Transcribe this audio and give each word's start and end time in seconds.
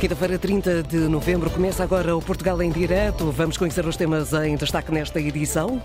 Quinta-feira, 0.00 0.38
30 0.38 0.82
de 0.82 0.98
novembro, 1.08 1.50
começa 1.50 1.82
agora 1.82 2.14
o 2.14 2.20
Portugal 2.20 2.60
em 2.62 2.70
Direto. 2.70 3.30
Vamos 3.30 3.56
conhecer 3.56 3.86
os 3.86 3.96
temas 3.96 4.32
em 4.34 4.54
destaque 4.54 4.92
nesta 4.92 5.18
edição. 5.18 5.80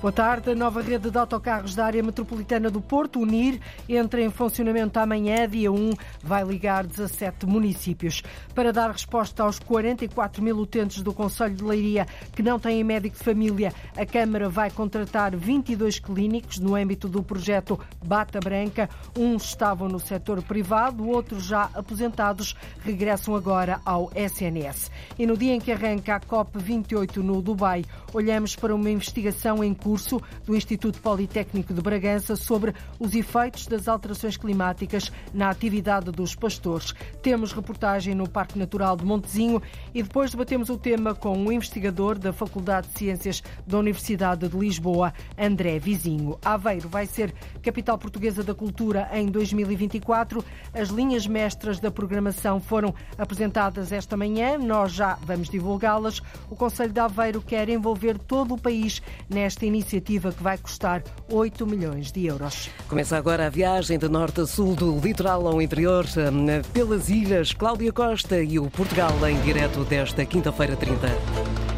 Boa 0.00 0.12
tarde. 0.12 0.52
A 0.52 0.54
nova 0.54 0.80
rede 0.80 1.10
de 1.10 1.18
autocarros 1.18 1.74
da 1.74 1.84
área 1.84 2.00
metropolitana 2.04 2.70
do 2.70 2.80
Porto, 2.80 3.18
UNIR, 3.18 3.60
entra 3.88 4.22
em 4.22 4.30
funcionamento 4.30 4.96
amanhã, 5.00 5.48
dia 5.48 5.72
1, 5.72 5.90
vai 6.22 6.44
ligar 6.44 6.86
17 6.86 7.44
municípios. 7.46 8.22
Para 8.54 8.72
dar 8.72 8.92
resposta 8.92 9.42
aos 9.42 9.58
44 9.58 10.40
mil 10.40 10.56
utentes 10.56 11.02
do 11.02 11.12
Conselho 11.12 11.56
de 11.56 11.64
Leiria 11.64 12.06
que 12.32 12.44
não 12.44 12.60
têm 12.60 12.84
médico 12.84 13.18
de 13.18 13.24
família, 13.24 13.72
a 13.96 14.06
Câmara 14.06 14.48
vai 14.48 14.70
contratar 14.70 15.34
22 15.34 15.98
clínicos 15.98 16.60
no 16.60 16.76
âmbito 16.76 17.08
do 17.08 17.20
projeto 17.20 17.76
Bata 18.00 18.38
Branca. 18.38 18.88
Uns 19.18 19.46
estavam 19.46 19.88
no 19.88 19.98
setor 19.98 20.40
privado, 20.44 21.08
outros 21.08 21.42
já 21.42 21.70
aposentados 21.74 22.54
regressam 22.84 23.34
agora 23.34 23.80
ao 23.84 24.12
SNS. 24.14 24.92
E 25.18 25.26
no 25.26 25.36
dia 25.36 25.54
em 25.54 25.60
que 25.60 25.72
arranca 25.72 26.14
a 26.14 26.20
COP28 26.20 27.16
no 27.16 27.42
Dubai, 27.42 27.84
olhamos 28.14 28.54
para 28.54 28.72
uma 28.72 28.90
investigação 28.90 29.64
em 29.64 29.74
curso 29.74 29.87
curso 29.88 30.20
do 30.44 30.54
Instituto 30.54 31.00
Politécnico 31.00 31.72
de 31.72 31.80
Bragança 31.80 32.36
sobre 32.36 32.74
os 33.00 33.14
efeitos 33.14 33.66
das 33.66 33.88
alterações 33.88 34.36
climáticas 34.36 35.10
na 35.32 35.48
atividade 35.48 36.10
dos 36.10 36.34
pastores. 36.34 36.94
Temos 37.22 37.54
reportagem 37.54 38.14
no 38.14 38.28
Parque 38.28 38.58
Natural 38.58 38.94
de 38.98 39.06
Montezinho 39.06 39.62
e 39.94 40.02
depois 40.02 40.30
debatemos 40.30 40.68
o 40.68 40.76
tema 40.76 41.14
com 41.14 41.38
o 41.38 41.46
um 41.46 41.50
investigador 41.50 42.18
da 42.18 42.34
Faculdade 42.34 42.88
de 42.88 42.98
Ciências 42.98 43.42
da 43.66 43.78
Universidade 43.78 44.46
de 44.46 44.58
Lisboa, 44.58 45.14
André 45.38 45.78
Vizinho. 45.78 46.38
Aveiro 46.44 46.86
vai 46.86 47.06
ser 47.06 47.32
capital 47.62 47.96
portuguesa 47.96 48.42
da 48.42 48.54
cultura 48.54 49.08
em 49.14 49.28
2024. 49.28 50.44
As 50.74 50.90
linhas 50.90 51.26
mestras 51.26 51.80
da 51.80 51.90
programação 51.90 52.60
foram 52.60 52.94
apresentadas 53.16 53.90
esta 53.90 54.18
manhã. 54.18 54.58
Nós 54.58 54.92
já 54.92 55.14
vamos 55.22 55.48
divulgá-las. 55.48 56.20
O 56.50 56.56
Conselho 56.56 56.92
de 56.92 57.00
Aveiro 57.00 57.40
quer 57.40 57.70
envolver 57.70 58.18
todo 58.18 58.52
o 58.52 58.60
país 58.60 59.00
nesta 59.30 59.64
iniciativa 59.64 59.77
iniciativa 59.78 60.32
que 60.32 60.42
vai 60.42 60.58
custar 60.58 61.02
8 61.30 61.66
milhões 61.66 62.10
de 62.12 62.26
euros. 62.26 62.68
Começa 62.88 63.16
agora 63.16 63.46
a 63.46 63.50
viagem 63.50 63.98
de 63.98 64.08
norte 64.08 64.40
a 64.40 64.46
sul, 64.46 64.74
do 64.74 64.98
litoral 64.98 65.46
ao 65.46 65.62
interior, 65.62 66.04
hum, 66.04 66.46
pelas 66.72 67.08
ilhas. 67.08 67.52
Cláudia 67.52 67.92
Costa 67.92 68.40
e 68.42 68.58
o 68.58 68.68
Portugal 68.70 69.12
em 69.28 69.40
direto 69.42 69.84
desta 69.84 70.24
quinta-feira 70.24 70.76
30. 70.76 71.77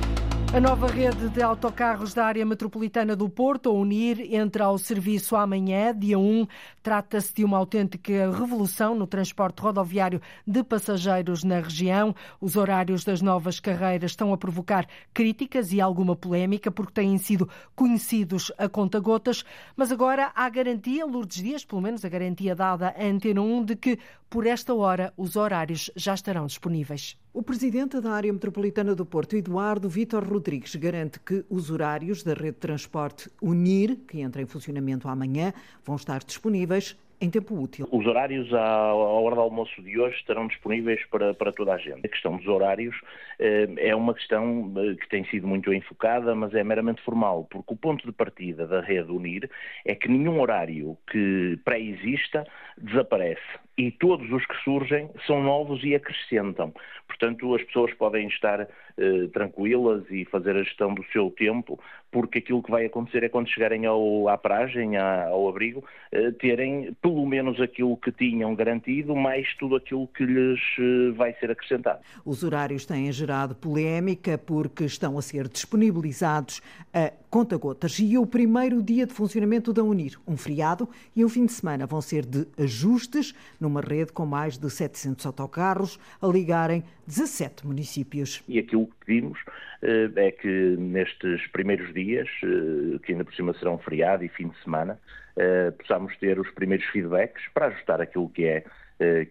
A 0.52 0.58
nova 0.60 0.88
rede 0.88 1.28
de 1.28 1.40
autocarros 1.40 2.12
da 2.12 2.26
área 2.26 2.44
metropolitana 2.44 3.14
do 3.14 3.28
Porto, 3.28 3.68
a 3.68 3.72
UNIR, 3.72 4.34
entra 4.34 4.64
ao 4.64 4.76
serviço 4.78 5.36
amanhã, 5.36 5.96
dia 5.96 6.18
1. 6.18 6.44
Trata-se 6.82 7.32
de 7.32 7.44
uma 7.44 7.56
autêntica 7.56 8.28
revolução 8.32 8.96
no 8.96 9.06
transporte 9.06 9.62
rodoviário 9.62 10.20
de 10.44 10.64
passageiros 10.64 11.44
na 11.44 11.60
região. 11.60 12.12
Os 12.40 12.56
horários 12.56 13.04
das 13.04 13.22
novas 13.22 13.60
carreiras 13.60 14.10
estão 14.10 14.32
a 14.32 14.36
provocar 14.36 14.88
críticas 15.14 15.72
e 15.72 15.80
alguma 15.80 16.16
polémica, 16.16 16.68
porque 16.68 16.94
têm 16.94 17.16
sido 17.16 17.48
conhecidos 17.76 18.50
a 18.58 18.68
conta-gotas. 18.68 19.44
Mas 19.76 19.92
agora 19.92 20.32
há 20.34 20.48
garantia, 20.48 21.06
Lourdes 21.06 21.40
Dias, 21.40 21.64
pelo 21.64 21.80
menos 21.80 22.04
a 22.04 22.08
garantia 22.08 22.56
dada 22.56 22.88
à 22.88 23.04
Antena 23.04 23.40
1, 23.40 23.66
de 23.66 23.76
que 23.76 24.00
por 24.28 24.46
esta 24.46 24.74
hora 24.74 25.12
os 25.16 25.36
horários 25.36 25.92
já 25.94 26.14
estarão 26.14 26.46
disponíveis. 26.46 27.16
O 27.32 27.44
presidente 27.44 28.00
da 28.00 28.10
área 28.10 28.32
metropolitana 28.32 28.92
do 28.92 29.06
Porto, 29.06 29.36
Eduardo 29.36 29.88
Vitor 29.88 30.24
Rodrigues, 30.24 30.74
garante 30.74 31.20
que 31.20 31.44
os 31.48 31.70
horários 31.70 32.24
da 32.24 32.34
rede 32.34 32.54
de 32.54 32.58
transporte 32.58 33.30
Unir, 33.40 33.98
que 34.08 34.20
entra 34.20 34.42
em 34.42 34.46
funcionamento 34.46 35.06
amanhã, 35.06 35.52
vão 35.84 35.94
estar 35.94 36.24
disponíveis 36.24 36.98
em 37.20 37.30
tempo 37.30 37.54
útil. 37.54 37.86
Os 37.92 38.04
horários 38.04 38.52
à, 38.52 38.92
hora 38.94 39.36
do 39.36 39.42
almoço 39.42 39.80
de 39.80 40.00
hoje 40.00 40.16
estarão 40.16 40.48
disponíveis 40.48 41.04
para, 41.06 41.32
para 41.32 41.52
toda 41.52 41.74
a 41.74 41.78
gente. 41.78 42.04
A 42.04 42.08
questão 42.08 42.36
dos 42.36 42.48
horários 42.48 42.96
eh, 43.38 43.68
é 43.76 43.94
uma 43.94 44.14
questão 44.14 44.72
eh, 44.76 44.96
que 44.96 45.08
tem 45.08 45.24
sido 45.26 45.46
muito 45.46 45.72
enfocada, 45.72 46.34
mas 46.34 46.52
é 46.54 46.64
meramente 46.64 47.00
formal, 47.02 47.46
porque 47.48 47.74
o 47.74 47.76
ponto 47.76 48.04
de 48.06 48.12
partida 48.12 48.66
da 48.66 48.80
rede 48.80 49.12
Unir 49.12 49.48
é 49.84 49.94
que 49.94 50.08
nenhum 50.08 50.40
horário 50.40 50.96
que 51.08 51.60
pré-exista 51.62 52.44
desaparece 52.76 53.40
e 53.80 53.90
todos 53.90 54.30
os 54.30 54.44
que 54.44 54.54
surgem 54.62 55.08
são 55.26 55.42
novos 55.42 55.82
e 55.82 55.94
acrescentam. 55.94 56.70
Portanto, 57.08 57.54
as 57.54 57.62
pessoas 57.62 57.94
podem 57.94 58.28
estar 58.28 58.60
eh, 58.60 59.26
tranquilas 59.32 60.04
e 60.10 60.26
fazer 60.26 60.54
a 60.54 60.62
gestão 60.62 60.92
do 60.92 61.02
seu 61.06 61.30
tempo, 61.30 61.80
porque 62.12 62.38
aquilo 62.38 62.62
que 62.62 62.70
vai 62.70 62.84
acontecer 62.84 63.24
é 63.24 63.28
quando 63.30 63.48
chegarem 63.48 63.86
ao, 63.86 64.28
à 64.28 64.36
paragem, 64.36 64.98
ao 64.98 65.48
abrigo, 65.48 65.82
eh, 66.12 66.30
terem 66.32 66.92
pelo 67.00 67.24
menos 67.24 67.58
aquilo 67.58 67.96
que 67.96 68.12
tinham 68.12 68.54
garantido, 68.54 69.16
mais 69.16 69.54
tudo 69.54 69.76
aquilo 69.76 70.06
que 70.08 70.24
lhes 70.24 70.60
eh, 70.78 71.12
vai 71.12 71.32
ser 71.34 71.50
acrescentado. 71.50 72.00
Os 72.22 72.44
horários 72.44 72.84
têm 72.84 73.10
gerado 73.10 73.54
polémica 73.54 74.36
porque 74.36 74.84
estão 74.84 75.16
a 75.16 75.22
ser 75.22 75.48
disponibilizados 75.48 76.60
a 76.92 77.10
conta-gotas 77.30 77.98
e 78.00 78.18
o 78.18 78.26
primeiro 78.26 78.82
dia 78.82 79.06
de 79.06 79.14
funcionamento 79.14 79.72
da 79.72 79.84
Unir, 79.84 80.18
um 80.26 80.36
feriado 80.36 80.88
e 81.14 81.24
um 81.24 81.28
fim 81.28 81.46
de 81.46 81.52
semana 81.52 81.86
vão 81.86 82.00
ser 82.00 82.26
de 82.26 82.46
ajustes 82.58 83.32
numa 83.60 83.80
rede 83.80 84.12
com 84.12 84.26
mais 84.26 84.58
de 84.58 84.68
700 84.68 85.24
autocarros 85.24 85.98
a 86.20 86.26
ligarem 86.26 86.82
17 87.06 87.64
municípios. 87.66 88.42
E 88.48 88.58
aquilo 88.58 88.86
que 88.86 89.06
pedimos 89.06 89.38
eh, 89.80 90.10
é 90.16 90.30
que 90.32 90.76
nestes 90.76 91.46
primeiros 91.52 91.94
dias, 91.94 92.28
eh, 92.42 92.98
que 93.04 93.12
ainda 93.12 93.24
por 93.24 93.34
cima 93.34 93.54
serão 93.54 93.78
feriado 93.78 94.24
e 94.24 94.28
fim 94.28 94.48
de 94.48 94.62
semana, 94.64 94.98
eh, 95.36 95.70
possamos 95.70 96.16
ter 96.16 96.40
os 96.40 96.50
primeiros 96.50 96.86
feedbacks 96.86 97.42
para 97.54 97.66
ajustar 97.66 98.00
aquilo 98.00 98.28
que 98.28 98.44
é, 98.44 98.64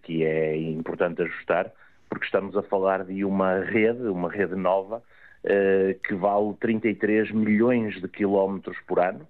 que 0.01 0.23
é 0.23 0.57
importante 0.57 1.21
ajustar, 1.21 1.71
porque 2.09 2.25
estamos 2.25 2.57
a 2.57 2.63
falar 2.63 3.03
de 3.03 3.23
uma 3.23 3.59
rede, 3.59 4.01
uma 4.07 4.27
rede 4.27 4.55
nova, 4.55 5.03
que 5.43 6.15
vale 6.15 6.53
33 6.59 7.31
milhões 7.31 8.01
de 8.01 8.07
quilómetros 8.07 8.77
por 8.87 8.99
ano, 8.99 9.27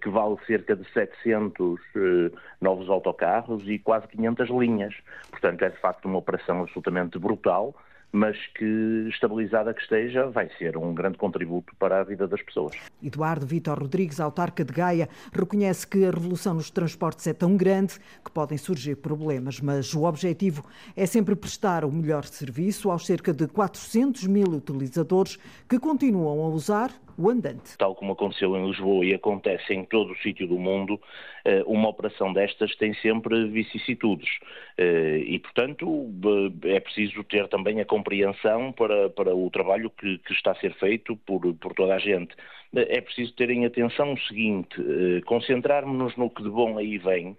que 0.00 0.08
vale 0.08 0.36
cerca 0.46 0.76
de 0.76 0.88
700 0.92 1.80
novos 2.60 2.88
autocarros 2.88 3.68
e 3.68 3.78
quase 3.78 4.06
500 4.08 4.48
linhas. 4.50 4.94
Portanto, 5.30 5.62
é 5.62 5.70
de 5.70 5.78
facto 5.78 6.06
uma 6.06 6.18
operação 6.18 6.62
absolutamente 6.62 7.18
brutal 7.18 7.74
mas 8.12 8.36
que, 8.54 9.06
estabilizada 9.08 9.74
que 9.74 9.82
esteja, 9.82 10.26
vai 10.28 10.48
ser 10.58 10.76
um 10.76 10.94
grande 10.94 11.18
contributo 11.18 11.74
para 11.78 12.00
a 12.00 12.04
vida 12.04 12.26
das 12.26 12.40
pessoas. 12.42 12.74
Eduardo 13.02 13.46
Vitor 13.46 13.78
Rodrigues, 13.78 14.20
autarca 14.20 14.64
de 14.64 14.72
Gaia, 14.72 15.08
reconhece 15.32 15.86
que 15.86 16.04
a 16.04 16.10
revolução 16.10 16.54
nos 16.54 16.70
transportes 16.70 17.26
é 17.26 17.32
tão 17.32 17.56
grande 17.56 17.98
que 18.24 18.30
podem 18.30 18.56
surgir 18.56 18.96
problemas, 18.96 19.60
mas 19.60 19.92
o 19.94 20.04
objetivo 20.04 20.64
é 20.96 21.06
sempre 21.06 21.36
prestar 21.36 21.84
o 21.84 21.92
melhor 21.92 22.24
serviço 22.24 22.90
aos 22.90 23.06
cerca 23.06 23.32
de 23.32 23.46
400 23.46 24.26
mil 24.26 24.48
utilizadores 24.48 25.38
que 25.68 25.78
continuam 25.78 26.44
a 26.44 26.48
usar 26.48 26.90
o 27.18 27.28
andante. 27.28 27.76
Tal 27.76 27.96
como 27.96 28.12
aconteceu 28.12 28.56
em 28.56 28.64
Lisboa 28.68 29.04
e 29.04 29.12
acontece 29.12 29.74
em 29.74 29.84
todo 29.84 30.12
o 30.12 30.18
sítio 30.18 30.46
do 30.46 30.56
mundo, 30.56 31.00
eh, 31.44 31.64
uma 31.66 31.88
operação 31.88 32.32
destas 32.32 32.76
tem 32.76 32.94
sempre 32.94 33.48
vicissitudes. 33.48 34.28
Eh, 34.78 35.24
e, 35.26 35.38
portanto, 35.40 36.08
é 36.62 36.78
preciso 36.78 37.24
ter 37.24 37.48
também 37.48 37.80
a 37.80 37.84
compreensão 37.84 38.70
para, 38.72 39.10
para 39.10 39.34
o 39.34 39.50
trabalho 39.50 39.90
que, 39.90 40.18
que 40.18 40.32
está 40.32 40.52
a 40.52 40.60
ser 40.60 40.72
feito 40.74 41.16
por, 41.16 41.52
por 41.54 41.74
toda 41.74 41.96
a 41.96 41.98
gente. 41.98 42.36
É 42.72 43.00
preciso 43.00 43.34
terem 43.34 43.66
atenção 43.66 44.12
o 44.12 44.20
seguinte, 44.20 44.80
eh, 44.80 45.20
concentrarmos-nos 45.26 46.16
no 46.16 46.30
que 46.30 46.42
de 46.42 46.50
bom 46.50 46.78
aí 46.78 46.98
vem, 46.98 47.36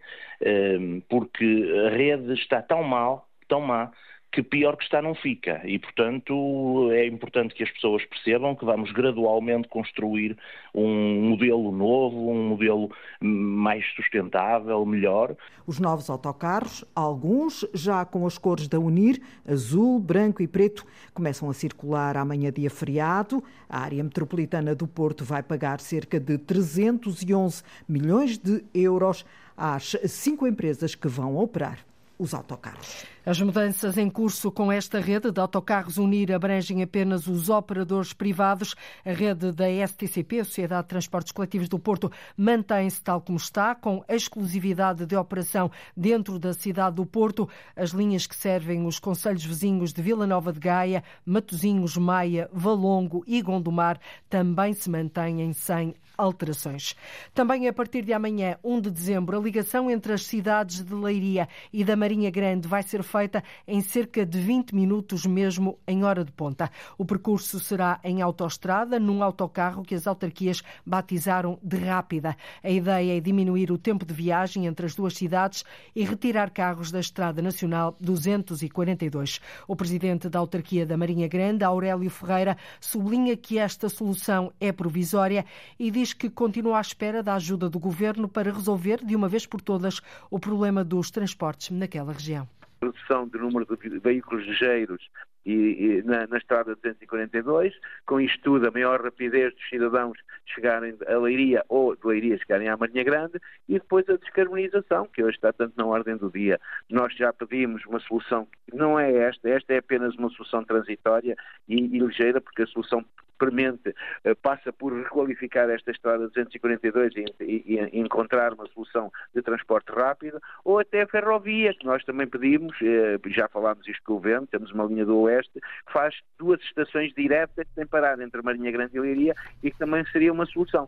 porque 1.07 1.45
a 1.85 1.89
rede 1.89 2.33
está 2.33 2.61
tão 2.61 2.83
mal, 2.83 3.27
tão 3.47 3.61
má, 3.61 3.91
que 4.31 4.43
pior 4.43 4.77
que 4.77 4.83
está 4.83 5.01
não 5.01 5.15
fica. 5.15 5.61
E, 5.65 5.79
portanto, 5.79 6.89
é 6.91 7.07
importante 7.07 7.55
que 7.55 7.63
as 7.63 7.71
pessoas 7.71 8.05
percebam 8.05 8.55
que 8.55 8.63
vamos 8.63 8.91
gradualmente 8.91 9.67
construir 9.67 10.37
um 10.73 11.29
modelo 11.29 11.71
novo, 11.71 12.29
um 12.29 12.49
modelo 12.49 12.91
mais 13.19 13.83
sustentável, 13.95 14.85
melhor. 14.85 15.35
Os 15.65 15.79
novos 15.79 16.09
autocarros, 16.09 16.85
alguns 16.95 17.65
já 17.73 18.05
com 18.05 18.25
as 18.27 18.37
cores 18.37 18.67
da 18.67 18.79
Unir, 18.79 19.19
azul, 19.47 19.99
branco 19.99 20.43
e 20.43 20.47
preto, 20.47 20.85
começam 21.13 21.49
a 21.49 21.53
circular 21.53 22.15
amanhã 22.15 22.51
dia 22.51 22.69
feriado. 22.69 23.43
A 23.67 23.79
área 23.79 24.03
metropolitana 24.03 24.75
do 24.75 24.87
Porto 24.87 25.23
vai 25.23 25.41
pagar 25.41 25.79
cerca 25.79 26.19
de 26.19 26.37
311 26.37 27.63
milhões 27.87 28.37
de 28.37 28.63
euros 28.73 29.25
às 29.57 29.95
cinco 30.05 30.47
empresas 30.47 30.93
que 30.93 31.07
vão 31.07 31.35
operar 31.35 31.79
os 32.19 32.33
autocarros. 32.33 33.05
As 33.29 33.39
mudanças 33.39 33.95
em 33.95 34.09
curso 34.09 34.51
com 34.51 34.71
esta 34.71 34.99
rede 34.99 35.31
de 35.31 35.39
autocarros 35.39 35.99
Unir 35.99 36.33
abrangem 36.33 36.81
apenas 36.81 37.27
os 37.27 37.47
operadores 37.47 38.11
privados. 38.11 38.73
A 39.05 39.11
rede 39.11 39.51
da 39.51 39.65
STCP, 39.87 40.43
Sociedade 40.43 40.81
de 40.81 40.89
Transportes 40.89 41.31
Coletivos 41.31 41.69
do 41.69 41.77
Porto, 41.77 42.11
mantém-se 42.35 42.99
tal 43.03 43.21
como 43.21 43.37
está, 43.37 43.75
com 43.75 44.03
exclusividade 44.09 45.05
de 45.05 45.15
operação 45.15 45.69
dentro 45.95 46.39
da 46.39 46.53
cidade 46.53 46.95
do 46.95 47.05
Porto. 47.05 47.47
As 47.75 47.91
linhas 47.91 48.25
que 48.25 48.35
servem 48.35 48.87
os 48.87 48.97
conselhos 48.97 49.45
vizinhos 49.45 49.93
de 49.93 50.01
Vila 50.01 50.25
Nova 50.25 50.51
de 50.51 50.59
Gaia, 50.59 51.03
Matosinhos, 51.23 51.97
Maia, 51.97 52.49
Valongo 52.51 53.23
e 53.27 53.43
Gondomar 53.43 53.99
também 54.27 54.73
se 54.73 54.89
mantêm 54.89 55.53
sem 55.53 55.93
alterações. 56.17 56.95
Também 57.33 57.67
a 57.67 57.73
partir 57.73 58.03
de 58.03 58.11
amanhã, 58.11 58.57
1 58.61 58.81
de 58.81 58.91
dezembro, 58.91 59.37
a 59.37 59.41
ligação 59.41 59.89
entre 59.89 60.11
as 60.11 60.25
cidades 60.25 60.83
de 60.83 60.93
Leiria 60.93 61.47
e 61.71 61.85
da 61.85 61.95
Marinha 61.95 62.29
Grande 62.29 62.67
vai 62.67 62.83
ser 62.83 63.03
feita 63.03 63.18
em 63.67 63.81
cerca 63.81 64.25
de 64.25 64.39
20 64.39 64.73
minutos 64.73 65.25
mesmo 65.25 65.77
em 65.87 66.03
hora 66.03 66.23
de 66.23 66.31
ponta. 66.31 66.69
O 66.97 67.05
percurso 67.05 67.59
será 67.59 67.99
em 68.03 68.21
autoestrada, 68.21 68.99
num 68.99 69.23
autocarro 69.23 69.83
que 69.83 69.95
as 69.95 70.07
autarquias 70.07 70.61
batizaram 70.85 71.59
de 71.61 71.77
rápida. 71.77 72.35
A 72.63 72.69
ideia 72.69 73.17
é 73.17 73.19
diminuir 73.19 73.71
o 73.71 73.77
tempo 73.77 74.05
de 74.05 74.13
viagem 74.13 74.65
entre 74.65 74.85
as 74.85 74.95
duas 74.95 75.15
cidades 75.15 75.63
e 75.95 76.03
retirar 76.03 76.49
carros 76.51 76.91
da 76.91 76.99
Estrada 76.99 77.41
Nacional 77.41 77.95
242. 77.99 79.39
O 79.67 79.75
presidente 79.75 80.29
da 80.29 80.39
autarquia 80.39 80.85
da 80.85 80.97
Marinha 80.97 81.27
Grande, 81.27 81.63
Aurélio 81.63 82.09
Ferreira, 82.09 82.57
sublinha 82.79 83.35
que 83.35 83.57
esta 83.57 83.89
solução 83.89 84.51
é 84.59 84.71
provisória 84.71 85.45
e 85.77 85.91
diz 85.91 86.13
que 86.13 86.29
continua 86.29 86.77
à 86.77 86.81
espera 86.81 87.23
da 87.23 87.35
ajuda 87.35 87.69
do 87.69 87.79
governo 87.79 88.27
para 88.27 88.51
resolver 88.51 89.03
de 89.03 89.15
uma 89.15 89.27
vez 89.27 89.45
por 89.45 89.61
todas 89.61 90.01
o 90.29 90.39
problema 90.39 90.83
dos 90.83 91.11
transportes 91.11 91.69
naquela 91.71 92.13
região 92.13 92.47
redução 92.81 93.27
do 93.27 93.39
número 93.39 93.65
de 93.65 93.99
veículos 93.99 94.45
ligeiros 94.45 95.09
e, 95.49 95.99
e 95.99 96.03
na, 96.03 96.27
na, 96.27 96.37
estrada 96.37 96.75
242, 96.75 97.73
com 98.05 98.21
isto 98.21 98.39
tudo 98.41 98.67
a 98.67 98.71
maior 98.71 99.01
rapidez 99.01 99.53
dos 99.53 99.69
cidadãos 99.69 100.17
chegarem 100.45 100.95
a 101.07 101.17
Leiria 101.17 101.63
ou 101.67 101.95
de 101.95 102.05
Leiria 102.05 102.37
chegarem 102.37 102.69
à 102.69 102.77
Marinha 102.77 103.03
Grande 103.03 103.39
e 103.67 103.73
depois 103.73 104.07
a 104.09 104.17
descarbonização, 104.17 105.07
que 105.07 105.23
hoje 105.23 105.35
está 105.35 105.51
tanto 105.51 105.73
na 105.75 105.85
ordem 105.85 106.17
do 106.17 106.29
dia. 106.29 106.59
Nós 106.89 107.15
já 107.15 107.33
pedimos 107.33 107.85
uma 107.85 107.99
solução 107.99 108.47
que 108.69 108.75
não 108.75 108.99
é 108.99 109.11
esta, 109.11 109.49
esta 109.49 109.73
é 109.73 109.77
apenas 109.77 110.15
uma 110.15 110.29
solução 110.29 110.63
transitória 110.63 111.35
e, 111.67 111.75
e 111.75 111.99
ligeira, 111.99 112.39
porque 112.39 112.63
a 112.63 112.67
solução 112.67 113.03
premente 113.39 113.95
eh, 114.25 114.35
passa 114.35 114.71
por 114.71 114.93
requalificar 114.93 115.69
esta 115.69 115.89
estrada 115.89 116.27
242 116.27 117.13
e, 117.15 117.25
e, 117.39 117.79
e, 117.79 117.99
encontrar 117.99 118.53
uma 118.53 118.67
solução 118.67 119.11
de 119.33 119.41
transporte 119.41 119.91
rápido, 119.91 120.39
ou 120.63 120.77
até 120.77 121.05
ferrovia, 121.07 121.73
que 121.73 121.85
nós 121.85 122.03
também 122.03 122.27
pedimos, 122.27 122.75
eh, 122.83 123.17
já 123.27 123.47
falámos 123.47 123.87
isto 123.87 124.03
com 124.03 124.13
o 124.13 124.15
governo, 124.17 124.45
temos 124.45 124.71
uma 124.71 124.83
linha 124.83 125.05
do 125.05 125.17
Oeste, 125.21 125.38
que 125.47 125.59
faz 125.91 126.15
duas 126.37 126.61
estações 126.61 127.13
diretas 127.13 127.67
que 127.67 127.75
tem 127.75 127.87
parado 127.87 128.21
entre 128.21 128.41
Marinha 128.41 128.71
Grande 128.71 128.97
e 128.97 128.99
Leiria 128.99 129.35
e 129.63 129.71
que 129.71 129.77
também 129.77 130.05
seria 130.11 130.33
uma 130.33 130.45
solução. 130.45 130.87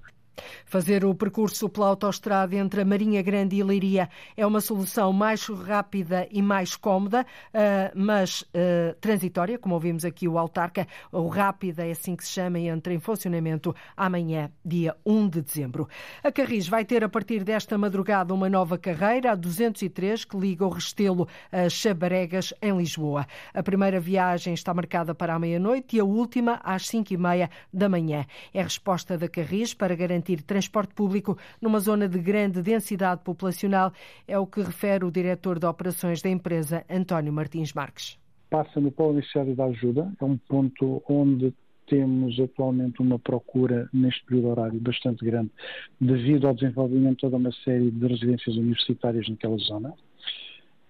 Fazer 0.66 1.04
o 1.04 1.13
percurso 1.13 1.68
pela 1.69 1.88
autoestrada 1.88 2.56
entre 2.56 2.81
a 2.81 2.86
Marinha 2.86 3.22
Grande 3.22 3.57
e 3.57 3.63
Leiria 3.63 4.10
é 4.36 4.45
uma 4.45 4.62
solução 4.62 5.12
mais 5.12 5.45
rápida 5.45 6.28
e 6.31 6.42
mais 6.42 6.75
cómoda, 6.75 7.25
eh, 7.54 7.92
mas 7.94 8.42
uh, 8.42 8.95
transitória, 9.00 9.60
como 9.60 9.75
ouvimos 9.75 10.06
aqui 10.06 10.28
o 10.28 10.38
autarca. 10.38 10.88
O 11.12 11.28
rápida 11.28 11.86
é 11.86 11.92
assim 11.92 12.16
que 12.16 12.24
se 12.24 12.31
chama 12.31 12.60
e 12.60 12.68
entra 12.68 12.94
em 12.94 13.00
funcionamento 13.00 13.75
amanhã, 13.95 14.50
dia 14.63 14.95
1 15.06 15.28
de 15.28 15.42
dezembro. 15.42 15.88
A 16.24 16.31
Carris 16.31 16.68
vai 16.68 16.86
ter 16.86 17.04
a 17.04 17.10
partir 17.10 17.44
desta 17.44 17.77
madrugada 17.77 18.34
uma 18.34 18.50
nova 18.50 18.77
carreira, 18.77 19.31
a 19.31 19.36
203, 19.36 20.25
que 20.25 20.38
liga 20.38 20.66
o 20.66 20.69
Restelo 20.69 21.27
a 21.51 21.69
Chabaregas, 21.69 22.54
em 22.62 22.75
Lisboa. 22.77 23.27
A 23.54 23.62
primeira 23.62 24.00
viagem 24.00 24.54
está 24.54 24.74
marcada 24.74 25.13
para 25.13 25.36
a 25.36 25.39
meia-noite 25.39 25.98
e 25.98 26.00
a 26.00 26.06
última 26.06 26.60
às 26.63 26.88
5 26.88 27.13
e 27.13 27.18
meia 27.18 27.50
da 27.74 27.89
manhã. 27.89 28.25
É 28.54 28.62
a 28.62 28.63
resposta 28.63 29.18
da 29.18 29.27
Carris 29.27 29.74
para 29.74 29.95
garantir 29.95 30.21
garantir 30.22 30.44
transporte 30.44 30.94
público 30.94 31.38
numa 31.60 31.80
zona 31.80 32.08
de 32.08 32.20
grande 32.20 32.62
densidade 32.62 33.22
populacional, 33.24 33.92
é 34.28 34.38
o 34.38 34.46
que 34.46 34.62
refere 34.62 35.04
o 35.04 35.12
diretor 35.12 35.60
de 35.60 35.66
operações 35.66 36.22
da 36.22 36.30
empresa, 36.30 36.86
António 36.90 37.34
Martins 37.34 37.74
Marques. 37.74 38.18
Passa 38.50 38.80
no 38.80 38.92
Polo 38.92 39.14
Iniciário 39.14 39.56
da 39.56 39.66
Ajuda, 39.66 40.12
é 40.20 40.26
um 40.26 40.38
ponto 40.38 41.02
onde 41.10 41.54
temos 41.88 42.40
atualmente 42.40 43.02
uma 43.02 43.20
procura 43.20 43.90
neste 43.92 44.24
período 44.26 44.50
horário 44.50 44.80
bastante 44.80 45.26
grande, 45.26 45.52
devido 46.00 46.48
ao 46.48 46.54
desenvolvimento 46.54 47.16
de 47.16 47.22
toda 47.22 47.38
uma 47.38 47.52
série 47.64 47.92
de 47.92 48.08
residências 48.08 48.56
universitárias 48.56 49.28
naquela 49.28 49.58
zona. 49.58 49.94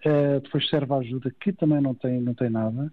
Uh, 0.04 0.39
depois 0.42 0.68
serve 0.68 0.94
a 0.94 0.98
ajuda, 0.98 1.31
que 1.39 1.54
também 1.54 1.80
não 1.80 1.94
tem, 1.94 2.19
não 2.19 2.33
tem 2.33 2.50
nada, 2.50 2.92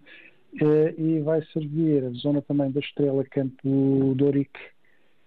uh, 0.60 1.00
e 1.00 1.20
vai 1.20 1.42
servir 1.52 2.04
a 2.04 2.10
zona 2.10 2.42
também 2.42 2.70
da 2.70 2.80
Estrela 2.80 3.24
Campo 3.24 4.14
Dorique, 4.14 4.60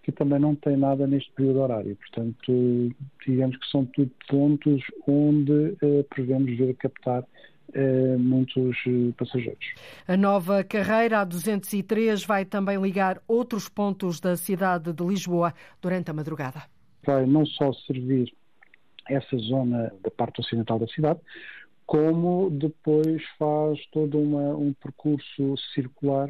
que 0.03 0.11
também 0.11 0.39
não 0.39 0.55
tem 0.55 0.75
nada 0.75 1.05
neste 1.05 1.31
período 1.33 1.61
horário. 1.61 1.95
Portanto, 1.95 2.95
digamos 3.25 3.57
que 3.57 3.67
são 3.67 3.85
tudo 3.85 4.11
pontos 4.27 4.81
onde 5.07 5.77
eh, 5.81 6.03
prevemos 6.09 6.57
ver 6.57 6.73
captar 6.75 7.23
eh, 7.73 8.17
muitos 8.17 8.75
eh, 8.87 9.13
passageiros. 9.17 9.73
A 10.07 10.17
nova 10.17 10.63
carreira 10.63 11.21
a 11.21 11.23
203 11.23 12.25
vai 12.25 12.45
também 12.45 12.81
ligar 12.81 13.21
outros 13.27 13.69
pontos 13.69 14.19
da 14.19 14.35
cidade 14.35 14.91
de 14.91 15.03
Lisboa 15.03 15.53
durante 15.81 16.09
a 16.09 16.13
madrugada. 16.13 16.63
Vai 17.05 17.25
não 17.25 17.45
só 17.45 17.71
servir 17.73 18.33
essa 19.09 19.37
zona 19.37 19.93
da 20.03 20.11
parte 20.11 20.41
ocidental 20.41 20.79
da 20.79 20.87
cidade, 20.87 21.19
como 21.85 22.49
depois 22.49 23.21
faz 23.37 23.79
todo 23.91 24.19
uma, 24.19 24.55
um 24.55 24.73
percurso 24.73 25.55
circular 25.73 26.29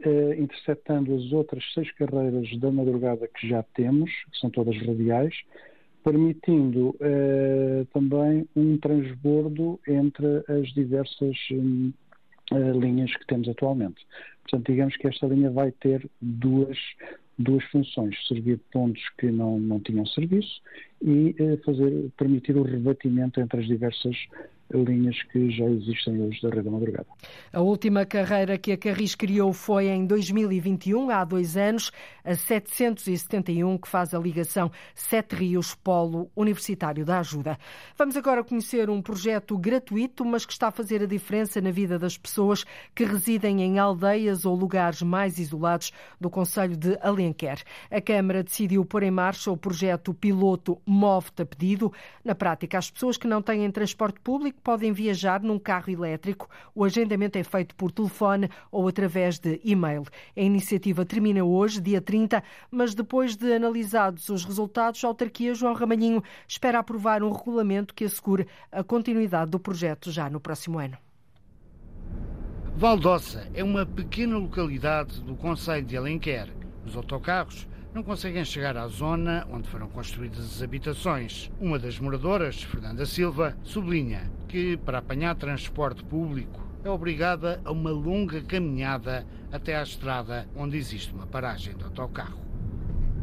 eh, 0.00 0.36
interceptando 0.38 1.14
as 1.14 1.32
outras 1.32 1.62
seis 1.72 1.90
carreiras 1.92 2.48
da 2.58 2.70
madrugada 2.70 3.28
que 3.28 3.48
já 3.48 3.62
temos, 3.74 4.10
que 4.32 4.38
são 4.38 4.50
todas 4.50 4.76
radiais, 4.84 5.34
permitindo 6.02 6.96
eh, 7.00 7.86
também 7.92 8.46
um 8.56 8.76
transbordo 8.76 9.78
entre 9.86 10.44
as 10.48 10.68
diversas 10.74 11.36
hum, 11.52 11.92
eh, 12.52 12.72
linhas 12.72 13.14
que 13.16 13.26
temos 13.26 13.48
atualmente. 13.48 14.04
Portanto, 14.42 14.70
digamos 14.70 14.96
que 14.96 15.06
esta 15.06 15.26
linha 15.26 15.50
vai 15.50 15.70
ter 15.70 16.08
duas, 16.20 16.76
duas 17.38 17.64
funções: 17.66 18.16
servir 18.26 18.58
pontos 18.72 19.02
que 19.16 19.30
não, 19.30 19.58
não 19.58 19.80
tinham 19.80 20.04
serviço 20.06 20.60
e 21.00 21.34
fazer, 21.64 22.10
permitir 22.18 22.56
o 22.56 22.62
rebatimento 22.62 23.40
entre 23.40 23.60
as 23.60 23.66
diversas 23.66 24.16
linhas 24.16 24.53
que 25.32 25.50
já 25.50 25.64
existem 25.66 26.20
hoje 26.22 26.40
da 26.42 26.48
Rede 26.48 26.62
da 26.62 26.70
Madrugada. 26.70 27.06
A 27.52 27.60
última 27.60 28.04
carreira 28.04 28.58
que 28.58 28.72
a 28.72 28.76
Carris 28.76 29.14
criou 29.14 29.52
foi 29.52 29.86
em 29.86 30.06
2021, 30.06 31.10
há 31.10 31.24
dois 31.24 31.56
anos, 31.56 31.92
a 32.24 32.34
771, 32.34 33.78
que 33.78 33.88
faz 33.88 34.14
a 34.14 34.18
ligação 34.18 34.70
Sete 34.94 35.36
Rios 35.36 35.74
Polo 35.74 36.30
Universitário 36.34 37.04
da 37.04 37.20
Ajuda. 37.20 37.58
Vamos 37.96 38.16
agora 38.16 38.42
conhecer 38.42 38.88
um 38.90 39.00
projeto 39.00 39.56
gratuito, 39.58 40.24
mas 40.24 40.46
que 40.46 40.52
está 40.52 40.68
a 40.68 40.72
fazer 40.72 41.02
a 41.02 41.06
diferença 41.06 41.60
na 41.60 41.70
vida 41.70 41.98
das 41.98 42.16
pessoas 42.16 42.64
que 42.94 43.04
residem 43.04 43.62
em 43.62 43.78
aldeias 43.78 44.44
ou 44.44 44.54
lugares 44.54 45.02
mais 45.02 45.38
isolados 45.38 45.92
do 46.20 46.30
Conselho 46.30 46.76
de 46.76 46.98
Alenquer. 47.00 47.62
A 47.90 48.00
Câmara 48.00 48.42
decidiu 48.42 48.84
pôr 48.84 49.02
em 49.02 49.10
marcha 49.10 49.50
o 49.50 49.56
projeto 49.56 50.12
piloto 50.14 50.80
Move-te 50.86 51.42
a 51.42 51.46
Pedido. 51.46 51.92
Na 52.24 52.34
prática, 52.34 52.78
as 52.78 52.90
pessoas 52.90 53.16
que 53.16 53.26
não 53.26 53.42
têm 53.42 53.70
transporte 53.70 54.20
público 54.20 54.53
podem 54.62 54.92
viajar 54.92 55.42
num 55.42 55.58
carro 55.58 55.90
elétrico. 55.90 56.48
O 56.74 56.84
agendamento 56.84 57.38
é 57.38 57.42
feito 57.42 57.74
por 57.74 57.90
telefone 57.90 58.48
ou 58.70 58.86
através 58.88 59.38
de 59.38 59.60
e-mail. 59.64 60.04
A 60.36 60.40
iniciativa 60.40 61.04
termina 61.04 61.44
hoje, 61.44 61.80
dia 61.80 62.00
30, 62.00 62.42
mas 62.70 62.94
depois 62.94 63.36
de 63.36 63.52
analisados 63.52 64.28
os 64.28 64.44
resultados, 64.44 65.04
a 65.04 65.08
autarquia 65.08 65.54
João 65.54 65.74
Ramalhinho 65.74 66.22
espera 66.46 66.78
aprovar 66.78 67.22
um 67.22 67.32
regulamento 67.32 67.94
que 67.94 68.04
assegure 68.04 68.46
a 68.70 68.82
continuidade 68.82 69.50
do 69.50 69.58
projeto 69.58 70.10
já 70.10 70.30
no 70.30 70.40
próximo 70.40 70.78
ano. 70.78 70.96
Valdossa 72.76 73.48
é 73.54 73.62
uma 73.62 73.86
pequena 73.86 74.36
localidade 74.36 75.20
do 75.20 75.36
Conselho 75.36 75.86
de 75.86 75.96
Alenquer. 75.96 76.48
Os 76.84 76.96
autocarros 76.96 77.68
não 77.94 78.02
conseguem 78.02 78.44
chegar 78.44 78.76
à 78.76 78.88
zona 78.88 79.46
onde 79.48 79.68
foram 79.68 79.88
construídas 79.88 80.40
as 80.40 80.62
habitações. 80.62 81.48
Uma 81.60 81.78
das 81.78 82.00
moradoras, 82.00 82.60
Fernanda 82.60 83.06
Silva, 83.06 83.56
sublinha 83.62 84.32
que, 84.48 84.76
para 84.78 84.98
apanhar 84.98 85.36
transporte 85.36 86.02
público, 86.02 86.60
é 86.82 86.90
obrigada 86.90 87.60
a 87.64 87.70
uma 87.70 87.90
longa 87.90 88.42
caminhada 88.42 89.24
até 89.52 89.76
à 89.76 89.82
estrada 89.82 90.48
onde 90.56 90.76
existe 90.76 91.14
uma 91.14 91.24
paragem 91.24 91.76
de 91.76 91.84
autocarro. 91.84 92.42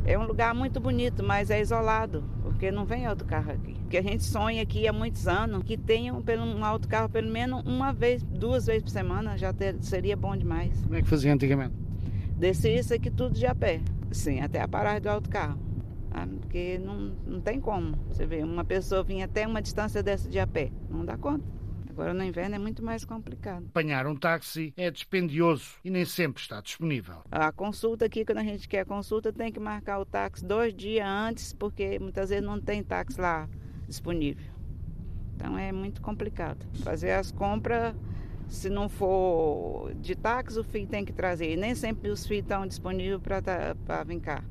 É 0.06 0.18
um 0.18 0.26
lugar 0.26 0.56
muito 0.56 0.80
bonito, 0.80 1.22
mas 1.22 1.52
é 1.52 1.60
isolado, 1.60 2.24
porque 2.42 2.72
não 2.72 2.86
vem 2.86 3.06
autocarro 3.06 3.52
aqui. 3.52 3.74
Porque 3.74 3.98
a 3.98 4.02
gente 4.02 4.24
sonha 4.24 4.64
aqui 4.64 4.88
há 4.88 4.94
muitos 4.94 5.28
anos 5.28 5.64
que 5.64 5.78
tenha 5.78 6.14
um 6.14 6.64
autocarro 6.64 7.10
pelo 7.10 7.30
menos 7.30 7.62
uma 7.66 7.92
vez, 7.92 8.24
duas 8.24 8.66
vezes 8.66 8.84
por 8.84 8.90
semana, 8.90 9.38
já 9.38 9.52
ter, 9.52 9.76
seria 9.82 10.16
bom 10.16 10.36
demais. 10.36 10.82
Como 10.84 10.96
é 10.96 11.02
que 11.02 11.10
fazia 11.10 11.34
antigamente? 11.34 11.76
Descia 12.38 12.80
isso 12.80 12.94
aqui 12.94 13.12
tudo 13.12 13.36
de 13.36 13.46
a 13.46 13.54
pé. 13.54 13.82
Sim, 14.12 14.42
até 14.42 14.62
a 14.62 14.68
paragem 14.68 15.02
do 15.02 15.10
autocarro. 15.10 15.60
Ah, 16.12 16.28
porque 16.28 16.78
não, 16.78 17.16
não 17.26 17.42
tem 17.42 17.60
como. 17.60 17.96
Você 18.10 18.26
vê, 18.26 18.44
uma 18.44 18.66
pessoa 18.66 19.04
vir 19.04 19.22
até 19.22 19.48
uma 19.48 19.62
distância 19.62 20.04
dessa 20.04 20.30
de 20.30 20.40
a 20.40 20.46
pé. 20.46 20.72
Não 20.90 21.06
dá 21.06 21.18
conta. 21.18 21.46
Agora 21.90 22.14
no 22.14 22.24
inverno 22.24 22.56
é 22.56 22.60
muito 22.60 22.84
mais 22.84 23.04
complicado. 23.04 23.66
Apanhar 23.68 24.08
um 24.08 24.16
táxi 24.16 24.74
é 24.78 24.90
dispendioso 24.90 25.76
e 25.84 25.90
nem 25.90 26.06
sempre 26.06 26.42
está 26.42 26.62
disponível. 26.62 27.18
A 27.30 27.52
consulta 27.52 28.06
aqui, 28.06 28.26
quando 28.26 28.38
a 28.40 28.44
gente 28.44 28.68
quer 28.68 28.86
consulta, 28.86 29.32
tem 29.32 29.52
que 29.52 29.60
marcar 29.60 30.00
o 30.00 30.06
táxi 30.06 30.46
dois 30.46 30.74
dias 30.74 31.06
antes, 31.06 31.54
porque 31.54 32.00
muitas 32.00 32.30
vezes 32.30 32.46
não 32.46 32.60
tem 32.60 32.82
táxi 32.82 33.20
lá 33.20 33.48
disponível. 33.88 34.52
Então 35.36 35.58
é 35.58 35.72
muito 35.72 36.02
complicado. 36.02 36.66
Fazer 36.84 37.12
as 37.12 37.32
compras, 37.32 37.94
se 38.52 38.70
não 38.70 38.90
for 38.90 39.94
de 39.96 40.14
táxi, 40.14 40.60
o 40.60 40.64
filho 40.64 40.86
tem 40.86 41.06
que 41.06 41.14
trazer. 41.14 41.54
E 41.54 41.58
nem 41.58 41.74
sempre 41.74 42.10
os 42.10 42.28
filhos 42.28 42.44
estão 42.44 42.68
disponíveis 42.68 43.22
para 43.22 44.04
vir 44.04 44.20
cá. 44.20 44.44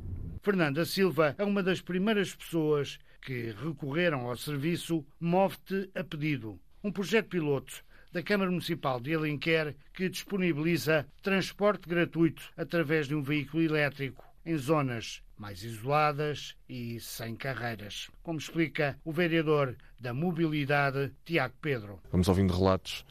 Fernanda 0.42 0.84
Silva 0.86 1.34
é 1.36 1.44
uma 1.44 1.62
das 1.62 1.82
primeiras 1.82 2.34
pessoas 2.34 2.98
que 3.20 3.54
recorreram 3.62 4.26
ao 4.26 4.36
serviço 4.36 5.04
Move-te 5.20 5.90
a 5.94 6.02
pedido. 6.02 6.58
um 6.82 6.90
projeto 6.90 7.28
piloto 7.28 7.84
da 8.10 8.22
Câmara 8.22 8.50
Municipal 8.50 8.98
de 8.98 9.14
Alenquer 9.14 9.76
que 9.92 10.08
disponibiliza 10.08 11.06
transporte 11.22 11.86
gratuito 11.86 12.42
através 12.56 13.06
de 13.06 13.14
um 13.14 13.22
veículo 13.22 13.62
elétrico 13.62 14.24
em 14.46 14.56
zonas 14.56 15.22
mais 15.36 15.62
isoladas 15.62 16.56
e 16.66 16.98
sem 17.00 17.36
carreiras, 17.36 18.10
como 18.22 18.38
explica 18.38 18.98
o 19.04 19.12
vereador 19.12 19.76
da 20.00 20.14
Mobilidade, 20.14 21.12
Tiago 21.24 21.54
Pedro. 21.60 22.00
Vamos 22.10 22.28
ouvindo 22.28 22.56
relatos 22.56 23.04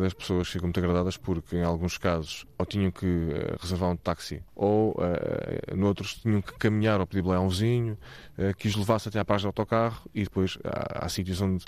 das 0.00 0.14
pessoas 0.14 0.48
ficam 0.48 0.66
muito 0.66 0.78
agradadas 0.78 1.16
porque, 1.16 1.56
em 1.56 1.62
alguns 1.62 1.98
casos, 1.98 2.46
ou 2.56 2.64
tinham 2.64 2.90
que 2.90 3.04
uh, 3.04 3.56
reservar 3.60 3.90
um 3.90 3.96
táxi, 3.96 4.40
ou, 4.54 4.92
uh, 4.92 5.76
noutros, 5.76 6.14
tinham 6.14 6.40
que 6.40 6.52
caminhar 6.52 7.00
ou 7.00 7.06
pedir 7.06 7.28
a 7.28 7.40
um 7.40 7.48
vizinho, 7.48 7.98
uh, 8.38 8.54
que 8.56 8.68
os 8.68 8.76
levasse 8.76 9.08
até 9.08 9.18
à 9.18 9.24
paragem 9.24 9.42
de 9.42 9.48
autocarro 9.48 10.08
e 10.14 10.22
depois 10.22 10.56
há, 10.64 11.04
há 11.04 11.08
sítios 11.08 11.40
onde 11.40 11.64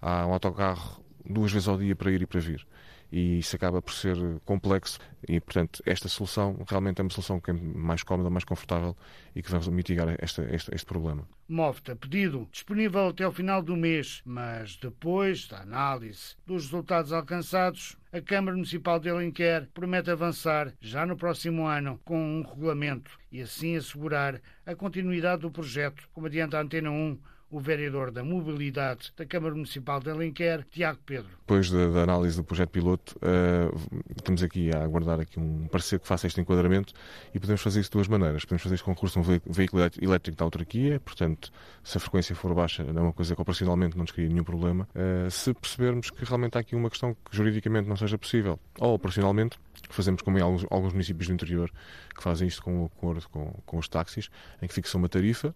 há 0.00 0.26
um 0.26 0.32
autocarro 0.32 1.02
duas 1.28 1.52
vezes 1.52 1.68
ao 1.68 1.76
dia 1.76 1.94
para 1.94 2.10
ir 2.10 2.22
e 2.22 2.26
para 2.26 2.40
vir 2.40 2.66
e 3.10 3.38
isso 3.38 3.56
acaba 3.56 3.80
por 3.80 3.92
ser 3.92 4.16
complexo 4.44 4.98
e, 5.26 5.40
portanto, 5.40 5.82
esta 5.86 6.08
solução 6.08 6.62
realmente 6.68 7.00
é 7.00 7.02
uma 7.02 7.10
solução 7.10 7.40
que 7.40 7.50
é 7.50 7.54
mais 7.54 8.02
cómoda, 8.02 8.30
mais 8.30 8.44
confortável 8.44 8.96
e 9.34 9.42
que 9.42 9.50
vai 9.50 9.60
mitigar 9.70 10.08
este, 10.22 10.42
este, 10.42 10.74
este 10.74 10.86
problema. 10.86 11.26
Mofta, 11.48 11.96
pedido 11.96 12.46
disponível 12.52 13.08
até 13.08 13.26
o 13.26 13.32
final 13.32 13.62
do 13.62 13.74
mês, 13.74 14.20
mas 14.24 14.76
depois 14.76 15.48
da 15.48 15.62
análise 15.62 16.36
dos 16.46 16.64
resultados 16.64 17.12
alcançados, 17.12 17.96
a 18.12 18.20
Câmara 18.20 18.56
Municipal 18.56 19.00
de 19.00 19.08
Alenquer 19.08 19.68
promete 19.72 20.10
avançar 20.10 20.74
já 20.80 21.06
no 21.06 21.16
próximo 21.16 21.66
ano 21.66 21.98
com 22.04 22.18
um 22.18 22.42
regulamento 22.42 23.18
e 23.32 23.40
assim 23.40 23.76
assegurar 23.76 24.40
a 24.66 24.74
continuidade 24.74 25.42
do 25.42 25.50
projeto, 25.50 26.08
como 26.12 26.26
adianta 26.26 26.58
a 26.58 26.62
Antena 26.62 26.90
1 26.90 27.18
o 27.50 27.60
vereador 27.60 28.10
da 28.10 28.22
Mobilidade 28.22 29.12
da 29.16 29.24
Câmara 29.24 29.54
Municipal 29.54 30.00
de 30.00 30.10
Alenquer, 30.10 30.66
Tiago 30.70 30.98
Pedro. 31.04 31.30
Depois 31.40 31.70
da, 31.70 31.88
da 31.88 32.02
análise 32.02 32.36
do 32.36 32.44
projeto 32.44 32.70
piloto, 32.70 33.16
uh, 33.16 34.02
estamos 34.14 34.42
aqui 34.42 34.70
a 34.74 34.82
aguardar 34.82 35.20
aqui 35.20 35.40
um 35.40 35.66
parecer 35.68 35.98
que 35.98 36.06
faça 36.06 36.26
este 36.26 36.40
enquadramento 36.40 36.92
e 37.34 37.40
podemos 37.40 37.62
fazer 37.62 37.80
isso 37.80 37.90
de 37.90 37.94
duas 37.94 38.08
maneiras. 38.08 38.44
Podemos 38.44 38.62
fazer 38.62 38.76
recurso 38.76 39.18
a 39.18 39.22
um 39.22 39.24
veículo 39.46 39.82
elétrico 40.00 40.36
da 40.36 40.44
autarquia, 40.44 41.00
portanto, 41.00 41.50
se 41.82 41.96
a 41.96 42.00
frequência 42.00 42.34
for 42.34 42.54
baixa, 42.54 42.84
não 42.84 43.02
é 43.02 43.04
uma 43.06 43.12
coisa 43.12 43.34
que 43.34 43.40
operacionalmente 43.40 43.96
não 43.96 44.02
nos 44.02 44.12
cria 44.12 44.28
nenhum 44.28 44.44
problema. 44.44 44.86
Uh, 44.94 45.30
se 45.30 45.54
percebermos 45.54 46.10
que 46.10 46.24
realmente 46.24 46.56
há 46.58 46.60
aqui 46.60 46.76
uma 46.76 46.90
questão 46.90 47.14
que 47.14 47.34
juridicamente 47.34 47.88
não 47.88 47.96
seja 47.96 48.18
possível, 48.18 48.58
ou 48.78 48.94
operacionalmente, 48.94 49.58
fazemos 49.88 50.20
como 50.20 50.38
em 50.38 50.42
alguns, 50.42 50.66
alguns 50.70 50.92
municípios 50.92 51.28
do 51.28 51.32
interior 51.32 51.70
que 52.14 52.22
fazem 52.22 52.46
isto 52.46 52.62
com 52.62 52.82
o 52.82 52.86
acordo 52.86 53.26
com, 53.30 53.54
com 53.64 53.78
os 53.78 53.88
táxis, 53.88 54.28
em 54.60 54.66
que 54.66 54.74
fixa 54.74 54.98
uma 54.98 55.08
tarifa 55.08 55.54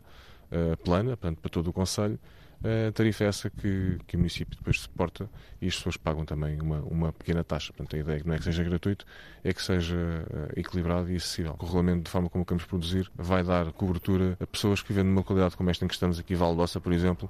plana, 0.85 1.17
portanto, 1.17 1.39
para 1.41 1.51
todo 1.51 1.69
o 1.69 1.73
Conselho, 1.73 2.19
a 2.65 2.93
tarifa 2.93 3.25
é 3.25 3.27
essa 3.27 3.51
que, 3.51 3.99
que 4.07 4.15
o 4.15 4.19
município 4.19 4.57
depois 4.57 4.79
suporta 4.81 5.29
e 5.61 5.67
as 5.67 5.75
pessoas 5.75 5.97
pagam 5.97 6.25
também 6.25 6.61
uma, 6.61 6.79
uma 6.83 7.13
pequena 7.13 7.43
taxa. 7.43 7.73
Portanto, 7.73 7.97
a 7.97 7.99
ideia 7.99 8.17
é 8.17 8.21
que 8.21 8.27
não 8.27 8.35
é 8.35 8.39
que 8.39 8.45
seja 8.45 8.63
gratuito, 8.63 9.05
é 9.43 9.53
que 9.53 9.61
seja 9.61 9.97
uh, 9.97 10.59
equilibrado 10.59 11.11
e 11.11 11.17
acessível. 11.17 11.57
O 11.59 11.65
regulamento, 11.65 12.05
de 12.05 12.11
forma 12.11 12.31
como 12.31 12.45
queremos 12.45 12.65
produzir, 12.65 13.11
vai 13.17 13.43
dar 13.43 13.73
cobertura 13.73 14.37
a 14.41 14.47
pessoas 14.47 14.81
que 14.81 14.89
vivem 14.89 15.05
numa 15.05 15.21
localidade 15.21 15.57
como 15.57 15.71
esta 15.71 15.85
em 15.85 15.89
que 15.89 15.95
estamos 15.95 16.21
aqui, 16.21 16.37
Valdossa, 16.37 16.81
por 16.81 16.93
exemplo, 16.93 17.29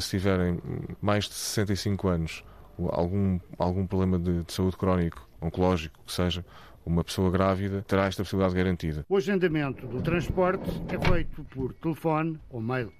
se 0.00 0.10
tiverem 0.10 0.60
mais 1.02 1.24
de 1.24 1.34
65 1.34 2.08
anos, 2.08 2.44
algum, 2.90 3.40
algum 3.58 3.84
problema 3.84 4.16
de, 4.16 4.44
de 4.44 4.52
saúde 4.52 4.76
crónico, 4.76 5.28
oncológico, 5.40 5.98
que 6.06 6.12
seja, 6.12 6.44
uma 6.88 7.04
pessoa 7.04 7.30
grávida 7.30 7.84
terá 7.86 8.06
esta 8.06 8.22
possibilidade 8.22 8.56
garantida. 8.56 9.04
O 9.08 9.16
agendamento 9.16 9.86
do 9.86 10.00
transporte 10.00 10.70
é 10.88 10.98
feito 10.98 11.44
por 11.44 11.72
telefone 11.74 12.38
ou 12.50 12.60
mail. 12.60 12.92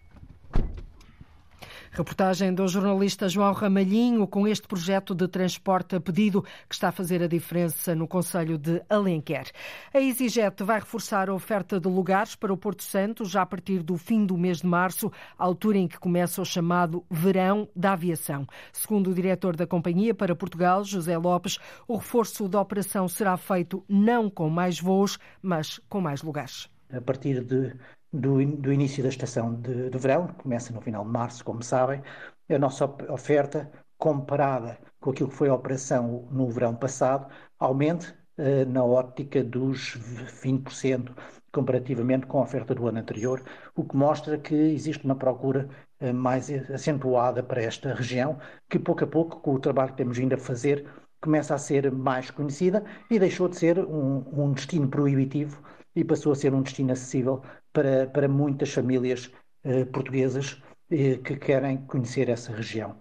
Reportagem 1.98 2.54
do 2.54 2.68
jornalista 2.68 3.28
João 3.28 3.52
Ramalhinho 3.52 4.24
com 4.28 4.46
este 4.46 4.68
projeto 4.68 5.16
de 5.16 5.26
transporte 5.26 5.96
a 5.96 6.00
pedido 6.00 6.42
que 6.68 6.72
está 6.76 6.90
a 6.90 6.92
fazer 6.92 7.20
a 7.20 7.26
diferença 7.26 7.92
no 7.92 8.06
Conselho 8.06 8.56
de 8.56 8.80
Alenquer. 8.88 9.50
A 9.92 10.00
EasyJet 10.00 10.62
vai 10.62 10.78
reforçar 10.78 11.28
a 11.28 11.34
oferta 11.34 11.80
de 11.80 11.88
lugares 11.88 12.36
para 12.36 12.52
o 12.52 12.56
Porto 12.56 12.84
Santo 12.84 13.24
já 13.24 13.42
a 13.42 13.46
partir 13.46 13.82
do 13.82 13.96
fim 13.96 14.24
do 14.24 14.38
mês 14.38 14.58
de 14.58 14.66
março, 14.68 15.10
altura 15.36 15.78
em 15.78 15.88
que 15.88 15.98
começa 15.98 16.40
o 16.40 16.44
chamado 16.44 17.04
Verão 17.10 17.68
da 17.74 17.94
Aviação. 17.94 18.46
Segundo 18.72 19.10
o 19.10 19.14
diretor 19.14 19.56
da 19.56 19.66
companhia 19.66 20.14
para 20.14 20.36
Portugal, 20.36 20.84
José 20.84 21.18
Lopes, 21.18 21.58
o 21.88 21.96
reforço 21.96 22.48
da 22.48 22.60
operação 22.60 23.08
será 23.08 23.36
feito 23.36 23.84
não 23.88 24.30
com 24.30 24.48
mais 24.48 24.78
voos, 24.78 25.18
mas 25.42 25.80
com 25.88 26.00
mais 26.00 26.22
lugares. 26.22 26.70
A 26.92 27.00
partir 27.00 27.44
de 27.44 27.74
do, 28.12 28.44
do 28.56 28.72
início 28.72 29.02
da 29.02 29.08
estação 29.08 29.54
de, 29.60 29.90
de 29.90 29.98
verão, 29.98 30.26
que 30.28 30.34
começa 30.42 30.72
no 30.72 30.80
final 30.80 31.04
de 31.04 31.10
março, 31.10 31.44
como 31.44 31.62
sabem, 31.62 32.02
a 32.48 32.58
nossa 32.58 32.84
oferta, 33.10 33.70
comparada 33.98 34.78
com 35.00 35.10
aquilo 35.10 35.28
que 35.28 35.34
foi 35.34 35.48
a 35.48 35.54
operação 35.54 36.28
no 36.30 36.48
verão 36.50 36.74
passado, 36.74 37.28
aumente 37.58 38.14
eh, 38.36 38.64
na 38.64 38.84
ótica 38.84 39.42
dos 39.42 39.96
20% 40.42 41.12
comparativamente 41.52 42.26
com 42.26 42.38
a 42.38 42.42
oferta 42.42 42.74
do 42.74 42.86
ano 42.86 42.98
anterior, 42.98 43.42
o 43.74 43.84
que 43.84 43.96
mostra 43.96 44.38
que 44.38 44.54
existe 44.54 45.04
uma 45.04 45.16
procura 45.16 45.68
eh, 46.00 46.12
mais 46.12 46.50
acentuada 46.70 47.42
para 47.42 47.62
esta 47.62 47.94
região, 47.94 48.38
que 48.68 48.78
pouco 48.78 49.04
a 49.04 49.06
pouco, 49.06 49.40
com 49.40 49.54
o 49.54 49.58
trabalho 49.58 49.90
que 49.90 49.96
temos 49.96 50.16
vindo 50.18 50.34
a 50.34 50.38
fazer, 50.38 50.86
começa 51.20 51.54
a 51.54 51.58
ser 51.58 51.90
mais 51.90 52.30
conhecida 52.30 52.84
e 53.10 53.18
deixou 53.18 53.48
de 53.48 53.56
ser 53.56 53.78
um, 53.80 54.24
um 54.32 54.52
destino 54.52 54.88
proibitivo 54.88 55.60
e 55.98 56.04
passou 56.04 56.30
a 56.30 56.36
ser 56.36 56.54
um 56.54 56.62
destino 56.62 56.92
acessível 56.92 57.42
para, 57.72 58.06
para 58.06 58.28
muitas 58.28 58.72
famílias 58.72 59.30
eh, 59.64 59.84
portuguesas 59.84 60.62
eh, 60.90 61.16
que 61.16 61.36
querem 61.36 61.78
conhecer 61.78 62.28
essa 62.28 62.52
região. 62.52 62.94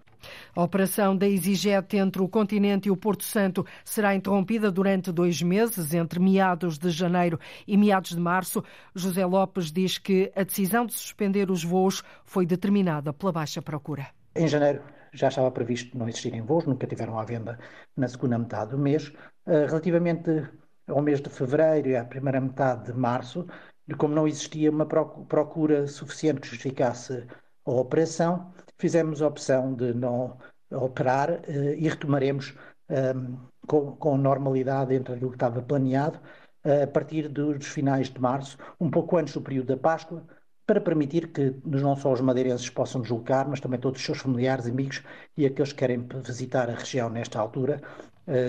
A 0.55 0.63
operação 0.63 1.15
da 1.15 1.29
EasyJet 1.29 1.95
entre 1.95 2.23
o 2.23 2.27
continente 2.27 2.87
e 2.87 2.91
o 2.91 2.97
Porto 2.97 3.23
Santo 3.23 3.63
será 3.85 4.15
interrompida 4.15 4.71
durante 4.71 5.11
dois 5.11 5.43
meses, 5.43 5.93
entre 5.93 6.19
meados 6.19 6.79
de 6.79 6.89
janeiro 6.89 7.39
e 7.67 7.77
meados 7.77 8.09
de 8.15 8.19
março. 8.19 8.63
José 8.95 9.23
Lopes 9.25 9.71
diz 9.71 9.99
que 9.99 10.31
a 10.35 10.43
decisão 10.43 10.87
de 10.87 10.93
suspender 10.93 11.51
os 11.51 11.63
voos 11.63 12.03
foi 12.25 12.47
determinada 12.47 13.13
pela 13.13 13.31
baixa 13.31 13.61
procura. 13.61 14.07
Em 14.35 14.47
janeiro 14.47 14.81
já 15.13 15.27
estava 15.27 15.51
previsto 15.51 15.97
não 15.97 16.09
existirem 16.09 16.41
voos, 16.41 16.65
nunca 16.65 16.87
tiveram 16.87 17.17
à 17.19 17.23
venda 17.23 17.59
na 17.95 18.07
segunda 18.07 18.37
metade 18.39 18.71
do 18.71 18.77
mês. 18.77 19.13
Eh, 19.45 19.65
relativamente 19.67 20.47
ao 20.87 21.01
mês 21.01 21.21
de 21.21 21.29
fevereiro 21.29 21.89
e 21.89 21.95
à 21.95 22.05
primeira 22.05 22.39
metade 22.39 22.91
de 22.91 22.97
março, 22.97 23.45
e 23.87 23.93
como 23.93 24.13
não 24.13 24.27
existia 24.27 24.69
uma 24.71 24.85
procura 24.85 25.87
suficiente 25.87 26.41
que 26.41 26.47
justificasse 26.47 27.25
a 27.65 27.71
operação, 27.71 28.51
fizemos 28.77 29.21
a 29.21 29.27
opção 29.27 29.73
de 29.73 29.93
não 29.93 30.37
operar 30.71 31.41
eh, 31.47 31.75
e 31.77 31.87
retomaremos 31.87 32.53
ehm, 32.89 33.35
com, 33.67 34.17
normalidade 34.17 34.93
entre 34.93 35.13
aquilo 35.13 35.31
que 35.31 35.35
estava 35.35 35.61
planeado 35.61 36.19
eh, 36.63 36.83
a 36.83 36.87
partir 36.87 37.29
dos 37.29 37.65
finais 37.65 38.09
de 38.09 38.19
março, 38.19 38.57
um 38.79 38.89
pouco 38.89 39.17
antes 39.17 39.33
do 39.33 39.41
período 39.41 39.67
da 39.67 39.77
Páscoa, 39.77 40.25
para 40.65 40.81
permitir 40.81 41.31
que 41.31 41.55
não 41.65 41.95
só 41.95 42.11
os 42.11 42.19
madeirenses 42.19 42.69
possam 42.69 43.01
deslocar, 43.01 43.47
mas 43.49 43.61
também 43.61 43.79
todos 43.79 43.99
os 43.99 44.05
seus 44.05 44.19
familiares, 44.19 44.67
amigos 44.67 45.01
e 45.37 45.45
aqueles 45.45 45.71
que 45.71 45.79
querem 45.79 46.05
visitar 46.25 46.69
a 46.69 46.73
região 46.73 47.09
nesta 47.09 47.39
altura 47.39 47.81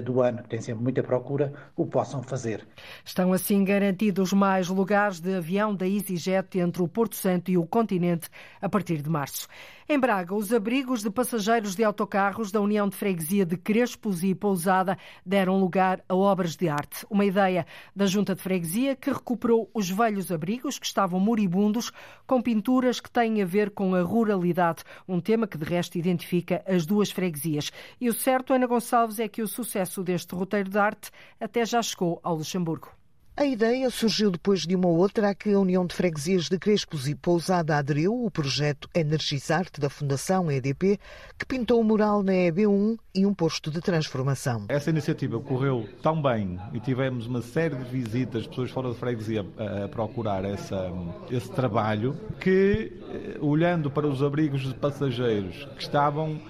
do 0.04 0.20
ano, 0.20 0.42
que 0.42 0.48
tem 0.48 0.60
sempre 0.60 0.82
muita 0.82 1.02
procura, 1.02 1.52
o 1.76 1.86
possam 1.86 2.22
fazer. 2.22 2.66
Estão 3.04 3.32
assim 3.32 3.64
garantidos 3.64 4.32
mais 4.32 4.68
lugares 4.68 5.20
de 5.20 5.34
avião 5.34 5.74
da 5.74 5.86
EasyJet 5.86 6.58
entre 6.58 6.82
o 6.82 6.88
Porto 6.88 7.16
Santo 7.16 7.50
e 7.50 7.56
o 7.56 7.66
continente 7.66 8.28
a 8.60 8.68
partir 8.68 9.00
de 9.00 9.08
março. 9.08 9.46
Em 9.90 9.98
Braga, 9.98 10.34
os 10.34 10.52
abrigos 10.52 11.02
de 11.02 11.10
passageiros 11.10 11.74
de 11.74 11.82
autocarros 11.82 12.52
da 12.52 12.60
União 12.60 12.86
de 12.90 12.94
Freguesia 12.94 13.46
de 13.46 13.56
Crespos 13.56 14.22
e 14.22 14.34
Pousada 14.34 14.98
deram 15.24 15.58
lugar 15.58 16.04
a 16.06 16.14
obras 16.14 16.56
de 16.56 16.68
arte. 16.68 17.06
Uma 17.08 17.24
ideia 17.24 17.64
da 17.96 18.04
Junta 18.04 18.34
de 18.34 18.42
Freguesia 18.42 18.94
que 18.94 19.10
recuperou 19.10 19.70
os 19.72 19.88
velhos 19.88 20.30
abrigos 20.30 20.78
que 20.78 20.84
estavam 20.84 21.18
moribundos 21.18 21.90
com 22.26 22.42
pinturas 22.42 23.00
que 23.00 23.10
têm 23.10 23.40
a 23.40 23.46
ver 23.46 23.70
com 23.70 23.94
a 23.94 24.02
ruralidade, 24.02 24.84
um 25.08 25.22
tema 25.22 25.46
que 25.46 25.56
de 25.56 25.64
resto 25.64 25.96
identifica 25.96 26.62
as 26.66 26.84
duas 26.84 27.10
freguesias. 27.10 27.72
E 27.98 28.10
o 28.10 28.12
certo, 28.12 28.52
Ana 28.52 28.66
Gonçalves, 28.66 29.18
é 29.18 29.26
que 29.26 29.40
o 29.40 29.48
sucesso 29.68 30.02
deste 30.02 30.34
roteiro 30.34 30.70
de 30.70 30.78
arte 30.78 31.10
até 31.38 31.64
já 31.66 31.82
chegou 31.82 32.18
ao 32.22 32.36
Luxemburgo. 32.36 32.90
A 33.36 33.46
ideia 33.46 33.88
surgiu 33.88 34.32
depois 34.32 34.62
de 34.62 34.74
uma 34.74 34.88
outra 34.88 35.28
a 35.28 35.34
que 35.34 35.52
a 35.52 35.60
União 35.60 35.86
de 35.86 35.94
Freguesias 35.94 36.48
de 36.48 36.58
Crespos 36.58 37.06
e 37.06 37.14
Pousada 37.14 37.76
aderiu, 37.76 38.12
o 38.12 38.28
projeto 38.28 38.88
Energizarte 38.92 39.80
da 39.80 39.88
Fundação 39.88 40.50
EDP, 40.50 40.98
que 41.38 41.46
pintou 41.46 41.80
o 41.80 41.84
mural 41.84 42.24
na 42.24 42.32
EB1 42.32 42.98
e 43.14 43.24
um 43.24 43.32
posto 43.32 43.70
de 43.70 43.80
transformação. 43.80 44.64
Essa 44.68 44.90
iniciativa 44.90 45.38
correu 45.38 45.88
tão 46.02 46.20
bem 46.20 46.58
e 46.72 46.80
tivemos 46.80 47.26
uma 47.26 47.40
série 47.40 47.76
de 47.76 47.84
visitas, 47.84 48.44
pessoas 48.44 48.72
fora 48.72 48.90
de 48.90 48.96
freguesia 48.96 49.46
a 49.56 49.86
procurar 49.86 50.44
essa, 50.44 50.90
esse 51.30 51.50
trabalho, 51.52 52.16
que, 52.40 52.92
eh, 53.08 53.38
olhando 53.40 53.88
para 53.88 54.08
os 54.08 54.20
abrigos 54.20 54.62
de 54.62 54.74
passageiros 54.74 55.64
que 55.76 55.82
estavam 55.82 56.40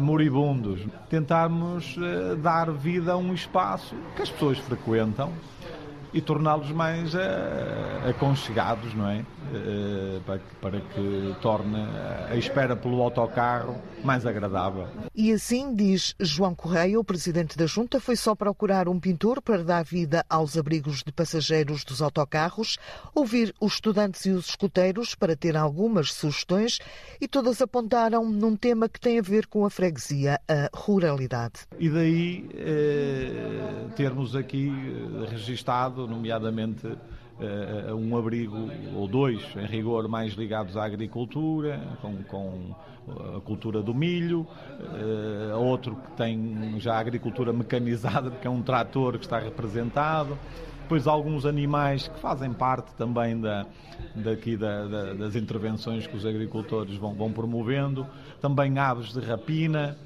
moribundos, 0.00 0.80
tentarmos 1.08 1.96
eh, 1.98 2.36
dar 2.36 2.70
vida 2.70 3.12
a 3.12 3.16
um 3.16 3.34
espaço 3.34 3.94
que 4.16 4.22
as 4.22 4.30
pessoas 4.30 4.58
frequentam 4.58 5.32
e 6.14 6.20
torná-los 6.20 6.70
mais 6.70 7.12
uh, 7.12 7.18
aconchegados, 8.08 8.94
não 8.94 9.08
é? 9.08 9.24
Uh, 9.52 10.20
para, 10.24 10.38
que, 10.38 10.54
para 10.60 10.80
que 10.80 11.36
torne 11.42 11.76
a 12.30 12.36
espera 12.36 12.76
pelo 12.76 13.02
autocarro 13.02 13.76
mais 14.02 14.24
agradável. 14.24 14.86
E 15.14 15.32
assim, 15.32 15.74
diz 15.74 16.14
João 16.20 16.54
Correia, 16.54 16.98
o 16.98 17.04
presidente 17.04 17.58
da 17.58 17.66
Junta, 17.66 17.98
foi 17.98 18.14
só 18.14 18.34
procurar 18.34 18.88
um 18.88 18.98
pintor 18.98 19.42
para 19.42 19.62
dar 19.64 19.84
vida 19.84 20.24
aos 20.30 20.56
abrigos 20.56 21.02
de 21.02 21.12
passageiros 21.12 21.84
dos 21.84 22.00
autocarros, 22.00 22.78
ouvir 23.14 23.52
os 23.60 23.74
estudantes 23.74 24.24
e 24.24 24.30
os 24.30 24.50
escuteiros 24.50 25.14
para 25.14 25.34
ter 25.34 25.56
algumas 25.56 26.12
sugestões 26.12 26.78
e 27.20 27.26
todas 27.26 27.60
apontaram 27.60 28.24
num 28.24 28.56
tema 28.56 28.88
que 28.88 29.00
tem 29.00 29.18
a 29.18 29.22
ver 29.22 29.46
com 29.46 29.64
a 29.64 29.70
freguesia, 29.70 30.40
a 30.46 30.70
ruralidade. 30.72 31.60
E 31.78 31.88
daí 31.88 32.48
eh, 32.54 33.86
termos 33.96 34.36
aqui 34.36 34.72
registado 35.30 36.03
nomeadamente 36.06 36.86
uh, 36.86 37.94
um 37.94 38.16
abrigo 38.16 38.70
ou 38.94 39.06
dois, 39.08 39.42
em 39.56 39.66
rigor, 39.66 40.08
mais 40.08 40.34
ligados 40.34 40.76
à 40.76 40.84
agricultura, 40.84 41.80
com, 42.00 42.22
com 42.24 42.74
a 43.36 43.40
cultura 43.40 43.82
do 43.82 43.94
milho, 43.94 44.40
uh, 44.40 45.58
outro 45.58 45.96
que 45.96 46.12
tem 46.12 46.74
já 46.78 46.94
a 46.94 46.98
agricultura 46.98 47.52
mecanizada, 47.52 48.30
porque 48.30 48.46
é 48.46 48.50
um 48.50 48.62
trator 48.62 49.18
que 49.18 49.24
está 49.24 49.38
representado 49.38 50.38
depois 50.84 51.06
alguns 51.06 51.46
animais 51.46 52.08
que 52.08 52.20
fazem 52.20 52.52
parte 52.52 52.94
também 52.94 53.40
da, 53.40 53.64
daqui 54.14 54.54
da, 54.54 54.86
da, 54.86 55.14
das 55.14 55.34
intervenções 55.34 56.06
que 56.06 56.14
os 56.14 56.26
agricultores 56.26 56.94
vão, 56.96 57.14
vão 57.14 57.32
promovendo, 57.32 58.06
também 58.38 58.78
aves 58.78 59.12
de 59.12 59.20
rapina, 59.20 59.96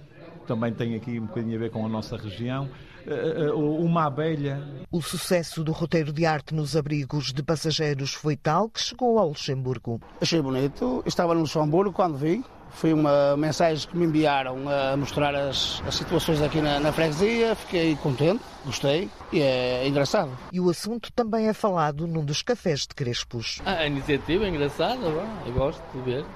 também 0.46 0.72
tem 0.72 0.94
aqui 0.94 1.18
um 1.18 1.26
bocadinho 1.26 1.56
a 1.56 1.58
ver 1.58 1.70
com 1.70 1.84
a 1.84 1.88
nossa 1.88 2.16
região. 2.16 2.68
Eh, 3.08 3.46
eh, 3.46 3.52
uma 3.52 4.04
abelha. 4.04 4.62
O 4.92 5.00
sucesso 5.00 5.64
do 5.64 5.72
roteiro 5.72 6.12
de 6.12 6.26
arte 6.26 6.54
nos 6.54 6.76
abrigos 6.76 7.32
de 7.32 7.42
passageiros 7.42 8.12
foi 8.12 8.36
tal 8.36 8.68
que 8.68 8.80
chegou 8.80 9.18
ao 9.18 9.28
Luxemburgo. 9.28 9.98
Achei 10.20 10.42
bonito. 10.42 11.02
Estava 11.06 11.32
no 11.32 11.40
Luxemburgo 11.40 11.90
quando 11.90 12.18
vi. 12.18 12.44
Foi 12.70 12.92
uma 12.92 13.34
mensagem 13.34 13.88
que 13.88 13.96
me 13.96 14.04
enviaram 14.04 14.68
a 14.68 14.94
mostrar 14.94 15.34
as, 15.34 15.82
as 15.86 15.94
situações 15.94 16.42
aqui 16.42 16.60
na, 16.60 16.78
na, 16.78 16.92
freguesia. 16.92 17.54
Fiquei 17.54 17.96
contente, 17.96 18.44
gostei 18.66 19.10
e 19.32 19.40
é 19.40 19.88
engraçado. 19.88 20.30
E 20.52 20.60
o 20.60 20.68
assunto 20.68 21.10
também 21.14 21.48
é 21.48 21.54
falado 21.54 22.06
num 22.06 22.22
dos 22.22 22.42
cafés 22.42 22.80
de 22.80 22.88
Crespos. 22.88 23.62
A 23.64 23.86
iniciativa 23.86 24.44
é 24.44 24.48
engraçada, 24.50 25.00
eu 25.46 25.52
gosto 25.54 25.82
de 25.94 26.02
ver. 26.02 26.26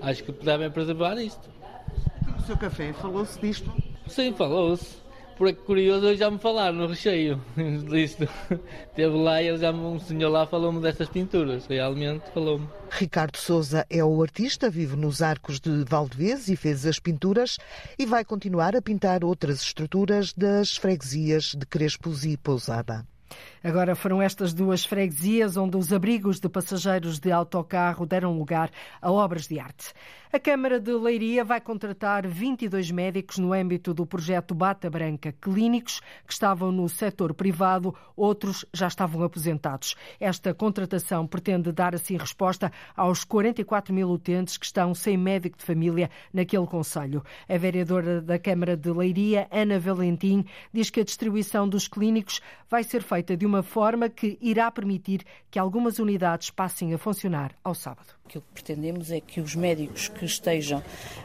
Acho 0.00 0.22
que 0.22 0.30
devem 0.30 0.70
preservar 0.70 1.18
isto. 1.18 1.50
Aqui 2.22 2.30
no 2.30 2.46
seu 2.46 2.56
café 2.56 2.92
falou-se 2.92 3.38
disto? 3.40 3.70
Sim, 4.06 4.32
falou-se 4.32 5.09
por 5.40 5.50
curioso, 5.54 6.06
hoje 6.06 6.18
já 6.18 6.30
me 6.30 6.38
falaram 6.38 6.76
no 6.76 6.86
recheio 6.86 7.40
disto. 7.88 8.28
Teve 8.94 9.16
lá 9.16 9.40
e 9.40 9.48
ele 9.48 9.56
já, 9.56 9.72
um 9.72 9.98
senhor 9.98 10.28
lá 10.28 10.46
falou-me 10.46 10.82
destas 10.82 11.08
pinturas, 11.08 11.66
realmente 11.66 12.30
falou-me. 12.34 12.68
Ricardo 12.90 13.38
Souza 13.38 13.86
é 13.88 14.04
o 14.04 14.22
artista, 14.22 14.68
vive 14.68 14.96
nos 14.96 15.22
arcos 15.22 15.58
de 15.58 15.82
Valdevez 15.88 16.48
e 16.48 16.56
fez 16.56 16.84
as 16.84 16.98
pinturas 16.98 17.56
e 17.98 18.04
vai 18.04 18.22
continuar 18.22 18.76
a 18.76 18.82
pintar 18.82 19.24
outras 19.24 19.62
estruturas 19.62 20.34
das 20.34 20.76
freguesias 20.76 21.54
de 21.56 21.64
Crespos 21.64 22.26
e 22.26 22.36
Pousada. 22.36 23.06
Agora 23.64 23.94
foram 23.94 24.20
estas 24.20 24.52
duas 24.52 24.84
freguesias 24.84 25.56
onde 25.56 25.76
os 25.76 25.90
abrigos 25.90 26.38
de 26.38 26.50
passageiros 26.50 27.18
de 27.18 27.32
autocarro 27.32 28.04
deram 28.04 28.36
lugar 28.36 28.70
a 29.00 29.10
obras 29.10 29.46
de 29.46 29.58
arte. 29.58 29.94
A 30.32 30.38
Câmara 30.38 30.78
de 30.78 30.92
Leiria 30.92 31.44
vai 31.44 31.60
contratar 31.60 32.24
22 32.24 32.92
médicos 32.92 33.36
no 33.36 33.52
âmbito 33.52 33.92
do 33.92 34.06
projeto 34.06 34.54
Bata 34.54 34.88
Branca, 34.88 35.32
clínicos 35.32 35.98
que 36.24 36.32
estavam 36.32 36.70
no 36.70 36.88
setor 36.88 37.34
privado, 37.34 37.92
outros 38.14 38.64
já 38.72 38.86
estavam 38.86 39.24
aposentados. 39.24 39.96
Esta 40.20 40.54
contratação 40.54 41.26
pretende 41.26 41.72
dar 41.72 41.96
assim 41.96 42.16
resposta 42.16 42.70
aos 42.96 43.24
44 43.24 43.92
mil 43.92 44.08
utentes 44.08 44.56
que 44.56 44.64
estão 44.64 44.94
sem 44.94 45.16
médico 45.16 45.58
de 45.58 45.64
família 45.64 46.08
naquele 46.32 46.64
Conselho. 46.64 47.24
A 47.48 47.58
vereadora 47.58 48.22
da 48.22 48.38
Câmara 48.38 48.76
de 48.76 48.92
Leiria, 48.92 49.48
Ana 49.50 49.80
Valentim, 49.80 50.44
diz 50.72 50.90
que 50.90 51.00
a 51.00 51.04
distribuição 51.04 51.68
dos 51.68 51.88
clínicos 51.88 52.40
vai 52.68 52.84
ser 52.84 53.02
feita 53.02 53.36
de 53.36 53.44
uma 53.44 53.64
forma 53.64 54.08
que 54.08 54.38
irá 54.40 54.70
permitir 54.70 55.24
que 55.50 55.58
algumas 55.58 55.98
unidades 55.98 56.50
passem 56.50 56.94
a 56.94 56.98
funcionar 56.98 57.50
ao 57.64 57.74
sábado. 57.74 58.19
Aquilo 58.30 58.44
que 58.54 58.62
pretendemos 58.62 59.10
é 59.10 59.20
que 59.20 59.40
os 59.40 59.56
médicos 59.56 60.06
que 60.06 60.24
estejam 60.24 60.80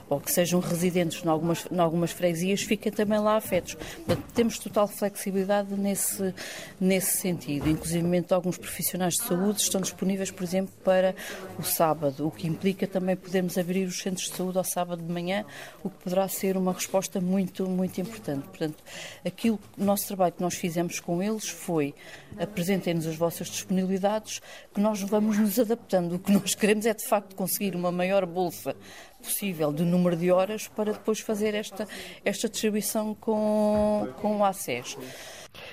ou 0.09 0.19
que 0.19 0.31
sejam 0.31 0.59
residentes 0.59 1.23
em 1.23 1.27
algumas, 1.27 1.67
em 1.71 1.77
algumas 1.77 2.11
freguesias 2.11 2.63
fiquem 2.63 2.91
também 2.91 3.19
lá 3.19 3.35
afetos. 3.35 3.75
Portanto, 3.75 4.23
temos 4.33 4.57
total 4.57 4.87
flexibilidade 4.87 5.75
nesse, 5.75 6.33
nesse 6.81 7.17
sentido. 7.17 7.69
Inclusive, 7.69 8.25
alguns 8.31 8.57
profissionais 8.57 9.13
de 9.13 9.23
saúde 9.23 9.61
estão 9.61 9.81
disponíveis, 9.81 10.31
por 10.31 10.43
exemplo, 10.43 10.73
para 10.83 11.15
o 11.59 11.63
sábado, 11.63 12.25
o 12.25 12.31
que 12.31 12.47
implica 12.47 12.87
também 12.87 13.15
podermos 13.15 13.55
abrir 13.55 13.85
os 13.85 13.99
centros 13.99 14.29
de 14.29 14.35
saúde 14.35 14.57
ao 14.57 14.63
sábado 14.63 15.03
de 15.03 15.11
manhã, 15.11 15.45
o 15.83 15.91
que 15.91 16.03
poderá 16.03 16.27
ser 16.27 16.57
uma 16.57 16.73
resposta 16.73 17.21
muito, 17.21 17.67
muito 17.67 18.01
importante. 18.01 18.47
Portanto, 18.47 18.83
aquilo, 19.23 19.59
o 19.77 19.83
nosso 19.83 20.07
trabalho 20.07 20.33
que 20.33 20.41
nós 20.41 20.55
fizemos 20.55 20.99
com 20.99 21.21
eles 21.21 21.47
foi 21.47 21.93
apresentem-nos 22.37 23.05
as 23.05 23.15
vossas 23.15 23.47
disponibilidades, 23.47 24.41
que 24.73 24.81
nós 24.81 25.01
vamos 25.01 25.37
nos 25.37 25.59
adaptando. 25.59 26.15
O 26.15 26.19
que 26.19 26.31
nós 26.31 26.53
queremos 26.53 26.85
é, 26.85 26.94
de 26.95 27.05
facto, 27.05 27.35
conseguir 27.35 27.75
uma 27.75 27.91
maior 27.91 28.25
bolsa 28.25 28.75
possível 29.21 29.73
de 29.73 29.83
número 29.83 30.15
de 30.15 30.31
horas 30.31 30.67
para 30.67 30.93
depois 30.93 31.19
fazer 31.19 31.55
esta, 31.55 31.87
esta 32.23 32.47
distribuição 32.47 33.15
com, 33.15 34.07
com 34.21 34.37
o 34.37 34.45
ACES. 34.45 34.97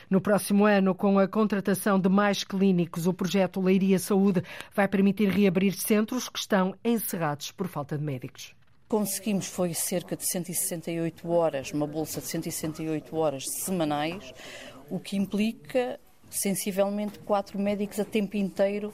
No 0.08 0.20
próximo 0.20 0.64
ano, 0.64 0.94
com 0.94 1.18
a 1.18 1.26
contratação 1.28 1.98
de 1.98 2.08
mais 2.08 2.44
clínicos, 2.44 3.06
o 3.06 3.12
projeto 3.12 3.60
Leiria 3.60 3.98
Saúde 3.98 4.42
vai 4.74 4.86
permitir 4.88 5.28
reabrir 5.28 5.74
centros 5.74 6.28
que 6.28 6.38
estão 6.38 6.74
encerrados 6.84 7.50
por 7.50 7.66
falta 7.66 7.98
de 7.98 8.04
médicos. 8.04 8.54
Conseguimos 8.88 9.46
foi 9.46 9.72
cerca 9.72 10.16
de 10.16 10.24
168 10.26 11.28
horas, 11.30 11.72
uma 11.72 11.86
bolsa 11.86 12.20
de 12.20 12.26
168 12.26 13.16
horas 13.16 13.44
semanais, 13.64 14.34
o 14.90 15.00
que 15.00 15.16
implica 15.16 15.98
sensivelmente 16.28 17.18
quatro 17.20 17.58
médicos 17.58 18.00
a 18.00 18.04
tempo 18.04 18.36
inteiro 18.36 18.92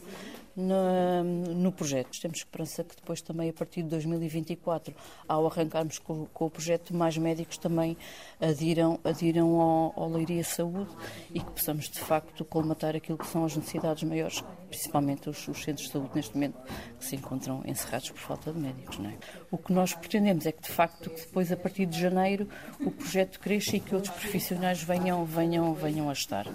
no, 0.58 1.54
no, 1.54 1.72
projeto. 1.72 2.20
Temos 2.20 2.38
esperança 2.38 2.82
que 2.82 2.96
depois 2.96 3.22
também, 3.22 3.48
a 3.48 3.52
partir 3.52 3.82
de 3.82 3.88
2024, 3.90 4.94
ao 5.28 5.46
arrancarmos 5.46 5.98
com, 5.98 6.26
com 6.26 6.46
o 6.46 6.50
projeto, 6.50 6.94
mais 6.94 7.16
médicos 7.16 7.56
também 7.56 7.96
adiram, 8.40 8.98
adiram 9.04 9.60
ao, 9.60 9.92
ao 9.96 10.10
Leiria 10.10 10.42
Saúde 10.42 10.90
e 11.32 11.40
que 11.40 11.50
possamos, 11.50 11.88
de 11.88 12.00
facto, 12.00 12.44
colmatar 12.44 12.96
aquilo 12.96 13.16
que 13.16 13.26
são 13.26 13.44
as 13.44 13.56
necessidades 13.56 14.02
maiores, 14.02 14.42
principalmente 14.68 15.30
os, 15.30 15.46
os 15.46 15.62
centros 15.62 15.86
de 15.86 15.92
saúde 15.92 16.10
neste 16.14 16.34
momento, 16.34 16.58
que 16.98 17.04
se 17.04 17.14
encontram 17.14 17.62
encerrados 17.64 18.10
por 18.10 18.18
falta 18.18 18.52
de 18.52 18.58
médicos. 18.58 18.98
É? 18.98 19.16
O 19.50 19.58
que 19.58 19.72
nós 19.72 19.94
pretendemos 19.94 20.44
é 20.44 20.52
que, 20.52 20.62
de 20.62 20.70
facto, 20.70 21.08
que 21.08 21.20
depois, 21.20 21.52
a 21.52 21.56
partir 21.56 21.86
de 21.86 22.00
janeiro, 22.00 22.48
o 22.80 22.90
projeto 22.90 23.38
cresça 23.38 23.76
e 23.76 23.80
que 23.80 23.94
outros 23.94 24.12
profissionais 24.12 24.82
venham, 24.82 25.24
venham, 25.24 25.72
venham 25.72 26.10
a 26.10 26.12
estar. 26.12 26.48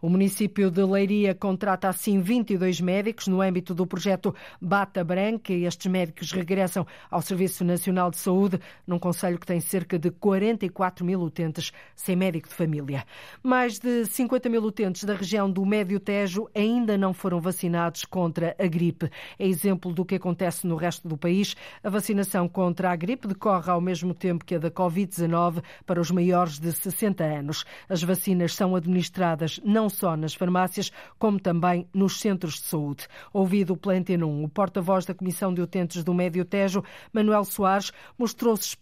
O 0.00 0.08
município 0.08 0.70
de 0.70 0.82
Leiria 0.82 1.34
contrata 1.34 1.88
assim 1.88 2.20
22 2.20 2.80
médicos 2.80 3.26
no 3.26 3.40
âmbito 3.40 3.74
do 3.74 3.86
projeto 3.86 4.34
Bata 4.60 5.04
Branca. 5.04 5.52
Estes 5.52 5.86
médicos 5.90 6.32
regressam 6.32 6.86
ao 7.10 7.22
Serviço 7.22 7.64
Nacional 7.64 8.10
de 8.10 8.18
Saúde, 8.18 8.58
num 8.86 8.98
conselho 8.98 9.38
que 9.38 9.46
tem 9.46 9.60
cerca 9.60 9.98
de 9.98 10.10
44 10.10 11.04
mil 11.04 11.20
utentes 11.20 11.72
sem 11.94 12.16
médico 12.16 12.48
de 12.48 12.54
família. 12.54 13.04
Mais 13.42 13.78
de 13.78 14.06
50 14.06 14.48
mil 14.48 14.62
utentes 14.62 15.04
da 15.04 15.14
região 15.14 15.50
do 15.50 15.64
Médio 15.64 16.00
Tejo 16.00 16.48
ainda 16.54 16.98
não 16.98 17.14
foram 17.14 17.40
vacinados 17.40 18.04
contra 18.04 18.56
a 18.58 18.66
gripe. 18.66 19.10
É 19.38 19.46
exemplo 19.46 19.92
do 19.92 20.04
que 20.04 20.16
acontece 20.16 20.66
no 20.66 20.76
resto 20.76 21.06
do 21.06 21.16
país. 21.16 21.54
A 21.82 21.90
vacinação 21.90 22.48
contra 22.48 22.90
a 22.90 22.96
gripe 22.96 23.28
decorre 23.28 23.70
ao 23.70 23.80
mesmo 23.80 24.14
tempo 24.14 24.44
que 24.44 24.54
a 24.54 24.58
da 24.58 24.70
Covid-19 24.70 25.62
para 25.84 26.00
os 26.00 26.10
maiores 26.10 26.58
de 26.58 26.72
60 26.72 27.24
anos. 27.24 27.64
As 27.88 28.02
vacinas 28.02 28.54
são 28.54 28.74
administradas 28.74 29.60
não 29.64 29.88
só 29.88 30.16
nas 30.16 30.34
farmácias, 30.34 30.90
como 31.18 31.40
também 31.40 31.88
nos 31.94 32.20
centros 32.20 32.54
de 32.54 32.62
saúde. 32.62 33.06
Ouvido 33.32 33.76
pela 33.76 33.94
Antena 33.94 34.26
1, 34.26 34.44
o 34.44 34.48
porta-voz 34.48 35.04
da 35.04 35.14
Comissão 35.14 35.52
de 35.52 35.60
Utentes 35.60 36.04
do 36.04 36.14
Médio 36.14 36.44
Tejo, 36.44 36.82
Manuel 37.12 37.44
Soares, 37.44 37.92
mostrou-se 38.18 38.76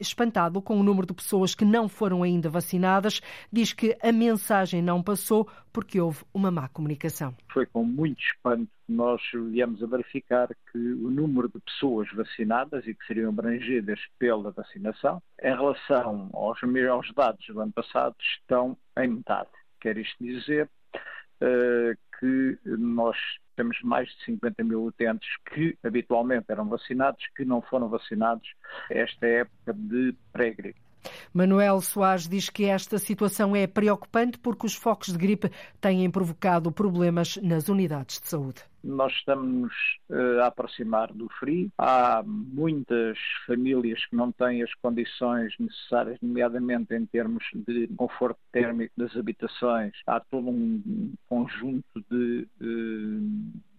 espantado 0.00 0.62
com 0.62 0.78
o 0.78 0.82
número 0.82 1.06
de 1.06 1.14
pessoas 1.14 1.54
que 1.54 1.64
não 1.64 1.88
foram 1.88 2.22
ainda 2.22 2.48
vacinadas. 2.48 3.20
Diz 3.52 3.72
que 3.72 3.96
a 4.02 4.12
mensagem 4.12 4.82
não 4.82 5.02
passou 5.02 5.48
porque 5.72 6.00
houve 6.00 6.24
uma 6.34 6.50
má 6.50 6.68
comunicação. 6.68 7.34
Foi 7.52 7.66
com 7.66 7.84
muito 7.84 8.20
espanto 8.20 8.68
que 8.86 8.92
nós 8.92 9.20
viemos 9.50 9.82
a 9.82 9.86
verificar 9.86 10.48
que 10.72 10.78
o 10.78 11.10
número 11.10 11.48
de 11.48 11.60
pessoas 11.60 12.08
vacinadas 12.12 12.86
e 12.86 12.94
que 12.94 13.06
seriam 13.06 13.28
abrangidas 13.28 14.00
pela 14.18 14.50
vacinação, 14.50 15.22
em 15.42 15.54
relação 15.54 16.30
aos, 16.32 16.58
aos 16.90 17.14
dados 17.14 17.46
do 17.46 17.60
ano 17.60 17.72
passado, 17.72 18.16
estão 18.20 18.76
em 18.98 19.08
metade. 19.08 19.50
Quer 19.80 19.98
isto 19.98 20.22
dizer 20.22 20.68
uh, 21.40 21.96
que 22.18 22.58
nós 22.64 23.16
temos 23.56 23.80
mais 23.82 24.08
de 24.08 24.24
50 24.24 24.62
mil 24.64 24.84
utentes 24.84 25.28
que 25.52 25.76
habitualmente 25.82 26.46
eram 26.48 26.68
vacinados, 26.68 27.24
que 27.36 27.44
não 27.44 27.60
foram 27.60 27.88
vacinados 27.88 28.48
esta 28.88 29.26
época 29.26 29.72
de 29.74 30.14
pré-gripe. 30.32 30.87
Manuel 31.32 31.80
Soares 31.80 32.28
diz 32.28 32.48
que 32.48 32.64
esta 32.64 32.98
situação 32.98 33.54
é 33.54 33.66
preocupante 33.66 34.38
porque 34.38 34.66
os 34.66 34.74
focos 34.74 35.12
de 35.12 35.18
gripe 35.18 35.50
têm 35.80 36.10
provocado 36.10 36.72
problemas 36.72 37.36
nas 37.42 37.68
unidades 37.68 38.20
de 38.20 38.28
saúde. 38.28 38.62
Nós 38.82 39.12
estamos 39.12 39.72
uh, 40.08 40.40
a 40.42 40.46
aproximar 40.46 41.12
do 41.12 41.28
frio. 41.40 41.70
Há 41.76 42.22
muitas 42.24 43.18
famílias 43.46 44.04
que 44.06 44.14
não 44.14 44.30
têm 44.30 44.62
as 44.62 44.72
condições 44.74 45.52
necessárias, 45.58 46.18
nomeadamente 46.22 46.94
em 46.94 47.04
termos 47.04 47.44
de 47.54 47.88
conforto 47.96 48.38
térmico 48.52 48.92
das 48.96 49.16
habitações. 49.16 49.92
Há 50.06 50.20
todo 50.20 50.48
um 50.48 51.12
conjunto 51.28 52.04
de 52.10 52.46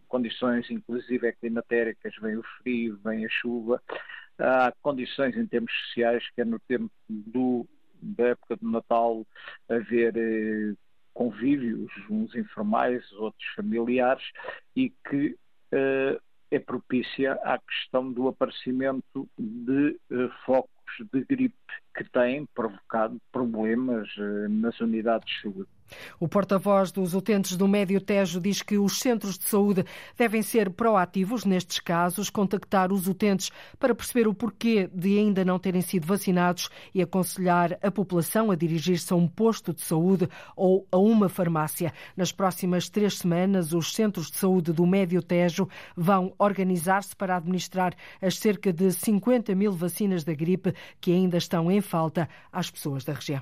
condições, 0.07 0.69
inclusive 0.69 1.31
climatéricas, 1.33 2.13
vem 2.21 2.35
o 2.35 2.43
frio, 2.61 2.99
vem 3.03 3.25
a 3.25 3.29
chuva 3.29 3.81
há 4.39 4.73
condições 4.81 5.35
em 5.37 5.45
termos 5.45 5.71
sociais, 5.87 6.23
que 6.35 6.41
é 6.41 6.45
no 6.45 6.59
tempo 6.59 6.91
do, 7.09 7.67
da 8.01 8.27
época 8.27 8.55
do 8.55 8.69
Natal 8.69 9.25
haver 9.69 10.15
eh, 10.17 10.75
convívios, 11.13 11.91
uns 12.09 12.33
informais, 12.35 13.11
outros 13.13 13.45
familiares, 13.55 14.23
e 14.75 14.89
que 15.09 15.37
eh, 15.71 16.19
é 16.51 16.59
propícia 16.59 17.33
à 17.43 17.59
questão 17.59 18.11
do 18.11 18.27
aparecimento 18.27 19.29
de 19.37 19.99
eh, 20.11 20.29
focos 20.45 20.69
de 21.13 21.23
gripe 21.25 21.55
que 21.95 22.03
têm 22.05 22.45
provocado 22.55 23.19
problemas 23.31 24.09
eh, 24.17 24.47
nas 24.47 24.79
unidades 24.79 25.27
de 25.27 25.41
saúde. 25.41 25.78
O 26.19 26.27
porta-voz 26.27 26.91
dos 26.91 27.13
utentes 27.13 27.55
do 27.55 27.67
Médio 27.67 28.01
Tejo 28.01 28.39
diz 28.39 28.61
que 28.61 28.77
os 28.77 28.99
centros 28.99 29.37
de 29.37 29.45
saúde 29.45 29.85
devem 30.17 30.41
ser 30.41 30.69
proativos 30.69 31.45
nestes 31.45 31.79
casos, 31.79 32.29
contactar 32.29 32.91
os 32.91 33.07
utentes 33.07 33.51
para 33.77 33.95
perceber 33.95 34.27
o 34.27 34.33
porquê 34.33 34.89
de 34.93 35.17
ainda 35.17 35.45
não 35.45 35.59
terem 35.59 35.81
sido 35.81 36.05
vacinados 36.05 36.69
e 36.93 37.01
aconselhar 37.01 37.77
a 37.81 37.91
população 37.91 38.51
a 38.51 38.55
dirigir-se 38.55 39.13
a 39.13 39.15
um 39.15 39.27
posto 39.27 39.73
de 39.73 39.81
saúde 39.81 40.27
ou 40.55 40.87
a 40.91 40.97
uma 40.97 41.29
farmácia. 41.29 41.93
Nas 42.15 42.31
próximas 42.31 42.89
três 42.89 43.17
semanas, 43.17 43.73
os 43.73 43.93
centros 43.93 44.29
de 44.31 44.37
saúde 44.37 44.73
do 44.73 44.85
Médio 44.85 45.21
Tejo 45.21 45.67
vão 45.95 46.33
organizar-se 46.37 47.15
para 47.15 47.37
administrar 47.37 47.93
as 48.21 48.37
cerca 48.37 48.71
de 48.73 48.91
50 48.91 49.53
mil 49.55 49.71
vacinas 49.71 50.23
da 50.23 50.33
gripe 50.33 50.73
que 50.99 51.11
ainda 51.11 51.37
estão 51.37 51.71
em 51.71 51.81
falta 51.81 52.27
às 52.51 52.69
pessoas 52.69 53.03
da 53.03 53.13
região. 53.13 53.41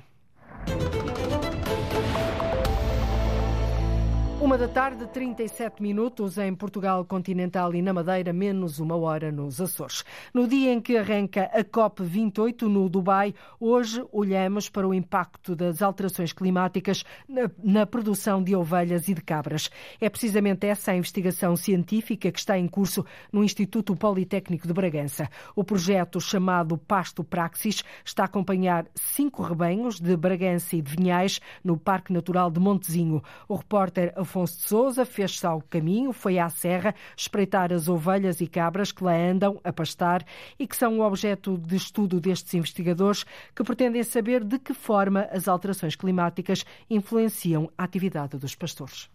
Uma 4.39 4.55
da 4.55 4.67
tarde, 4.67 5.07
37 5.07 5.81
minutos 5.81 6.37
em 6.37 6.53
Portugal 6.53 7.03
continental 7.03 7.73
e 7.73 7.81
na 7.81 7.91
Madeira, 7.91 8.31
menos 8.31 8.77
uma 8.79 8.95
hora 8.95 9.31
nos 9.31 9.59
Açores. 9.59 10.03
No 10.31 10.47
dia 10.47 10.71
em 10.71 10.79
que 10.79 10.95
arranca 10.95 11.45
a 11.45 11.63
COP28 11.63 12.61
no 12.61 12.87
Dubai, 12.87 13.33
hoje 13.59 14.05
olhamos 14.11 14.69
para 14.69 14.87
o 14.87 14.93
impacto 14.93 15.55
das 15.55 15.81
alterações 15.81 16.33
climáticas 16.33 17.03
na, 17.27 17.49
na, 17.63 17.85
produção 17.87 18.43
de 18.43 18.55
ovelhas 18.55 19.07
e 19.07 19.15
de 19.15 19.23
cabras. 19.23 19.71
É 19.99 20.07
precisamente 20.07 20.67
essa 20.67 20.91
a 20.91 20.95
investigação 20.95 21.55
científica 21.55 22.31
que 22.31 22.37
está 22.37 22.59
em 22.59 22.67
curso 22.67 23.03
no 23.33 23.43
Instituto 23.43 23.95
Politécnico 23.95 24.67
de 24.67 24.73
Bragança. 24.73 25.27
O 25.55 25.63
projeto 25.63 26.21
chamado 26.21 26.77
Pasto 26.77 27.23
Praxis 27.23 27.83
está 28.05 28.21
a 28.21 28.25
acompanhar 28.27 28.85
cinco 28.93 29.41
rebanhos 29.41 29.99
de 29.99 30.15
Bragança 30.15 30.75
e 30.75 30.81
de 30.81 30.95
Vinhais 30.95 31.41
no 31.63 31.75
Parque 31.75 32.13
Natural 32.13 32.51
de 32.51 32.59
Montezinho. 32.59 33.23
O 33.49 33.55
repórter 33.55 34.13
Afonso 34.27 34.57
de 34.57 34.63
Souza 34.63 35.05
fez-se 35.05 35.47
ao 35.47 35.61
caminho, 35.61 36.11
foi 36.11 36.37
à 36.37 36.49
serra 36.49 36.93
espreitar 37.15 37.71
as 37.71 37.87
ovelhas 37.87 38.41
e 38.41 38.47
cabras 38.47 38.91
que 38.91 39.01
lá 39.01 39.15
andam 39.15 39.61
a 39.63 39.71
pastar 39.71 40.25
e 40.59 40.67
que 40.67 40.75
são 40.75 40.99
o 40.99 41.01
objeto 41.01 41.57
de 41.57 41.77
estudo 41.77 42.19
destes 42.19 42.53
investigadores 42.53 43.23
que 43.55 43.63
pretendem 43.63 44.03
saber 44.03 44.43
de 44.43 44.59
que 44.59 44.73
forma 44.73 45.29
as 45.31 45.47
alterações 45.47 45.95
climáticas 45.95 46.65
influenciam 46.89 47.71
a 47.77 47.85
atividade 47.85 48.37
dos 48.37 48.53
pastores. 48.53 49.09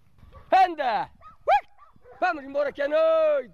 Anda! 0.51 1.11
Vamos 2.19 2.45
embora 2.45 2.73
que 2.73 2.81
é 2.81 2.89
noite! 2.89 3.53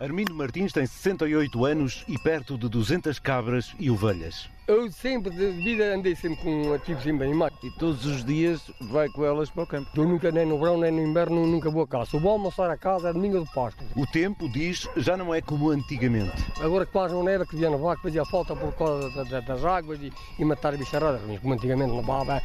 Armindo 0.00 0.34
Martins 0.34 0.72
tem 0.72 0.86
68 0.86 1.64
anos 1.66 2.04
e 2.08 2.18
perto 2.18 2.56
de 2.56 2.68
200 2.68 3.18
cabras 3.18 3.74
e 3.78 3.90
ovelhas. 3.90 4.48
Eu 4.68 4.90
sempre, 4.90 5.30
de 5.30 5.52
vida, 5.52 5.94
andei 5.94 6.16
sempre 6.16 6.42
com 6.42 6.72
ativos 6.74 7.06
em 7.06 7.16
bem. 7.16 7.32
E 7.62 7.70
todos 7.78 8.04
os 8.04 8.24
dias 8.24 8.60
vai 8.80 9.08
com 9.08 9.24
elas 9.24 9.48
para 9.48 9.62
o 9.62 9.66
campo? 9.66 9.88
Eu 9.94 10.08
nunca, 10.08 10.32
nem 10.32 10.44
no 10.44 10.58
verão, 10.58 10.76
nem 10.76 10.90
no 10.90 11.02
inverno, 11.02 11.46
nunca 11.46 11.70
vou 11.70 11.84
a 11.84 11.86
casa. 11.86 12.10
Se 12.10 12.18
vou 12.18 12.32
almoçar 12.32 12.68
a 12.68 12.76
casa, 12.76 13.10
é 13.10 13.12
domingo 13.12 13.38
do 13.38 13.46
pasto. 13.46 13.84
O 13.94 14.04
tempo, 14.08 14.48
diz, 14.48 14.88
já 14.96 15.16
não 15.16 15.32
é 15.32 15.40
como 15.40 15.70
antigamente. 15.70 16.32
Agora 16.60 16.84
que 16.84 16.90
quase 16.90 17.14
não 17.14 17.28
era 17.28 17.46
que 17.46 17.54
vinha 17.54 17.70
nevar, 17.70 17.94
que 17.94 18.02
fazia 18.02 18.24
falta 18.24 18.56
por 18.56 18.72
causa 18.74 19.24
das 19.42 19.64
águas 19.64 20.00
e, 20.00 20.12
e 20.36 20.44
matar 20.44 20.76
bicharadas. 20.76 21.20
Como 21.40 21.54
antigamente 21.54 21.94
nevava, 21.94 22.42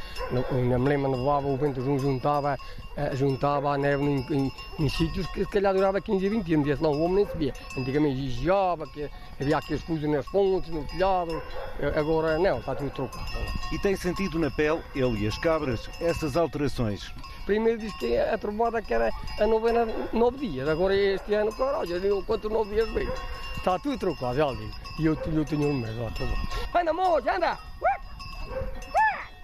na 0.69 0.77
Melema 0.77 1.09
nevava, 1.09 1.47
o 1.47 1.57
vento 1.57 1.81
juntava, 1.81 2.55
eh, 2.97 3.15
juntava 3.15 3.73
a 3.73 3.77
neve 3.79 4.03
em, 4.03 4.25
em, 4.29 4.51
em 4.77 4.89
sítios 4.89 5.25
que 5.27 5.43
se 5.43 5.49
calhar 5.49 5.73
durava 5.73 5.99
15 5.99 6.23
a 6.23 6.29
20 6.29 6.53
anos. 6.53 6.79
Não, 6.79 6.91
o 6.91 7.01
homem 7.01 7.15
nem 7.15 7.25
sabia. 7.25 7.53
Antigamente 7.75 8.15
gigiava, 8.17 8.85
que 8.85 9.09
havia 9.39 9.57
aqueles 9.57 9.81
fusos 9.81 10.07
nas 10.07 10.25
fontes, 10.27 10.69
no 10.69 10.83
telhado. 10.83 11.41
Eh, 11.79 11.87
agora 11.95 12.10
agora 12.11 12.37
não, 12.37 12.59
está 12.59 12.75
tudo 12.75 12.89
trocado. 12.91 13.25
E 13.71 13.79
tem 13.79 13.95
sentido 13.95 14.37
na 14.37 14.51
pele, 14.51 14.81
ele 14.93 15.23
e 15.23 15.27
as 15.27 15.37
cabras, 15.37 15.89
essas 15.99 16.35
alterações? 16.35 17.11
Primeiro 17.45 17.79
disse 17.79 17.97
que 17.97 18.17
a 18.17 18.37
trovada 18.37 18.81
que 18.81 18.93
era 18.93 19.11
a 19.39 19.47
novena 19.47 19.87
nove 20.11 20.47
dias, 20.47 20.67
agora 20.67 20.95
este 20.95 21.33
ano, 21.33 21.51
caralho, 21.53 21.95
eu 22.05 22.23
quanto 22.23 22.49
nove 22.49 22.75
dias 22.75 22.89
veio. 22.89 23.11
Está 23.57 23.79
tudo 23.79 23.97
trocado, 23.97 24.35
já 24.35 24.47
digo. 24.51 24.71
E 24.99 25.05
eu, 25.05 25.17
eu 25.33 25.45
tenho 25.45 25.67
um 25.67 25.73
mês, 25.73 25.95
ó, 25.99 26.09
tá 26.09 26.79
Anda, 26.79 26.93
moça, 26.93 27.35
anda! 27.35 27.57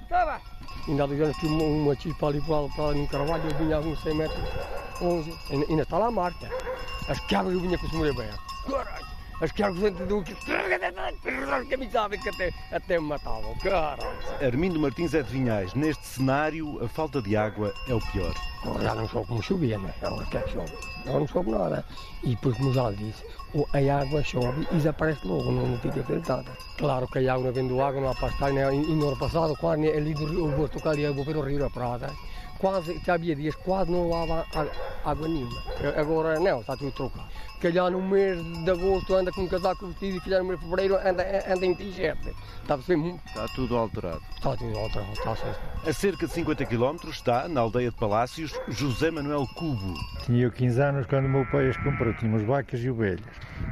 Estava! 0.01 0.41
Ainda 0.88 1.03
há 1.03 1.08
dois 1.08 1.21
anos 1.21 1.38
que 1.38 1.47
uma, 1.47 1.63
uma 1.63 1.95
chispa 1.95 2.27
ali 2.27 2.41
para, 2.41 2.67
para 2.69 2.89
ali 2.89 3.01
no 3.01 3.08
Carvalho, 3.08 3.49
eu 3.49 3.58
vinha 3.58 3.77
a 3.77 3.80
uns 3.80 4.01
100 4.01 4.13
metros, 4.13 4.43
11, 5.01 5.38
ainda 5.69 5.84
está 5.84 5.97
lá 5.97 6.08
a 6.08 6.12
marca. 6.12 6.49
As 7.10 7.19
cabras 7.21 7.53
eu 7.53 7.60
vinha 7.60 7.77
com 7.77 7.88
o 7.88 8.13
bem. 8.13 8.30
Caralho! 8.69 9.16
As 9.39 9.52
que 9.52 9.62
do 9.62 10.23
que 10.23 10.34
até, 12.30 12.52
até 12.71 13.00
me 13.00 13.08
matavam. 13.08 13.54
Caralho. 13.56 14.02
Armindo 14.41 14.80
Martins 14.80 15.13
é 15.13 15.21
de 15.21 15.30
Vinhais. 15.30 15.73
Neste 15.76 16.06
cenário, 16.06 16.84
a 16.84 16.88
falta 16.88 17.21
de 17.21 17.38
água 17.38 17.71
é 17.88 17.93
o 17.93 18.00
pior. 18.12 18.34
Já 18.82 18.95
não 18.95 19.08
soube 19.08 19.28
como 19.28 19.43
chovia, 19.43 19.78
né? 19.78 19.93
Agora 20.02 20.26
que 20.26 20.38
é 20.38 20.41
que 20.41 20.54
chove? 20.54 20.73
Agora 21.06 21.19
não 21.19 21.28
soube 21.28 21.52
nada. 21.52 21.86
E 22.23 22.30
depois, 22.30 22.58
como 22.58 22.73
já 22.73 22.91
disse, 22.91 23.23
a 23.73 24.02
água 24.02 24.23
chove 24.23 24.67
e 24.71 24.76
desaparece 24.76 25.28
logo, 25.28 25.52
não, 25.52 25.67
não 25.67 25.80
fica 25.80 26.04
sentada. 26.04 26.52
Claro 26.78 27.08
que 27.08 27.19
a 27.19 27.34
água 27.34 27.45
não 27.45 27.54
vem 27.54 27.67
do 27.67 27.82
água, 27.82 28.02
não 28.02 28.10
há 28.10 28.15
pastar, 28.15 28.52
né? 28.52 28.73
E 28.73 28.80
no 28.80 29.10
ano 29.10 29.17
passado, 29.17 29.56
quase 29.58 29.88
ali 29.88 30.15
do 30.15 30.26
rio, 30.26 30.50
eu 30.50 30.58
vou 30.58 30.67
tocar 30.67 30.91
ali, 30.91 31.04
eu 31.04 31.13
vou 31.13 31.23
ver 31.23 31.38
o 31.38 31.41
Rio 31.41 31.60
da 31.60 31.69
Prata 31.69 32.12
quase, 32.60 33.00
já 33.06 33.13
havia 33.13 33.36
dias 33.36 33.56
quase 33.56 33.91
não 33.91 34.10
lava 34.10 34.46
água 35.04 35.28
nenhuma. 35.28 35.62
Agora 35.96 36.39
não, 36.39 36.62
está 36.62 36.76
tudo 36.76 36.91
trocado 36.91 37.28
calhar 37.60 37.89
no 37.89 38.02
mês 38.02 38.39
de 38.63 38.70
agosto 38.70 39.15
anda 39.15 39.32
com 39.32 39.41
um 39.41 39.48
casaco 39.48 39.88
vestido 39.88 40.17
e 40.17 40.22
calhar 40.22 40.41
no 40.41 40.50
mês 40.50 40.60
de 40.60 40.65
fevereiro 40.65 40.96
anda, 40.96 41.24
anda 41.52 41.65
em 41.65 41.76
t-shirt. 41.76 42.17
Está 42.62 42.76
a 42.76 42.98
muito. 42.98 43.26
Está 43.26 43.48
tudo 43.56 43.78
alterado. 43.78 44.22
Está 44.36 44.56
tudo 44.56 44.78
alterado, 44.78 45.12
está 45.13 45.32
a 45.32 45.89
A 45.89 45.93
cerca 45.93 46.28
de 46.28 46.34
50 46.34 46.65
km 46.65 46.98
está, 47.10 47.48
na 47.48 47.62
aldeia 47.62 47.89
de 47.89 47.96
Palácios, 47.96 48.54
José 48.67 49.10
Manuel 49.10 49.48
Cubo. 49.56 49.93
Tinha 50.26 50.43
eu 50.43 50.52
15 50.52 50.82
anos 50.82 51.06
quando 51.08 51.26
o 51.26 51.30
meu 51.30 51.46
pai 51.48 51.70
as 51.70 51.78
comprou, 51.78 52.13
tínhamos 52.13 52.43
vacas 52.43 52.80
e 52.82 52.89
ovelhas. 52.89 53.22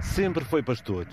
Sempre 0.01 0.43
foi 0.43 0.63
pastor? 0.63 1.05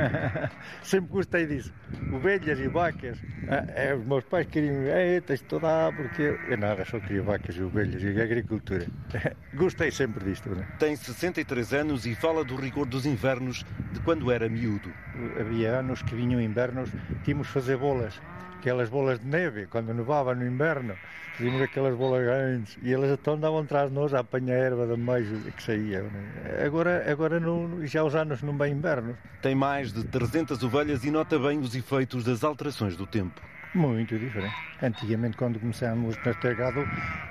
Sempre 0.82 1.10
gostei 1.12 1.46
disso. 1.46 1.72
Ovelhas 2.12 2.58
e 2.58 2.68
vacas. 2.68 3.18
Ah, 3.48 3.64
é, 3.74 3.94
os 3.94 4.04
meus 4.04 4.24
pais 4.24 4.46
queriam, 4.48 4.82
é, 4.86 5.20
tens 5.20 5.38
de 5.38 5.44
estudar, 5.44 5.94
porque 5.94 6.36
eu, 6.48 6.58
nada, 6.58 6.84
só 7.00 7.06
queria 7.06 7.22
vacas 7.22 7.56
e 7.56 7.62
ovelhas 7.62 8.02
e 8.02 8.20
agricultura. 8.20 8.86
gostei 9.54 9.90
sempre 9.90 10.24
disto. 10.24 10.50
Né? 10.50 10.66
Tem 10.78 10.94
63 10.94 11.72
anos 11.72 12.06
e 12.06 12.14
fala 12.14 12.44
do 12.44 12.56
rigor 12.56 12.86
dos 12.86 13.06
invernos 13.06 13.64
de 13.92 14.00
quando 14.00 14.30
era 14.30 14.48
miúdo. 14.48 14.92
Havia 15.38 15.78
anos 15.78 16.02
que 16.02 16.14
vinham 16.14 16.40
invernos, 16.40 16.90
tínhamos 17.24 17.48
fazer 17.48 17.76
bolas, 17.76 18.20
aquelas 18.58 18.88
bolas 18.88 19.18
de 19.18 19.26
neve, 19.26 19.66
quando 19.66 19.92
nevava 19.94 20.34
no 20.34 20.46
inverno, 20.46 20.94
fazíamos 21.36 21.62
aquelas 21.62 21.94
bolas 21.96 22.24
grandes 22.24 22.78
e 22.82 22.92
elas 22.92 23.10
então 23.10 23.34
andavam 23.34 23.60
atrás 23.60 23.88
de 23.88 23.94
nós 23.94 24.12
a 24.14 24.20
apanhar 24.20 24.54
a 24.54 24.58
erva 24.58 24.86
da 24.86 24.96
mais 24.96 25.26
que 25.56 25.62
saía. 25.62 26.02
Né? 26.02 26.64
Agora, 26.64 27.10
agora 27.10 27.40
não, 27.40 27.86
já 27.86 28.04
os 28.04 28.14
anos 28.14 28.42
não 28.42 28.56
vêm 28.56 28.72
invernos. 28.72 29.16
Tem 29.42 29.54
mais 29.54 29.92
de 29.92 30.04
300 30.04 30.62
ovelhas 30.62 31.04
e 31.04 31.10
nota 31.10 31.38
bem 31.38 31.58
os 31.60 31.74
efeitos 31.74 32.24
das 32.24 32.44
alterações 32.44 32.96
do 32.96 33.06
tempo. 33.06 33.40
Muito 33.72 34.18
diferente. 34.18 34.54
Antigamente, 34.82 35.36
quando 35.36 35.60
começámos 35.60 36.16
a 36.26 36.34
ter 36.34 36.56
gado, 36.56 36.84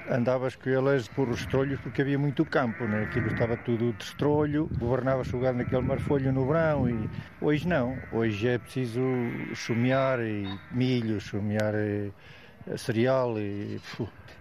andavas 0.10 0.56
com 0.56 0.70
elas 0.70 1.06
por 1.10 1.28
os 1.28 1.42
estrolhos 1.42 1.82
porque 1.82 2.02
havia 2.02 2.18
muito 2.18 2.46
campo, 2.46 2.86
né? 2.86 3.04
aquilo 3.04 3.28
estava 3.28 3.58
tudo 3.58 3.92
de 3.92 4.04
estrolho, 4.06 4.70
governava-se 4.80 5.36
o 5.36 5.40
gado 5.40 5.58
naquele 5.58 5.82
marfolho 5.82 6.32
no 6.32 6.48
verão 6.48 6.90
e 6.90 7.10
hoje 7.42 7.68
não. 7.68 7.98
Hoje 8.14 8.48
é 8.48 8.58
preciso 8.58 9.02
chumear 9.54 10.22
e 10.22 10.48
milho, 10.72 11.20
chumear 11.20 11.76
e, 11.76 12.14
cereal 12.78 13.40
e. 13.40 13.80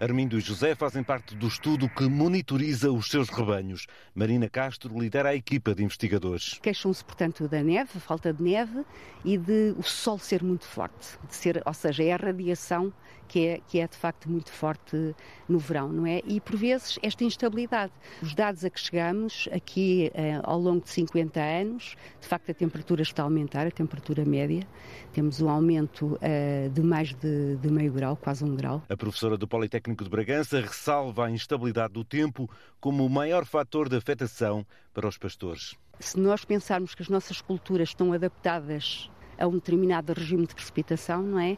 Armindo 0.00 0.38
e 0.38 0.40
José 0.40 0.76
fazem 0.76 1.02
parte 1.02 1.34
do 1.34 1.48
estudo 1.48 1.88
que 1.88 2.04
monitoriza 2.04 2.88
os 2.92 3.10
seus 3.10 3.28
rebanhos. 3.28 3.88
Marina 4.14 4.48
Castro 4.48 4.96
lidera 4.96 5.30
a 5.30 5.34
equipa 5.34 5.74
de 5.74 5.82
investigadores. 5.82 6.56
Queixam-se, 6.62 7.04
portanto, 7.04 7.48
da 7.48 7.64
neve, 7.64 7.98
falta 7.98 8.32
de 8.32 8.40
neve 8.40 8.84
e 9.24 9.36
de 9.36 9.74
o 9.76 9.82
sol 9.82 10.16
ser 10.16 10.44
muito 10.44 10.64
forte. 10.66 11.18
De 11.28 11.34
ser, 11.34 11.60
ou 11.66 11.74
seja, 11.74 12.04
é 12.04 12.12
a 12.12 12.16
radiação 12.16 12.92
que 13.28 13.46
é, 13.46 13.60
que 13.68 13.78
é 13.78 13.86
de 13.86 13.96
facto 13.96 14.30
muito 14.30 14.50
forte 14.50 15.14
no 15.48 15.58
verão, 15.58 15.92
não 15.92 16.06
é? 16.06 16.20
E 16.24 16.40
por 16.40 16.56
vezes 16.56 16.98
esta 17.02 17.22
instabilidade. 17.24 17.92
Os 18.22 18.34
dados 18.34 18.64
a 18.64 18.70
que 18.70 18.80
chegamos 18.80 19.48
aqui 19.52 20.10
eh, 20.14 20.40
ao 20.42 20.58
longo 20.58 20.82
de 20.82 20.90
50 20.90 21.40
anos, 21.40 21.94
de 22.20 22.26
facto 22.26 22.50
a 22.50 22.54
temperatura 22.54 23.02
está 23.02 23.22
a 23.22 23.26
aumentar, 23.26 23.66
a 23.66 23.70
temperatura 23.70 24.24
média. 24.24 24.66
Temos 25.12 25.40
um 25.40 25.48
aumento 25.48 26.18
eh, 26.20 26.70
de 26.72 26.82
mais 26.82 27.14
de, 27.14 27.56
de 27.56 27.70
meio 27.70 27.92
grau, 27.92 28.16
quase 28.16 28.44
um 28.44 28.56
grau. 28.56 28.82
A 28.88 28.96
professora 28.96 29.36
do 29.36 29.46
Politécnico 29.46 30.02
de 30.02 30.10
Bragança 30.10 30.60
ressalva 30.60 31.26
a 31.26 31.30
instabilidade 31.30 31.92
do 31.92 32.04
tempo 32.04 32.50
como 32.80 33.04
o 33.04 33.10
maior 33.10 33.44
fator 33.44 33.88
de 33.88 33.96
afetação 33.96 34.66
para 34.94 35.06
os 35.06 35.18
pastores. 35.18 35.76
Se 36.00 36.18
nós 36.18 36.44
pensarmos 36.44 36.94
que 36.94 37.02
as 37.02 37.08
nossas 37.08 37.40
culturas 37.40 37.88
estão 37.88 38.12
adaptadas 38.12 39.10
a 39.38 39.46
um 39.46 39.52
determinado 39.52 40.12
regime 40.12 40.46
de 40.46 40.54
precipitação, 40.54 41.22
não 41.22 41.38
é? 41.38 41.56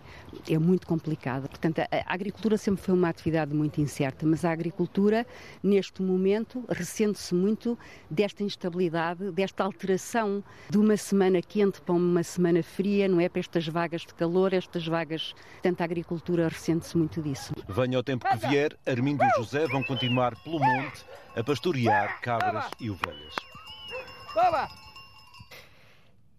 É 0.49 0.59
muito 0.59 0.87
complicado. 0.87 1.49
Portanto, 1.49 1.81
a, 1.81 1.87
agricultura 2.07 2.57
sempre 2.57 2.83
foi 2.83 2.95
uma 2.95 3.09
atividade 3.09 3.55
muito 3.55 3.81
incerta, 3.81 4.27
mas 4.27 4.45
a 4.45 4.51
agricultura, 4.51 5.27
neste 5.63 6.03
momento, 6.03 6.65
ressente-se 6.69 7.35
muito 7.35 7.79
desta 8.11 8.43
instabilidade, 8.43 9.31
desta 9.33 9.65
alteração 9.65 10.43
de 10.69 10.79
uma 10.79 10.97
semana 10.97 11.41
quente 11.41 11.81
para 11.81 11.95
uma 11.95 12.23
semana 12.23 12.63
fria, 12.63 13.09
não 13.09 13.21
é? 13.21 13.29
Para 13.29 13.41
estas 13.41 13.67
vagas 13.67 14.03
de 14.03 14.15
calor, 14.15 14.53
estas 14.53 14.87
vagas. 14.87 15.35
Portanto, 15.53 15.81
a 15.81 15.85
agricultura 15.85 16.49
ressente-se 16.49 16.97
muito 16.97 17.23
disso. 17.23 17.53
Venha 17.69 17.99
o 17.99 18.03
tempo 18.03 18.27
que 18.29 18.49
vier, 18.49 18.77
Armindo 18.87 19.25
e 19.25 19.31
José 19.37 19.67
vão 19.67 19.83
continuar 19.83 20.37
pelo 20.43 20.59
monte 20.59 21.05
a 21.37 21.43
pastorear 21.43 22.21
cabras 22.21 22.67
e 22.81 22.91
ovelhas. 22.91 23.35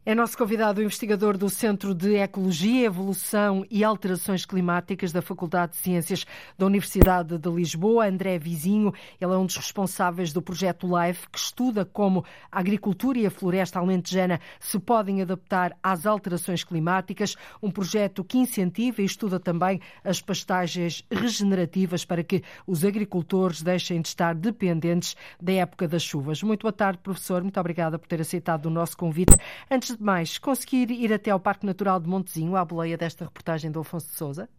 É 0.04 0.16
nosso 0.16 0.36
convidado 0.36 0.82
o 0.82 0.84
investigador 0.84 1.38
do 1.38 1.48
Centro 1.48 1.94
de 1.94 2.16
Ecologia, 2.16 2.88
Evolução 2.88 3.64
e 3.70 3.84
Alterações 3.84 4.48
Climáticas 4.48 5.12
da 5.12 5.22
Faculdade 5.22 5.74
de 5.74 5.78
Ciências 5.78 6.26
da 6.58 6.66
Universidade 6.66 7.38
de 7.38 7.50
Lisboa, 7.52 8.08
André 8.08 8.40
Vizinho. 8.40 8.92
Ele 9.22 9.32
é 9.32 9.38
um 9.38 9.46
dos 9.46 9.58
responsáveis 9.58 10.34
do 10.34 10.42
projeto 10.42 10.88
LIFE, 10.88 11.30
que 11.30 11.38
estuda 11.38 11.86
como 11.86 12.26
a 12.52 12.60
agricultura 12.60 13.20
e 13.20 13.28
a 13.28 13.30
floresta 13.30 13.78
alentejana 13.78 14.42
se 14.60 14.80
podem 14.80 15.22
adaptar 15.22 15.78
às 15.84 16.08
alterações 16.08 16.64
climáticas. 16.64 17.36
Um 17.62 17.70
projeto 17.70 18.24
que 18.24 18.40
incentiva 18.40 19.04
e 19.04 19.06
estuda 19.06 19.40
também 19.40 19.80
as 20.04 20.20
pastagens 20.20 21.06
regenerativas 21.12 22.04
para 22.04 22.24
que 22.24 22.42
os 22.66 22.84
agricultores 22.84 23.62
deixem 23.62 24.02
de 24.02 24.08
estar 24.08 24.34
dependentes 24.34 25.16
da 25.40 25.54
época 25.54 25.88
das 25.88 26.02
chuvas. 26.02 26.42
Muito 26.42 26.64
boa 26.64 26.74
tarde, 26.74 26.98
professor. 27.04 27.44
Muito 27.44 27.60
obrigada 27.60 28.00
por 28.00 28.08
ter 28.08 28.20
aceitado 28.20 28.66
o 28.66 28.72
nosso 28.72 28.98
convite. 28.98 29.38
Antes 29.70 29.91
Antes 29.92 29.98
de 29.98 30.06
mais, 30.06 30.38
conseguir 30.38 30.90
ir 30.90 31.12
até 31.12 31.32
ao 31.32 31.40
Parque 31.40 31.66
Natural 31.66 32.00
de 32.00 32.08
Montezinho, 32.08 32.56
à 32.56 32.64
boleia 32.64 32.98
desta 32.98 33.26
reportagem 33.26 33.70
do 33.70 33.82
Afonso 33.82 34.08
de 34.08 34.14
Souza? 34.14 34.50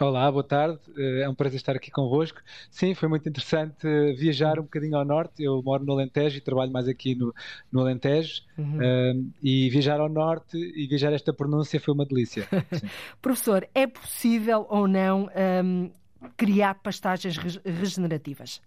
Olá, 0.00 0.32
boa 0.32 0.42
tarde. 0.42 0.80
Eh, 0.96 1.24
é 1.24 1.28
um 1.28 1.34
prazer 1.34 1.56
estar 1.56 1.76
aqui 1.76 1.90
convosco. 1.90 2.40
Sim, 2.70 2.94
foi 2.94 3.06
muito 3.06 3.28
interessante 3.28 3.86
eh, 3.86 4.14
viajar 4.14 4.58
um 4.58 4.62
bocadinho 4.62 4.96
ao 4.96 5.04
norte. 5.04 5.42
Eu 5.42 5.62
moro 5.62 5.84
no 5.84 5.92
Alentejo 5.92 6.38
e 6.38 6.40
trabalho 6.40 6.72
mais 6.72 6.88
aqui 6.88 7.14
no, 7.14 7.34
no 7.70 7.80
Alentejo. 7.80 8.40
Uhum. 8.56 8.78
Um, 8.80 9.30
e 9.42 9.68
viajar 9.68 10.00
ao 10.00 10.08
norte 10.08 10.56
e 10.56 10.86
viajar 10.86 11.12
esta 11.12 11.30
pronúncia 11.30 11.78
foi 11.78 11.92
uma 11.92 12.06
delícia. 12.06 12.48
Professor, 13.20 13.68
é 13.74 13.86
possível 13.86 14.66
ou 14.70 14.88
não 14.88 15.28
um, 15.62 15.90
criar 16.34 16.76
pastagens 16.76 17.36
regenerativas? 17.62 18.62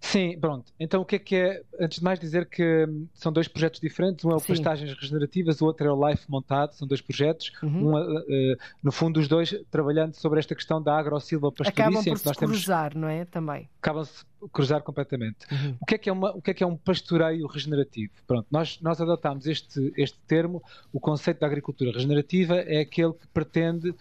Sim, 0.00 0.38
pronto. 0.38 0.72
Então 0.78 1.02
o 1.02 1.04
que 1.04 1.16
é 1.16 1.18
que 1.18 1.36
é? 1.36 1.62
Antes 1.80 1.98
de 1.98 2.04
mais 2.04 2.18
dizer 2.18 2.46
que 2.46 2.86
hum, 2.88 3.06
são 3.14 3.32
dois 3.32 3.48
projetos 3.48 3.80
diferentes. 3.80 4.24
Um 4.24 4.30
é 4.30 4.36
o 4.36 4.38
Sim. 4.38 4.48
Pastagens 4.48 4.92
Regenerativas, 4.94 5.60
o 5.60 5.66
outro 5.66 5.86
é 5.86 5.92
o 5.92 6.08
Life 6.08 6.24
Montado. 6.28 6.72
São 6.74 6.86
dois 6.86 7.00
projetos. 7.00 7.52
Uhum. 7.62 7.88
Um, 7.88 7.94
uh, 7.94 8.18
uh, 8.18 8.56
no 8.82 8.92
fundo, 8.92 9.18
os 9.18 9.28
dois 9.28 9.54
trabalhando 9.70 10.14
sobre 10.14 10.38
esta 10.38 10.54
questão 10.54 10.80
da 10.80 10.96
agrosilva 10.98 11.50
pastorícia. 11.50 11.84
Acabam 11.84 12.04
por 12.04 12.18
se 12.18 12.34
cruzar, 12.34 12.90
temos... 12.92 13.02
não 13.02 13.08
é? 13.08 13.24
Também. 13.24 13.68
Acabam-se 13.80 14.24
cruzar 14.52 14.82
completamente. 14.82 15.46
Uhum. 15.50 15.76
O, 15.80 15.86
que 15.86 15.94
é 15.94 15.98
que 15.98 16.08
é 16.08 16.12
uma, 16.12 16.30
o 16.30 16.40
que 16.40 16.50
é 16.50 16.54
que 16.54 16.62
é 16.62 16.66
um 16.66 16.76
pastoreio 16.76 17.46
regenerativo? 17.46 18.12
Pronto, 18.26 18.46
nós, 18.50 18.78
nós 18.80 19.00
adotámos 19.00 19.46
este, 19.46 19.92
este 19.96 20.18
termo. 20.26 20.62
O 20.92 21.00
conceito 21.00 21.40
da 21.40 21.46
agricultura 21.46 21.92
regenerativa 21.92 22.56
é 22.56 22.80
aquele 22.80 23.12
que 23.12 23.26
pretende 23.28 23.90
uh, 23.90 23.96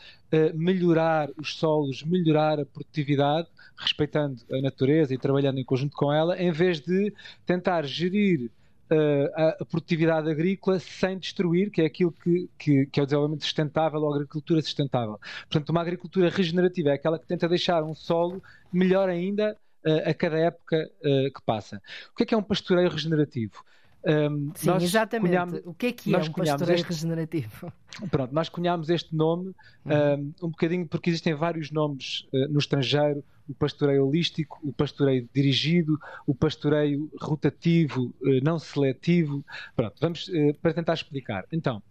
melhorar 0.53 1.29
os 1.37 1.55
solos, 1.57 2.03
melhorar 2.03 2.59
a 2.59 2.65
produtividade, 2.65 3.47
respeitando 3.75 4.41
a 4.51 4.61
natureza 4.61 5.13
e 5.13 5.17
trabalhando 5.17 5.59
em 5.59 5.63
conjunto 5.63 5.95
com 5.95 6.11
ela, 6.11 6.39
em 6.39 6.51
vez 6.51 6.79
de 6.79 7.13
tentar 7.45 7.85
gerir 7.85 8.51
Uh, 8.89 9.59
a, 9.59 9.65
produtividade 9.65 10.31
agrícola 10.31 10.79
sem 10.79 11.17
destruir, 11.17 11.69
que 11.69 11.81
é 11.81 11.85
aquilo 11.85 12.09
que, 12.09 12.49
que, 12.57 12.85
que, 12.85 12.99
é 13.01 13.03
o 13.03 13.05
desenvolvimento 13.05 13.43
sustentável 13.43 13.99
ou 13.99 14.13
a 14.13 14.15
agricultura 14.15 14.61
sustentável. 14.61 15.19
Portanto, 15.41 15.71
uma 15.71 15.81
agricultura 15.81 16.29
regenerativa 16.29 16.91
é 16.91 16.93
aquela 16.93 17.19
que 17.19 17.27
tenta 17.27 17.49
deixar 17.49 17.83
um 17.83 17.93
solo 17.93 18.41
melhor 18.71 19.09
ainda 19.09 19.57
a 20.05 20.13
cada 20.13 20.37
época 20.37 20.89
uh, 21.01 21.33
que 21.33 21.41
passa. 21.45 21.81
O 22.11 22.15
que 22.15 22.23
é 22.23 22.25
que 22.25 22.33
é 22.33 22.37
um 22.37 22.43
pastoreio 22.43 22.89
regenerativo? 22.89 23.63
Um, 24.05 24.51
Sim, 24.55 24.75
exatamente. 24.75 25.29
Cunhamos, 25.29 25.61
o 25.65 25.73
que 25.73 25.87
é 25.87 25.91
que 25.91 26.13
é 26.13 26.17
um 26.17 26.31
pastoreio 26.31 26.75
este, 26.75 26.87
regenerativo? 26.87 27.73
Pronto, 28.09 28.33
nós 28.33 28.47
cunhámos 28.47 28.89
este 28.89 29.15
nome 29.15 29.53
uhum. 29.85 30.33
um, 30.41 30.45
um 30.45 30.49
bocadinho 30.49 30.87
porque 30.87 31.09
existem 31.09 31.33
vários 31.33 31.71
nomes 31.71 32.27
uh, 32.31 32.47
no 32.49 32.59
estrangeiro, 32.59 33.23
o 33.49 33.53
pastoreio 33.53 34.05
holístico, 34.05 34.59
o 34.63 34.71
pastoreio 34.71 35.27
dirigido, 35.33 35.99
o 36.25 36.35
pastoreio 36.35 37.09
rotativo, 37.19 38.13
uh, 38.21 38.43
não 38.43 38.59
seletivo. 38.59 39.43
Pronto, 39.75 39.95
vamos 39.99 40.27
uh, 40.27 40.53
para 40.61 40.73
tentar 40.73 40.93
explicar. 40.93 41.45
Então, 41.51 41.81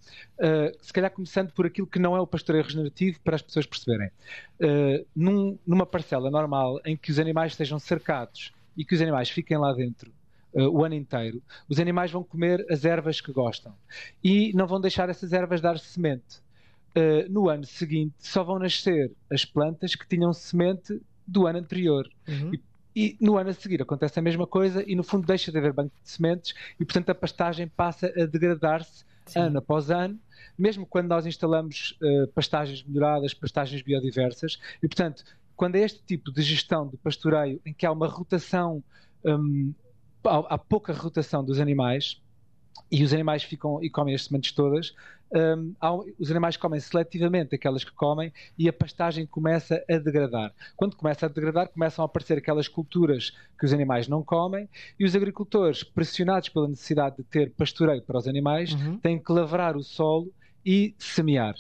se 0.81 0.92
calhar 0.92 1.11
começando 1.11 1.53
por 1.53 1.66
aquilo 1.66 1.87
que 1.87 1.99
não 1.99 2.16
é 2.16 2.21
o 2.21 2.27
pastoreio 2.27 2.64
regenerativo, 2.64 3.21
para 3.21 3.37
as 3.37 3.42
pessoas 3.42 3.66
perceberem. 3.66 4.11
Num, 5.14 5.59
numa 5.66 5.85
parcela 5.85 6.31
normal 6.31 6.81
em 6.85 6.97
que 6.97 7.11
os 7.11 7.19
animais 7.19 7.53
estejam 7.53 7.79
cercados 7.79 8.53
e 8.77 8.85
que 8.85 8.95
os 8.95 9.01
animais 9.01 9.29
fiquem 9.29 9.57
lá 9.57 9.73
dentro 9.73 10.12
uh, 10.57 10.69
o 10.69 10.85
ano 10.85 10.95
inteiro, 10.95 11.42
os 11.69 11.79
animais 11.79 12.11
vão 12.11 12.25
comer 12.25 12.64
as 12.71 12.85
ervas 12.85 13.21
que 13.21 13.33
gostam 13.33 13.75
e 14.25 14.53
não 14.55 14.66
vão 14.66 14.81
deixar 14.81 15.09
essas 15.09 15.33
ervas 15.33 15.61
dar 15.61 15.79
semente. 15.79 16.45
Uh, 16.97 17.31
no 17.31 17.49
ano 17.51 17.64
seguinte 17.64 18.14
só 18.19 18.42
vão 18.42 18.59
nascer 18.59 19.12
as 19.31 19.45
plantas 19.45 19.95
que 19.95 20.09
tinham 20.09 20.33
semente 20.33 20.99
do 21.27 21.47
ano 21.47 21.59
anterior. 21.59 22.09
Uhum. 22.27 22.53
E, 22.55 22.61
e 22.97 23.16
no 23.21 23.37
ano 23.37 23.51
a 23.51 23.53
seguir 23.53 23.83
acontece 23.83 24.19
a 24.19 24.23
mesma 24.23 24.47
coisa 24.47 24.83
e 24.87 24.97
no 24.97 25.03
fundo 25.03 25.27
deixa 25.27 25.53
de 25.53 25.59
haver 25.59 25.75
banco 25.75 25.92
de 26.03 26.11
sementes 26.11 26.55
e 26.81 26.85
portanto 26.85 27.11
a 27.11 27.14
pastagem 27.14 27.69
passa 27.69 28.07
a 28.07 28.25
degradar-se 28.25 29.05
ano 29.35 29.59
após 29.59 29.90
ano, 29.90 30.19
mesmo 30.57 30.87
quando 30.87 31.09
nós 31.09 31.27
instalamos 31.27 31.99
uh, 32.01 32.29
pastagens 32.29 32.83
melhoradas, 32.85 33.35
pastagens 33.35 33.83
biodiversas 33.83 34.59
e 34.83 34.88
portanto 34.88 35.25
quando 35.55 35.77
é 35.77 35.81
este 35.81 36.03
tipo 36.07 36.33
de 36.33 36.40
gestão 36.42 36.88
de 36.88 36.97
pastoreio 36.97 37.61
em 37.66 37.75
que 37.75 37.85
há 37.85 37.92
uma 37.92 38.07
rotação 38.07 38.83
um, 39.25 39.75
há, 40.24 40.59
pouca 40.59 40.92
rotação 40.92 41.44
dos 41.44 41.61
animais 41.61 42.20
e 42.90 43.02
os 43.02 43.12
animais 43.12 43.42
ficam 43.42 43.83
e 43.83 43.88
comem 43.88 44.14
as 44.14 44.24
sementes 44.24 44.52
todas, 44.52 44.94
um, 45.33 45.74
há, 45.81 45.92
os 46.18 46.31
animais 46.31 46.57
comem 46.57 46.79
seletivamente 46.79 47.55
aquelas 47.55 47.83
que 47.83 47.92
comem 47.92 48.33
e 48.57 48.68
a 48.68 48.72
pastagem 48.72 49.26
começa 49.26 49.83
a 49.90 49.98
degradar. 49.98 50.52
Quando 50.76 50.96
começa 50.96 51.26
a 51.26 51.29
degradar, 51.29 51.68
começam 51.68 52.05
a 52.05 52.07
aparecer 52.07 52.38
aquelas 52.38 52.68
culturas 52.68 53.37
que 53.59 53.64
os 53.64 53.72
animais 53.72 54.07
não 54.07 54.22
comem 54.22 54.68
e 54.98 55.05
os 55.05 55.16
agricultores, 55.16 55.83
pressionados 55.83 56.48
pela 56.48 56.68
necessidade 56.68 57.16
de 57.16 57.24
ter 57.24 57.50
pastoreio 57.50 58.02
para 58.02 58.18
os 58.18 58.29
animais, 58.29 58.72
uhum. 58.72 58.98
têm 58.98 59.18
que 59.18 59.33
lavrar 59.33 59.76
o 59.76 59.83
solo 59.83 60.33
e 60.64 60.94
semear. 60.98 61.55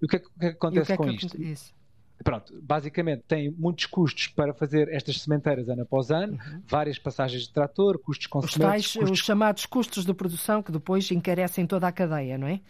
E 0.00 0.04
o 0.04 0.08
que 0.08 0.16
é 0.16 0.18
que, 0.18 0.26
que, 0.26 0.46
é 0.46 0.50
que 0.50 0.56
acontece 0.56 0.96
com 0.96 1.10
isto? 1.10 1.42
Isso? 1.42 1.81
Pronto, 2.22 2.58
basicamente 2.62 3.22
tem 3.26 3.50
muitos 3.50 3.86
custos 3.86 4.28
para 4.28 4.52
fazer 4.54 4.88
estas 4.88 5.20
sementeiras 5.20 5.68
ano 5.68 5.82
após 5.82 6.10
ano, 6.10 6.34
uhum. 6.34 6.62
várias 6.66 6.98
passagens 6.98 7.42
de 7.42 7.52
trator, 7.52 7.98
custos 7.98 8.26
com 8.26 8.38
os, 8.38 8.54
tais, 8.54 8.86
custos... 8.86 9.10
os 9.10 9.18
chamados 9.18 9.66
custos 9.66 10.04
de 10.04 10.14
produção 10.14 10.62
que 10.62 10.70
depois 10.70 11.10
encarecem 11.10 11.66
toda 11.66 11.86
a 11.86 11.92
cadeia, 11.92 12.38
não 12.38 12.46
é? 12.46 12.60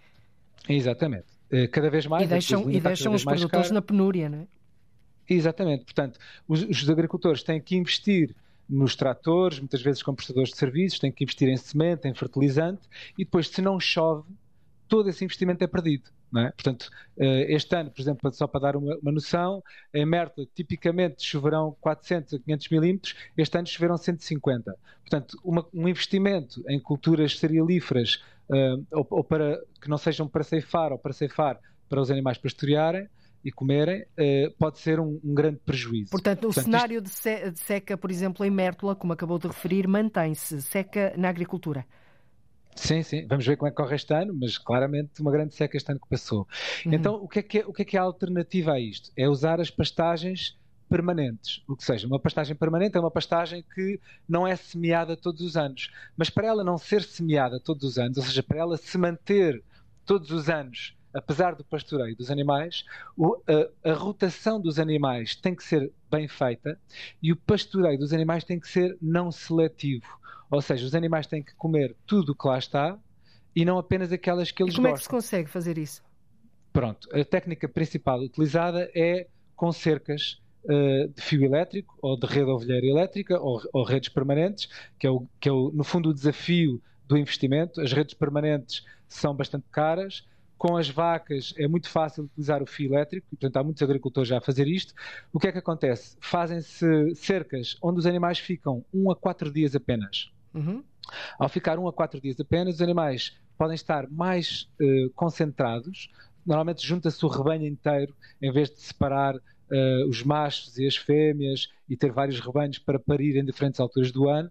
Exatamente. 0.68 1.26
Eh, 1.50 1.66
cada 1.66 1.90
vez 1.90 2.06
mais. 2.06 2.24
E 2.24 2.26
deixam, 2.26 2.70
e 2.70 2.80
deixam 2.80 3.12
os 3.12 3.24
produtores 3.24 3.70
na 3.70 3.82
penúria, 3.82 4.28
não 4.28 4.38
é? 4.38 4.46
Exatamente. 5.28 5.84
Portanto, 5.84 6.18
os, 6.48 6.62
os 6.62 6.88
agricultores 6.88 7.42
têm 7.42 7.60
que 7.60 7.76
investir 7.76 8.34
nos 8.68 8.96
tratores, 8.96 9.58
muitas 9.58 9.82
vezes 9.82 10.02
com 10.02 10.14
prestadores 10.14 10.50
de 10.50 10.56
serviços, 10.56 10.98
têm 10.98 11.12
que 11.12 11.24
investir 11.24 11.48
em 11.48 11.56
semente, 11.56 12.08
em 12.08 12.14
fertilizante, 12.14 12.88
e 13.18 13.24
depois, 13.24 13.48
se 13.48 13.60
não 13.60 13.78
chove, 13.78 14.28
todo 14.88 15.10
esse 15.10 15.24
investimento 15.24 15.62
é 15.62 15.66
perdido. 15.66 16.10
É? 16.34 16.50
Portanto, 16.50 16.90
eh, 17.18 17.52
este 17.52 17.76
ano, 17.76 17.90
por 17.90 18.00
exemplo, 18.00 18.32
só 18.32 18.46
para 18.46 18.60
dar 18.60 18.76
uma, 18.76 18.96
uma 19.02 19.12
noção, 19.12 19.62
em 19.92 20.06
Mértola 20.06 20.46
tipicamente 20.54 21.22
choverão 21.22 21.76
400 21.80 22.34
a 22.34 22.38
500 22.38 22.68
milímetros, 22.70 23.16
este 23.36 23.58
ano 23.58 23.66
choveram 23.66 23.98
150. 23.98 24.74
Portanto, 25.00 25.38
uma, 25.44 25.66
um 25.74 25.86
investimento 25.86 26.62
em 26.68 26.80
culturas 26.80 27.38
cerealíferas 27.38 28.22
uh, 28.48 28.82
ou, 28.90 29.06
ou, 29.10 29.24
para 29.24 29.60
que 29.80 29.90
não 29.90 29.98
sejam 29.98 30.26
para 30.26 30.42
ceifar 30.42 30.90
ou 30.90 30.98
para 30.98 31.12
ceifar 31.12 31.60
para 31.86 32.00
os 32.00 32.10
animais 32.10 32.38
pastorearem 32.38 33.06
e 33.44 33.52
comerem, 33.52 34.02
uh, 34.02 34.50
pode 34.58 34.78
ser 34.78 35.00
um, 35.00 35.20
um, 35.22 35.34
grande 35.34 35.58
prejuízo. 35.66 36.10
Portanto, 36.12 36.44
o 36.44 36.46
Portanto, 36.46 36.64
cenário 36.64 37.02
isto... 37.04 37.52
de 37.52 37.58
seca, 37.58 37.98
por 37.98 38.10
exemplo, 38.10 38.46
em 38.46 38.50
Mértola, 38.50 38.96
como 38.96 39.12
acabou 39.12 39.38
de 39.38 39.48
referir, 39.48 39.86
mantém-se 39.86 40.62
seca 40.62 41.12
na 41.18 41.28
agricultura. 41.28 41.84
Sim, 42.74 43.02
sim. 43.02 43.26
Vamos 43.26 43.46
ver 43.46 43.56
como 43.56 43.68
é 43.68 43.70
que 43.70 43.76
corre 43.76 43.96
este 43.96 44.12
ano, 44.14 44.34
mas 44.34 44.58
claramente 44.58 45.20
uma 45.20 45.30
grande 45.30 45.54
seca 45.54 45.76
este 45.76 45.90
ano 45.90 46.00
que 46.00 46.08
passou. 46.08 46.46
Uhum. 46.84 46.94
Então, 46.94 47.14
o 47.14 47.28
que, 47.28 47.38
é 47.38 47.42
que 47.42 47.58
é, 47.58 47.66
o 47.66 47.72
que 47.72 47.82
é 47.82 47.84
que 47.84 47.96
é 47.96 48.00
a 48.00 48.02
alternativa 48.02 48.72
a 48.72 48.80
isto? 48.80 49.10
É 49.16 49.28
usar 49.28 49.60
as 49.60 49.70
pastagens 49.70 50.56
permanentes. 50.88 51.62
O 51.66 51.74
que 51.74 51.84
seja, 51.84 52.06
uma 52.06 52.20
pastagem 52.20 52.54
permanente 52.54 52.96
é 52.96 53.00
uma 53.00 53.10
pastagem 53.10 53.64
que 53.74 53.98
não 54.28 54.46
é 54.46 54.54
semeada 54.56 55.16
todos 55.16 55.40
os 55.40 55.56
anos. 55.56 55.90
Mas 56.16 56.28
para 56.28 56.46
ela 56.46 56.62
não 56.62 56.76
ser 56.76 57.02
semeada 57.02 57.58
todos 57.58 57.82
os 57.82 57.98
anos, 57.98 58.18
ou 58.18 58.24
seja, 58.24 58.42
para 58.42 58.58
ela 58.58 58.76
se 58.76 58.98
manter 58.98 59.62
todos 60.04 60.30
os 60.30 60.50
anos, 60.50 60.94
apesar 61.14 61.54
do 61.54 61.64
pastoreio 61.64 62.16
dos 62.16 62.30
animais, 62.30 62.84
o, 63.16 63.40
a, 63.46 63.90
a, 63.90 63.94
rotação 63.94 64.60
dos 64.60 64.78
animais 64.78 65.34
tem 65.34 65.54
que 65.54 65.64
ser 65.64 65.90
bem 66.10 66.28
feita 66.28 66.78
e 67.22 67.32
o 67.32 67.36
pastoreio 67.36 67.98
dos 67.98 68.12
animais 68.12 68.44
tem 68.44 68.60
que 68.60 68.68
ser 68.68 68.96
não 69.00 69.30
seletivo. 69.30 70.20
Ou 70.52 70.60
seja, 70.60 70.84
os 70.84 70.94
animais 70.94 71.26
têm 71.26 71.42
que 71.42 71.54
comer 71.54 71.96
tudo 72.06 72.32
o 72.32 72.34
que 72.34 72.46
lá 72.46 72.58
está 72.58 72.98
e 73.56 73.64
não 73.64 73.78
apenas 73.78 74.12
aquelas 74.12 74.50
que 74.50 74.62
eles 74.62 74.74
e 74.74 74.76
como 74.76 74.88
gostam. 74.88 74.96
é 74.96 74.98
que 74.98 75.04
se 75.04 75.08
consegue 75.08 75.48
fazer 75.48 75.78
isso? 75.78 76.02
Pronto, 76.74 77.08
a 77.10 77.24
técnica 77.24 77.66
principal 77.66 78.20
utilizada 78.20 78.90
é 78.94 79.28
com 79.56 79.72
cercas 79.72 80.42
uh, 80.64 81.08
de 81.08 81.22
fio 81.22 81.42
elétrico 81.42 81.98
ou 82.02 82.18
de 82.18 82.26
rede 82.26 82.50
ovelheira 82.50 82.86
elétrica 82.86 83.40
ou, 83.40 83.62
ou, 83.72 83.82
redes 83.82 84.10
permanentes, 84.10 84.68
que 84.98 85.06
é, 85.06 85.10
o, 85.10 85.26
que 85.40 85.48
é 85.48 85.52
o, 85.52 85.70
no 85.72 85.82
fundo 85.82 86.10
o 86.10 86.14
desafio 86.14 86.82
do 87.08 87.16
investimento. 87.16 87.80
As 87.80 87.90
redes 87.90 88.12
permanentes 88.12 88.84
são 89.08 89.34
bastante 89.34 89.64
caras, 89.72 90.22
com 90.58 90.76
as 90.76 90.90
vacas 90.90 91.54
é 91.56 91.66
muito 91.66 91.88
fácil 91.88 92.24
utilizar 92.24 92.62
o 92.62 92.66
fio 92.66 92.92
elétrico, 92.92 93.26
e, 93.32 93.36
portanto 93.36 93.56
há 93.56 93.64
muitos 93.64 93.82
agricultores 93.82 94.28
já 94.28 94.36
a 94.36 94.42
fazer 94.42 94.68
isto. 94.68 94.92
O 95.32 95.40
que 95.40 95.46
é 95.46 95.52
que 95.52 95.58
acontece? 95.58 96.14
Fazem-se 96.20 97.14
cercas 97.14 97.78
onde 97.82 97.98
os 97.98 98.04
animais 98.04 98.38
ficam 98.38 98.84
um 98.92 99.10
a 99.10 99.16
quatro 99.16 99.50
dias 99.50 99.74
apenas. 99.74 100.30
Uhum. 100.54 100.82
Ao 101.38 101.48
ficar 101.48 101.78
um 101.78 101.88
a 101.88 101.92
quatro 101.92 102.20
dias 102.20 102.38
apenas, 102.38 102.76
os 102.76 102.82
animais 102.82 103.36
podem 103.58 103.74
estar 103.74 104.08
mais 104.10 104.68
uh, 104.80 105.10
concentrados. 105.14 106.10
Normalmente 106.44 106.86
junta-se 106.86 107.24
o 107.24 107.28
rebanho 107.28 107.66
inteiro, 107.66 108.14
em 108.40 108.50
vez 108.50 108.70
de 108.70 108.80
separar 108.80 109.36
uh, 109.36 110.08
os 110.08 110.22
machos 110.22 110.76
e 110.78 110.86
as 110.86 110.96
fêmeas 110.96 111.68
e 111.88 111.96
ter 111.96 112.12
vários 112.12 112.40
rebanhos 112.40 112.78
para 112.78 112.98
parir 112.98 113.36
em 113.36 113.44
diferentes 113.44 113.80
alturas 113.80 114.10
do 114.12 114.28
ano. 114.28 114.50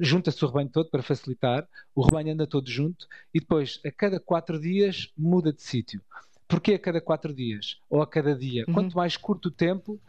Junta-se 0.00 0.44
o 0.44 0.48
rebanho 0.48 0.68
todo 0.68 0.90
para 0.90 1.02
facilitar, 1.02 1.66
o 1.94 2.02
rebanho 2.02 2.32
anda 2.32 2.46
todo 2.46 2.68
junto 2.70 3.06
e 3.34 3.40
depois, 3.40 3.80
a 3.84 3.90
cada 3.90 4.20
quatro 4.20 4.60
dias, 4.60 5.12
muda 5.16 5.52
de 5.52 5.62
sítio. 5.62 6.00
Porquê 6.48 6.74
a 6.74 6.78
cada 6.78 7.00
quatro 7.00 7.34
dias 7.34 7.78
ou 7.90 8.00
a 8.00 8.06
cada 8.06 8.34
dia? 8.34 8.64
Uhum. 8.68 8.74
Quanto 8.74 8.96
mais 8.96 9.16
curto 9.16 9.48
o 9.48 9.50
tempo, 9.50 10.00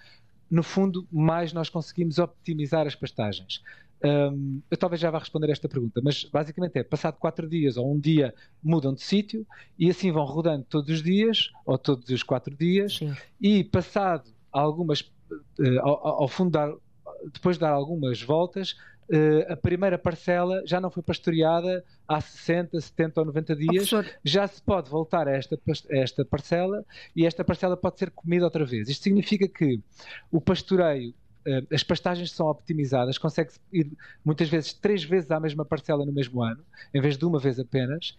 no 0.50 0.64
fundo, 0.64 1.08
mais 1.12 1.52
nós 1.52 1.70
conseguimos 1.70 2.20
optimizar 2.20 2.86
as 2.86 2.96
pastagens. 2.96 3.62
Um, 4.04 4.62
eu 4.70 4.78
talvez 4.78 5.02
já 5.02 5.10
vá 5.10 5.18
responder 5.18 5.50
esta 5.50 5.68
pergunta, 5.68 6.00
mas 6.04 6.24
basicamente 6.24 6.78
é: 6.78 6.84
passado 6.84 7.18
quatro 7.18 7.48
dias 7.50 7.78
ou 7.78 7.92
um 7.92 8.00
dia 8.00 8.34
mudam 8.64 8.94
de 8.94 9.02
sítio 9.02 9.46
e 9.78 9.90
assim 9.90 10.12
vão 10.12 10.26
rodando 10.26 10.66
todos 10.70 10.90
os 10.90 11.02
dias 11.02 11.52
ou 11.66 11.78
todos 11.78 12.08
os 12.10 12.22
quatro 12.22 12.56
dias, 12.56 12.98
Sim. 12.98 13.14
e 13.42 13.64
passado 13.64 14.30
algumas, 14.52 15.02
uh, 15.02 15.80
ao, 15.82 16.24
ao 16.24 16.28
fundo, 16.28 16.52
dar, 16.52 16.72
depois 17.34 17.56
de 17.56 17.62
dar 17.62 17.72
algumas 17.72 18.22
voltas, 18.22 18.74
uh, 19.10 19.52
a 19.52 19.58
primeira 19.58 19.98
parcela 19.98 20.62
já 20.66 20.80
não 20.80 20.92
foi 20.92 21.02
pastoreada 21.02 21.84
há 22.08 22.22
60, 22.22 22.80
70 22.80 23.20
ou 23.20 23.26
90 23.26 23.56
dias, 23.56 23.94
oh, 23.94 24.04
já 24.24 24.48
se 24.48 24.62
pode 24.62 24.92
voltar 24.92 25.28
a 25.28 25.32
esta, 25.32 25.56
a 25.56 25.98
esta 25.98 26.24
parcela 26.24 26.86
e 27.16 27.26
esta 27.26 27.44
parcela 27.44 27.76
pode 27.76 27.98
ser 27.98 28.12
comida 28.12 28.46
outra 28.46 28.64
vez. 28.64 28.90
Isto 28.90 29.04
significa 29.04 29.48
que 29.48 29.82
o 30.32 30.40
pastoreio 30.40 31.16
as 31.72 31.84
pastagens 31.84 32.32
são 32.32 32.48
optimizadas, 32.48 33.18
consegue-se 33.18 33.60
ir 33.72 33.92
muitas 34.24 34.50
vezes 34.50 34.74
três 34.74 35.04
vezes 35.04 35.32
à 35.32 35.40
mesma 35.40 35.64
parcela 35.64 36.06
no 36.06 36.12
mesmo 36.12 36.44
ano, 36.44 36.64
em 36.94 37.02
vez 37.02 37.18
de 37.18 37.26
uma 37.26 37.40
vez 37.40 37.60
apenas. 37.60 38.16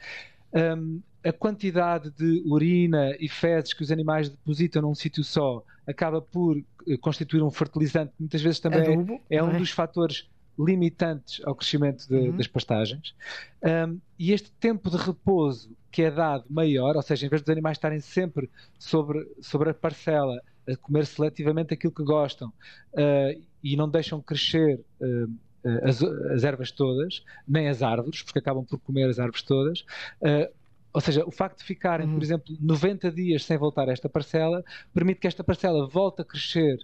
Um, 0.53 1.01
a 1.23 1.33
quantidade 1.33 2.11
de 2.11 2.43
urina 2.47 3.15
e 3.19 3.29
fezes 3.29 3.75
que 3.75 3.83
os 3.83 3.91
animais 3.91 4.29
depositam 4.29 4.83
num 4.83 4.95
sítio 4.95 5.23
só 5.23 5.63
acaba 5.87 6.23
por 6.23 6.57
uh, 6.57 6.99
constituir 7.01 7.43
um 7.43 7.51
fertilizante 7.51 8.13
que 8.13 8.21
muitas 8.21 8.41
vezes 8.41 8.61
também 8.61 8.81
Adubo, 8.81 9.21
é, 9.29 9.37
é 9.37 9.43
um 9.43 9.51
é? 9.51 9.59
dos 9.59 9.71
fatores 9.71 10.29
limitantes 10.59 11.41
ao 11.45 11.55
crescimento 11.55 12.09
de, 12.09 12.15
uhum. 12.15 12.37
das 12.37 12.47
pastagens. 12.47 13.15
Um, 13.63 14.01
e 14.19 14.33
este 14.33 14.51
tempo 14.53 14.91
de 14.91 14.97
repouso 14.97 15.71
que 15.91 16.03
é 16.03 16.11
dado 16.11 16.45
maior, 16.51 16.97
ou 16.97 17.03
seja, 17.03 17.27
em 17.27 17.29
vez 17.29 17.43
dos 17.43 17.51
animais 17.51 17.77
estarem 17.77 18.01
sempre 18.01 18.51
sobre, 18.79 19.27
sobre 19.41 19.71
a 19.71 19.75
parcela 19.75 20.41
a 20.69 20.77
comer 20.77 21.07
seletivamente 21.07 21.75
aquilo 21.75 21.93
que 21.93 22.03
gostam 22.03 22.49
uh, 22.49 23.43
e 23.63 23.77
não 23.77 23.89
deixam 23.89 24.21
crescer 24.21 24.81
uh, 25.01 25.35
as, 25.83 26.03
as, 26.03 26.45
ervas 26.45 26.71
todas, 26.71 27.23
nem 27.47 27.69
as 27.69 27.83
árvores, 27.83 28.23
porque 28.23 28.39
acabam 28.39 28.65
por 28.65 28.79
comer 28.79 29.09
as 29.09 29.19
árvores 29.19 29.43
todas. 29.43 29.81
Uh, 30.21 30.49
ou 30.93 31.01
seja, 31.01 31.25
o 31.27 31.31
facto 31.31 31.59
de 31.59 31.65
ficarem, 31.65 32.07
uhum. 32.07 32.15
por 32.15 32.23
exemplo, 32.23 32.57
90 32.61 33.11
dias 33.11 33.45
sem 33.45 33.59
voltar 33.59 33.89
a 33.89 33.93
esta 33.93 34.09
parcela, 34.09 34.65
permite 34.95 35.21
que 35.21 35.27
esta 35.27 35.45
parcela 35.45 35.87
volte 35.87 36.23
a 36.23 36.25
crescer 36.25 36.79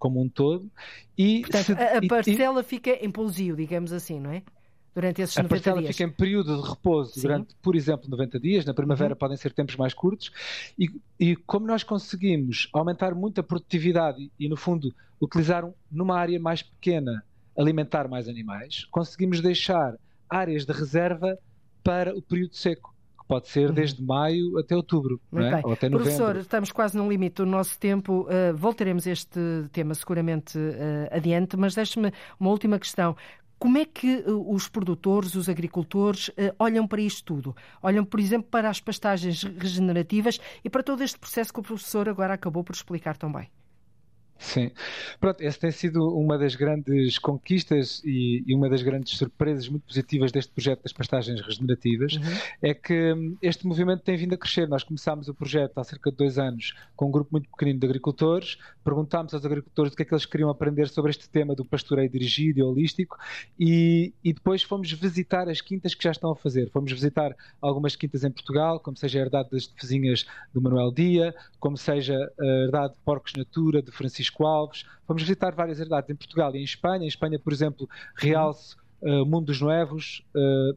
como 0.00 0.20
um 0.20 0.28
todo. 0.28 0.68
E 1.16 1.42
Portanto, 1.42 1.64
se, 1.66 1.72
a, 1.72 1.98
a 1.98 2.06
parcela 2.08 2.60
e, 2.60 2.64
fica 2.64 2.90
em 2.90 3.10
pousio, 3.10 3.54
digamos 3.54 3.92
assim, 3.92 4.18
não 4.18 4.32
é? 4.32 4.42
Durante 4.96 5.20
esses 5.20 5.36
90 5.36 5.48
dias. 5.48 5.66
A 5.66 5.70
parcela 5.70 5.92
fica 5.92 6.04
em 6.04 6.10
período 6.10 6.62
de 6.62 6.68
repouso 6.70 7.12
Sim. 7.12 7.20
durante, 7.20 7.54
por 7.60 7.76
exemplo, 7.76 8.08
90 8.08 8.40
dias. 8.40 8.64
Na 8.64 8.72
primavera 8.72 9.12
uhum. 9.12 9.18
podem 9.18 9.36
ser 9.36 9.52
tempos 9.52 9.76
mais 9.76 9.92
curtos. 9.92 10.32
E, 10.78 10.90
e, 11.20 11.36
como 11.36 11.66
nós 11.66 11.82
conseguimos 11.82 12.70
aumentar 12.72 13.14
muito 13.14 13.38
a 13.38 13.44
produtividade 13.44 14.22
e, 14.22 14.46
e, 14.46 14.48
no 14.48 14.56
fundo, 14.56 14.94
utilizar 15.20 15.66
um, 15.66 15.74
numa 15.92 16.18
área 16.18 16.40
mais 16.40 16.62
pequena 16.62 17.22
alimentar 17.56 18.08
mais 18.08 18.26
animais, 18.26 18.86
conseguimos 18.86 19.42
deixar 19.42 19.96
áreas 20.30 20.64
de 20.64 20.72
reserva 20.72 21.38
para 21.84 22.16
o 22.16 22.22
período 22.22 22.54
seco 22.54 22.96
pode 23.28 23.48
ser 23.48 23.68
uhum. 23.68 23.74
desde 23.74 24.00
maio 24.02 24.56
até 24.56 24.76
outubro, 24.76 25.20
é? 25.34 25.60
ou 25.64 25.72
até 25.72 25.88
novembro. 25.88 25.98
Professor, 25.98 26.36
estamos 26.36 26.70
quase 26.70 26.96
no 26.96 27.08
limite 27.08 27.36
do 27.36 27.46
nosso 27.46 27.76
tempo. 27.78 28.22
Uh, 28.22 28.56
voltaremos 28.56 29.04
a 29.06 29.10
este 29.10 29.40
tema 29.72 29.94
seguramente 29.94 30.56
uh, 30.56 31.08
adiante, 31.10 31.56
mas 31.56 31.74
deixe-me 31.74 32.12
uma 32.38 32.50
última 32.50 32.78
questão. 32.78 33.16
Como 33.58 33.78
é 33.78 33.84
que 33.86 34.18
eh, 34.18 34.24
os 34.26 34.68
produtores, 34.68 35.34
os 35.34 35.48
agricultores, 35.48 36.30
eh, 36.36 36.54
olham 36.58 36.86
para 36.86 37.00
isto 37.00 37.24
tudo? 37.24 37.56
Olham, 37.82 38.04
por 38.04 38.20
exemplo, 38.20 38.48
para 38.50 38.68
as 38.68 38.80
pastagens 38.80 39.42
regenerativas 39.42 40.38
e 40.62 40.68
para 40.68 40.82
todo 40.82 41.02
este 41.02 41.18
processo 41.18 41.52
que 41.52 41.60
o 41.60 41.62
professor 41.62 42.08
agora 42.08 42.34
acabou 42.34 42.62
por 42.62 42.74
explicar 42.74 43.16
também. 43.16 43.48
Sim. 44.38 44.70
Pronto, 45.18 45.40
essa 45.40 45.58
tem 45.58 45.70
sido 45.70 46.14
uma 46.14 46.36
das 46.36 46.54
grandes 46.54 47.18
conquistas 47.18 48.02
e, 48.04 48.44
e, 48.46 48.54
uma 48.54 48.68
das 48.68 48.82
grandes 48.82 49.16
surpresas 49.16 49.68
muito 49.68 49.84
positivas 49.84 50.30
deste 50.30 50.52
projeto 50.52 50.82
das 50.82 50.92
pastagens 50.92 51.40
regenerativas 51.40 52.14
uhum. 52.14 52.22
é 52.60 52.74
que 52.74 53.14
hum, 53.14 53.36
este 53.40 53.66
movimento 53.66 54.02
tem 54.02 54.16
vindo 54.16 54.34
a 54.34 54.36
crescer. 54.36 54.68
Nós 54.68 54.84
começámos 54.84 55.28
o 55.28 55.34
projeto 55.34 55.78
há 55.78 55.84
cerca 55.84 56.10
de 56.10 56.16
dois 56.18 56.38
anos 56.38 56.74
com 56.94 57.06
um 57.06 57.10
grupo 57.10 57.30
muito 57.32 57.48
pequenino 57.48 57.80
de 57.80 57.86
agricultores, 57.86 58.58
perguntámos 58.84 59.32
aos 59.32 59.44
agricultores 59.44 59.92
o 59.92 59.96
que 59.96 60.02
é 60.02 60.04
que 60.04 60.12
eles 60.12 60.26
queriam 60.26 60.50
aprender 60.50 60.88
sobre 60.88 61.10
este 61.10 61.28
tema 61.28 61.54
do 61.54 61.64
pastoreio 61.64 62.08
dirigido 62.08 62.60
e 62.60 62.62
holístico 62.62 63.16
e, 63.58 64.12
e 64.22 64.32
depois 64.34 64.62
fomos 64.62 64.92
visitar 64.92 65.48
as 65.48 65.62
quintas 65.62 65.94
que 65.94 66.04
já 66.04 66.10
estão 66.10 66.30
a 66.30 66.36
fazer. 66.36 66.70
Fomos 66.70 66.92
visitar 66.92 67.34
algumas 67.60 67.96
quintas 67.96 68.22
em 68.22 68.30
Portugal, 68.30 68.80
como 68.80 68.96
seja 68.96 69.18
a 69.18 69.22
herdade 69.22 69.50
das 69.50 69.66
vizinhas 69.80 70.26
do 70.52 70.60
Manuel 70.60 70.92
Dia, 70.92 71.34
como 71.58 71.76
seja 71.76 72.14
a 72.38 72.44
herdade 72.44 72.94
de 72.94 73.00
Porcos 73.00 73.32
Natura 73.34 73.80
de 73.80 73.90
Francisco 73.90 74.25
Francisco 74.26 74.44
Alves. 74.44 74.84
Fomos 75.06 75.22
visitar 75.22 75.54
várias 75.54 75.80
herdades 75.80 76.10
em 76.10 76.16
Portugal 76.16 76.54
e 76.54 76.58
em 76.58 76.64
Espanha. 76.64 77.04
Em 77.04 77.08
Espanha, 77.08 77.38
por 77.38 77.52
exemplo, 77.52 77.88
realce 78.14 78.76
uh, 79.00 79.24
Mundo 79.24 79.46
dos 79.46 79.60
Nuevos, 79.60 80.22
uh, 80.34 80.76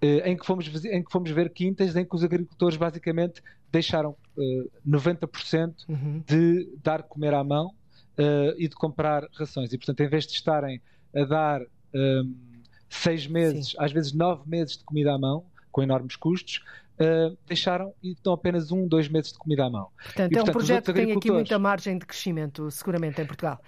em, 0.00 0.36
que 0.36 0.46
fomos, 0.46 0.84
em 0.84 1.02
que 1.02 1.10
fomos 1.10 1.30
ver 1.30 1.50
quintas 1.50 1.96
em 1.96 2.04
que 2.04 2.14
os 2.14 2.22
agricultores 2.22 2.76
basicamente 2.76 3.42
deixaram 3.70 4.16
uh, 4.36 4.70
90% 4.86 5.74
uhum. 5.88 6.22
de 6.26 6.68
dar 6.82 7.02
comer 7.02 7.34
à 7.34 7.42
mão 7.42 7.74
e 8.56 8.66
de 8.66 8.74
comprar 8.74 9.28
rações. 9.32 9.72
E, 9.72 9.78
portanto, 9.78 10.00
em 10.00 10.08
vez 10.08 10.26
de 10.26 10.32
estarem 10.32 10.82
a 11.14 11.22
dar 11.22 11.62
um, 11.94 12.34
seis 12.90 13.28
meses, 13.28 13.68
Sim. 13.68 13.76
às 13.78 13.92
vezes 13.92 14.12
nove 14.12 14.42
meses 14.44 14.76
de 14.76 14.82
comida 14.82 15.14
à 15.14 15.18
mão, 15.18 15.44
com 15.70 15.84
enormes 15.84 16.16
custos, 16.16 16.64
uh, 17.00 17.36
deixaram 17.46 17.92
e 18.02 18.12
estão 18.12 18.32
apenas 18.32 18.70
um, 18.70 18.86
dois 18.86 19.08
meses 19.08 19.32
de 19.32 19.38
comida 19.38 19.64
à 19.64 19.70
mão. 19.70 19.88
Portanto, 20.02 20.32
e, 20.32 20.38
é 20.38 20.42
um 20.42 20.46
projeto 20.46 20.92
que 20.92 20.92
tem 20.92 21.12
aqui 21.12 21.30
muita 21.30 21.58
margem 21.58 21.98
de 21.98 22.06
crescimento, 22.06 22.70
seguramente, 22.70 23.20
em 23.20 23.26
Portugal. 23.26 23.60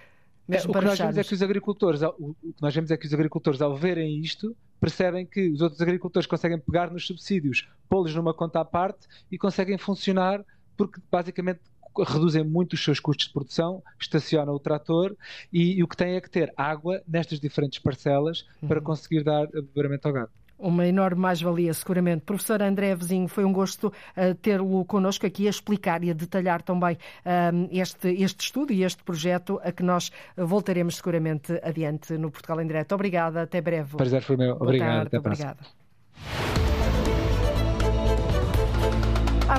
É, 0.49 0.59
o 0.59 0.73
que 0.73 0.81
nós 0.81 0.99
vemos 0.99 1.17
é 1.17 1.23
que 1.23 1.35
os 1.35 1.43
agricultores, 1.43 2.03
o 2.03 2.35
que 2.35 2.61
nós 2.61 2.75
vemos 2.75 2.91
é 2.91 2.97
que 2.97 3.07
os 3.07 3.15
agricultores, 3.15 3.63
ao 3.63 3.77
verem 3.77 4.19
isto, 4.19 4.57
percebem 4.81 5.25
que 5.25 5.49
os 5.51 5.61
outros 5.61 5.81
agricultores 5.81 6.27
conseguem 6.27 6.59
pegar 6.59 6.91
nos 6.91 7.07
subsídios, 7.07 7.69
pô-los 7.89 8.15
numa 8.15 8.35
conta 8.35 8.61
à 8.61 8.65
parte 8.65 9.07
e 9.31 9.39
conseguem 9.39 9.79
funcionar 9.79 10.45
porque 10.77 11.01
basicamente 11.11 11.61
reduzem 11.99 12.45
muito 12.45 12.73
os 12.73 12.83
seus 12.83 12.99
custos 12.99 13.27
de 13.27 13.33
produção, 13.33 13.83
estacionam 13.99 14.55
o 14.55 14.59
trator 14.59 15.15
e, 15.53 15.79
e 15.79 15.83
o 15.83 15.89
que 15.89 15.97
têm 15.97 16.15
é 16.15 16.21
que 16.21 16.31
ter 16.31 16.53
água 16.57 17.03
nestas 17.07 17.39
diferentes 17.39 17.79
parcelas 17.79 18.47
uhum. 18.63 18.69
para 18.69 18.81
conseguir 18.81 19.23
dar 19.23 19.47
beberamento 19.49 20.07
ao 20.07 20.15
gado. 20.15 20.31
Uma 20.61 20.87
enorme 20.87 21.21
mais-valia, 21.21 21.73
seguramente. 21.73 22.23
Professor 22.23 22.63
André 22.63 22.95
Vizinho, 22.95 23.29
foi 23.29 23.45
um 23.45 23.53
gosto 23.53 23.89
uh, 23.89 24.35
tê-lo 24.43 24.85
connosco 24.85 25.27
aqui 25.27 25.47
a 25.47 25.51
explicar 25.51 26.05
e 26.05 26.11
a 26.11 26.15
detalhar 26.15 26.63
também 26.63 26.95
uh, 26.95 27.69
este, 27.71 28.09
este 28.09 28.45
estudo 28.45 28.73
e 28.73 28.85
este 28.85 29.03
projeto 29.03 29.61
a 29.65 29.73
que 29.73 29.83
nós 29.83 30.11
voltaremos 30.37 30.97
seguramente 30.97 31.59
adiante 31.63 32.17
no 32.19 32.31
Portugal 32.31 32.61
em 32.61 32.67
Direto. 32.67 32.95
Obrigada, 32.95 33.43
até 33.43 33.61
breve. 33.61 33.97
Prazer 33.97 34.23
foi 34.23 34.37
meu. 34.37 34.57
Obrigado. 34.57 35.11
Tarde, 35.11 35.17
até 35.17 35.29
obrigada. 35.29 35.80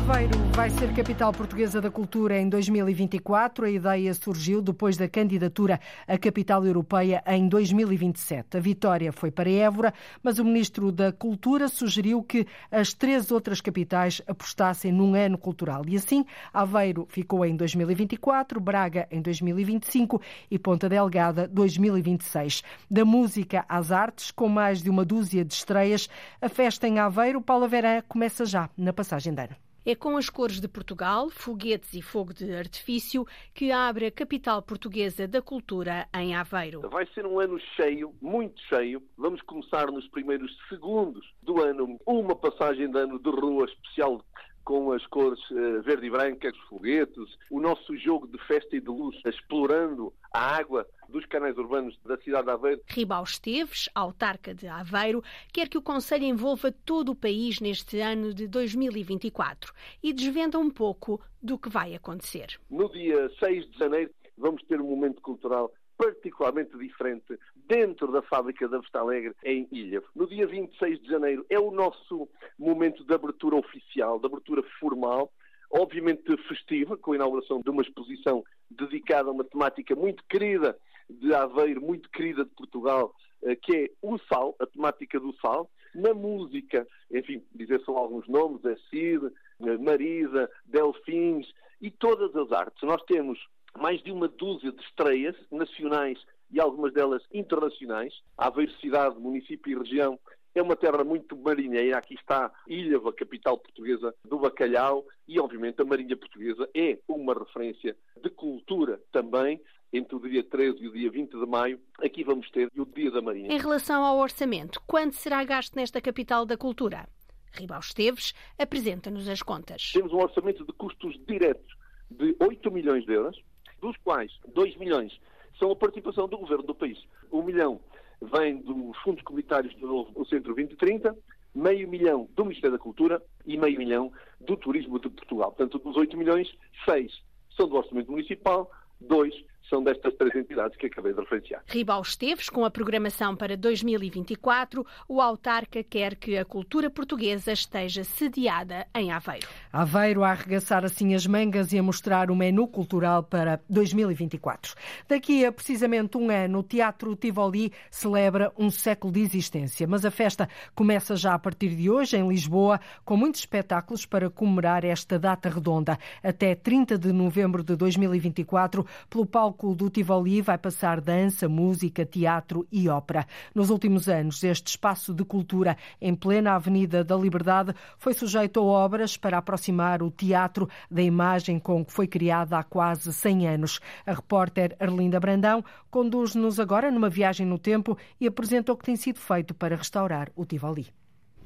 Aveiro 0.01 0.35
vai 0.55 0.67
ser 0.71 0.91
capital 0.95 1.31
portuguesa 1.31 1.79
da 1.79 1.91
cultura 1.91 2.39
em 2.39 2.49
2024. 2.49 3.65
A 3.65 3.69
ideia 3.69 4.11
surgiu 4.15 4.59
depois 4.59 4.97
da 4.97 5.07
candidatura 5.07 5.79
à 6.07 6.17
capital 6.17 6.65
europeia 6.65 7.23
em 7.27 7.47
2027. 7.47 8.57
A 8.57 8.59
vitória 8.59 9.11
foi 9.11 9.29
para 9.29 9.47
Évora, 9.47 9.93
mas 10.23 10.39
o 10.39 10.43
ministro 10.43 10.91
da 10.91 11.11
Cultura 11.11 11.67
sugeriu 11.67 12.23
que 12.23 12.47
as 12.71 12.95
três 12.95 13.31
outras 13.31 13.61
capitais 13.61 14.23
apostassem 14.27 14.91
num 14.91 15.13
ano 15.13 15.37
cultural. 15.37 15.83
E 15.87 15.95
assim, 15.95 16.25
Aveiro 16.51 17.05
ficou 17.07 17.45
em 17.45 17.55
2024, 17.55 18.59
Braga 18.59 19.07
em 19.11 19.21
2025 19.21 20.19
e 20.49 20.57
Ponta 20.57 20.89
Delgada 20.89 21.47
2026. 21.47 22.63
Da 22.89 23.05
música 23.05 23.63
às 23.69 23.91
artes, 23.91 24.31
com 24.31 24.49
mais 24.49 24.81
de 24.81 24.89
uma 24.89 25.05
dúzia 25.05 25.45
de 25.45 25.53
estreias, 25.53 26.09
a 26.41 26.49
festa 26.49 26.87
em 26.87 26.97
Aveiro, 26.97 27.39
Paula 27.39 27.67
Verã, 27.67 28.01
começa 28.07 28.45
já 28.45 28.67
na 28.75 28.91
passagem 28.91 29.31
de 29.31 29.43
ano. 29.43 29.70
É 29.83 29.95
com 29.95 30.15
as 30.15 30.29
cores 30.29 30.61
de 30.61 30.67
Portugal, 30.67 31.31
foguetes 31.31 31.95
e 31.95 32.03
fogo 32.03 32.31
de 32.35 32.53
artifício 32.53 33.25
que 33.51 33.71
abre 33.71 34.05
a 34.05 34.11
capital 34.11 34.61
portuguesa 34.61 35.27
da 35.27 35.41
cultura 35.41 36.07
em 36.13 36.35
Aveiro. 36.35 36.81
Vai 36.87 37.07
ser 37.15 37.25
um 37.25 37.39
ano 37.39 37.59
cheio, 37.75 38.13
muito 38.21 38.61
cheio. 38.69 39.01
Vamos 39.17 39.41
começar 39.41 39.87
nos 39.87 40.07
primeiros 40.09 40.55
segundos 40.69 41.25
do 41.41 41.59
ano 41.59 41.99
uma 42.05 42.35
passagem 42.35 42.91
de 42.91 42.99
ano 42.99 43.17
de 43.17 43.29
rua 43.31 43.65
especial 43.65 44.23
com 44.63 44.91
as 44.91 45.03
cores 45.07 45.39
uh, 45.49 45.81
verde 45.81 46.05
e 46.05 46.11
branca, 46.11 46.49
os 46.49 46.69
foguetes, 46.69 47.35
o 47.49 47.59
nosso 47.59 47.97
jogo 47.97 48.27
de 48.27 48.37
festa 48.45 48.75
e 48.75 48.79
de 48.79 48.87
luz, 48.87 49.19
explorando 49.25 50.13
a 50.31 50.57
água 50.57 50.87
dos 51.11 51.25
canais 51.25 51.57
urbanos 51.57 51.97
da 52.05 52.17
cidade 52.17 52.45
de 52.45 52.51
Aveiro. 52.51 52.81
Ribal 52.87 53.23
Esteves, 53.23 53.89
autarca 53.93 54.53
de 54.53 54.67
Aveiro, 54.67 55.23
quer 55.53 55.67
que 55.67 55.77
o 55.77 55.81
Conselho 55.81 56.23
envolva 56.23 56.71
todo 56.71 57.11
o 57.11 57.15
país 57.15 57.59
neste 57.59 57.99
ano 57.99 58.33
de 58.33 58.47
2024 58.47 59.73
e 60.01 60.13
desvenda 60.13 60.57
um 60.57 60.69
pouco 60.69 61.21
do 61.41 61.57
que 61.59 61.69
vai 61.69 61.93
acontecer. 61.93 62.59
No 62.69 62.89
dia 62.91 63.29
6 63.39 63.69
de 63.69 63.77
janeiro 63.77 64.11
vamos 64.37 64.63
ter 64.63 64.81
um 64.81 64.87
momento 64.87 65.21
cultural 65.21 65.71
particularmente 65.97 66.75
diferente 66.79 67.37
dentro 67.67 68.11
da 68.11 68.23
fábrica 68.23 68.67
da 68.67 68.79
Vista 68.79 68.99
Alegre, 68.99 69.35
em 69.45 69.67
Ilha. 69.71 70.01
No 70.15 70.27
dia 70.27 70.47
26 70.47 70.99
de 70.99 71.07
janeiro 71.07 71.45
é 71.47 71.59
o 71.59 71.69
nosso 71.69 72.27
momento 72.57 73.03
de 73.03 73.13
abertura 73.13 73.55
oficial, 73.55 74.19
de 74.19 74.25
abertura 74.25 74.63
formal, 74.79 75.31
obviamente 75.69 76.35
festiva, 76.47 76.97
com 76.97 77.11
a 77.11 77.15
inauguração 77.15 77.61
de 77.61 77.69
uma 77.69 77.83
exposição 77.83 78.43
dedicada 78.67 79.29
a 79.29 79.31
uma 79.31 79.43
temática 79.43 79.95
muito 79.95 80.23
querida 80.27 80.75
de 81.11 81.33
Aveiro, 81.33 81.81
muito 81.81 82.09
querida 82.09 82.43
de 82.43 82.51
Portugal, 82.51 83.13
eh, 83.43 83.55
que 83.55 83.75
é 83.75 83.89
o 84.01 84.17
sal, 84.19 84.55
a 84.59 84.65
temática 84.65 85.19
do 85.19 85.33
sal. 85.37 85.69
Na 85.93 86.13
música, 86.13 86.87
enfim, 87.11 87.43
dizer 87.53 87.81
só 87.81 87.95
alguns 87.97 88.27
nomes, 88.27 88.63
é 88.65 88.75
Cid, 88.89 89.25
eh, 89.61 89.77
Marisa, 89.77 90.49
Delfins 90.65 91.51
e 91.81 91.91
todas 91.91 92.35
as 92.35 92.51
artes. 92.51 92.81
Nós 92.83 93.01
temos 93.03 93.39
mais 93.77 94.01
de 94.03 94.11
uma 94.11 94.27
dúzia 94.27 94.71
de 94.71 94.81
estreias 94.83 95.35
nacionais 95.51 96.19
e 96.51 96.59
algumas 96.59 96.93
delas 96.93 97.23
internacionais. 97.33 98.13
A 98.37 98.47
Aveiro 98.47 98.71
cidade, 98.79 99.19
município 99.19 99.71
e 99.71 99.77
região 99.77 100.19
é 100.53 100.61
uma 100.61 100.75
terra 100.75 101.03
muito 101.03 101.35
marinheira. 101.37 101.97
Aqui 101.97 102.15
está 102.15 102.51
Ilhava, 102.67 103.13
capital 103.13 103.57
portuguesa 103.57 104.13
do 104.25 104.39
bacalhau, 104.39 105.05
e 105.27 105.39
obviamente 105.39 105.81
a 105.81 105.85
Marinha 105.85 106.17
Portuguesa 106.17 106.69
é 106.75 106.99
uma 107.07 107.33
referência 107.33 107.95
de 108.21 108.29
cultura 108.29 109.01
também. 109.11 109.61
Entre 109.93 110.15
o 110.15 110.19
dia 110.19 110.41
13 110.41 110.81
e 110.81 110.87
o 110.87 110.93
dia 110.93 111.11
20 111.11 111.31
de 111.31 111.45
maio, 111.45 111.77
aqui 112.01 112.23
vamos 112.23 112.49
ter 112.49 112.71
o 112.77 112.85
Dia 112.85 113.11
da 113.11 113.21
Marinha. 113.21 113.51
Em 113.51 113.57
relação 113.57 114.05
ao 114.05 114.19
orçamento, 114.19 114.81
quanto 114.87 115.15
será 115.15 115.43
gasto 115.43 115.75
nesta 115.75 115.99
capital 115.99 116.45
da 116.45 116.55
cultura? 116.55 117.09
Ribal 117.51 117.81
Esteves 117.81 118.33
apresenta-nos 118.57 119.27
as 119.27 119.41
contas. 119.41 119.91
Temos 119.91 120.13
um 120.13 120.19
orçamento 120.19 120.65
de 120.65 120.71
custos 120.71 121.19
diretos 121.27 121.75
de 122.09 122.33
8 122.39 122.71
milhões 122.71 123.05
de 123.05 123.11
euros, 123.11 123.37
dos 123.81 123.97
quais 123.97 124.31
2 124.53 124.77
milhões 124.77 125.19
são 125.59 125.71
a 125.71 125.75
participação 125.75 126.25
do 126.25 126.37
governo 126.37 126.63
do 126.63 126.73
país. 126.73 126.97
1 127.29 127.43
milhão 127.43 127.81
vem 128.21 128.61
dos 128.61 128.97
fundos 128.99 129.21
comunitários 129.23 129.75
do 129.75 130.25
Centro 130.29 130.55
2030, 130.55 131.17
meio 131.53 131.89
milhão 131.89 132.29
do 132.33 132.45
Ministério 132.45 132.77
da 132.77 132.81
Cultura 132.81 133.21
e 133.45 133.57
meio 133.57 133.77
milhão 133.77 134.09
do 134.39 134.55
Turismo 134.55 134.97
de 135.01 135.09
Portugal. 135.09 135.51
Portanto, 135.51 135.79
dos 135.79 135.97
8 135.97 136.15
milhões, 136.15 136.49
6 136.85 137.11
são 137.57 137.67
do 137.67 137.75
Orçamento 137.75 138.09
Municipal, 138.09 138.71
2 139.01 139.50
são 139.69 139.83
destas 139.83 140.13
três 140.15 140.35
entidades 140.35 140.77
que 140.77 140.87
acabei 140.87 141.13
de 141.13 141.19
referenciar. 141.19 141.63
Ribal 141.67 142.01
Esteves, 142.01 142.49
com 142.49 142.65
a 142.65 142.69
programação 142.71 143.35
para 143.35 143.55
2024, 143.55 144.85
o 145.07 145.21
autarca 145.21 145.83
quer 145.83 146.15
que 146.15 146.37
a 146.37 146.43
cultura 146.43 146.89
portuguesa 146.89 147.53
esteja 147.53 148.03
sediada 148.03 148.85
em 148.93 149.11
Aveiro. 149.11 149.47
Aveiro 149.71 150.23
a 150.23 150.31
arregaçar 150.31 150.83
assim 150.83 151.15
as 151.15 151.25
mangas 151.25 151.71
e 151.71 151.79
a 151.79 151.83
mostrar 151.83 152.29
o 152.29 152.35
menu 152.35 152.67
cultural 152.67 153.23
para 153.23 153.61
2024. 153.69 154.75
Daqui 155.07 155.45
a 155.45 155.51
precisamente 155.51 156.17
um 156.17 156.29
ano, 156.29 156.59
o 156.59 156.63
Teatro 156.63 157.15
Tivoli 157.15 157.71
celebra 157.89 158.51
um 158.57 158.69
século 158.69 159.13
de 159.13 159.21
existência, 159.21 159.87
mas 159.87 160.05
a 160.05 160.11
festa 160.11 160.49
começa 160.75 161.15
já 161.15 161.33
a 161.33 161.39
partir 161.39 161.69
de 161.69 161.89
hoje 161.89 162.17
em 162.17 162.27
Lisboa, 162.27 162.79
com 163.05 163.15
muitos 163.15 163.41
espetáculos 163.41 164.05
para 164.05 164.29
comemorar 164.29 164.83
esta 164.83 165.17
data 165.17 165.49
redonda. 165.49 165.97
Até 166.21 166.55
30 166.55 166.97
de 166.97 167.11
novembro 167.13 167.63
de 167.63 167.75
2024, 167.75 168.85
pelo 169.09 169.25
palco 169.25 169.50
palco 169.51 169.75
do 169.75 169.89
Tivoli 169.89 170.41
vai 170.41 170.57
passar 170.57 171.01
dança, 171.01 171.49
música, 171.49 172.05
teatro 172.05 172.65
e 172.71 172.87
ópera. 172.87 173.27
Nos 173.53 173.69
últimos 173.69 174.07
anos, 174.07 174.41
este 174.43 174.67
espaço 174.67 175.13
de 175.13 175.25
cultura 175.25 175.77
em 175.99 176.15
plena 176.15 176.53
Avenida 176.53 177.03
da 177.03 177.17
Liberdade 177.17 177.73
foi 177.97 178.13
sujeito 178.13 178.61
a 178.61 178.63
obras 178.63 179.17
para 179.17 179.37
aproximar 179.37 180.01
o 180.01 180.09
teatro 180.09 180.69
da 180.89 181.01
imagem 181.01 181.59
com 181.59 181.83
que 181.83 181.91
foi 181.91 182.07
criada 182.07 182.57
há 182.57 182.63
quase 182.63 183.11
100 183.11 183.47
anos. 183.47 183.79
A 184.05 184.13
repórter 184.13 184.75
Arlinda 184.79 185.19
Brandão 185.19 185.63
conduz-nos 185.89 186.57
agora 186.57 186.89
numa 186.89 187.09
viagem 187.09 187.45
no 187.45 187.59
tempo 187.59 187.97
e 188.21 188.27
apresenta 188.27 188.71
o 188.71 188.77
que 188.77 188.85
tem 188.85 188.95
sido 188.95 189.19
feito 189.19 189.53
para 189.53 189.75
restaurar 189.75 190.31
o 190.33 190.45
Tivoli. 190.45 190.87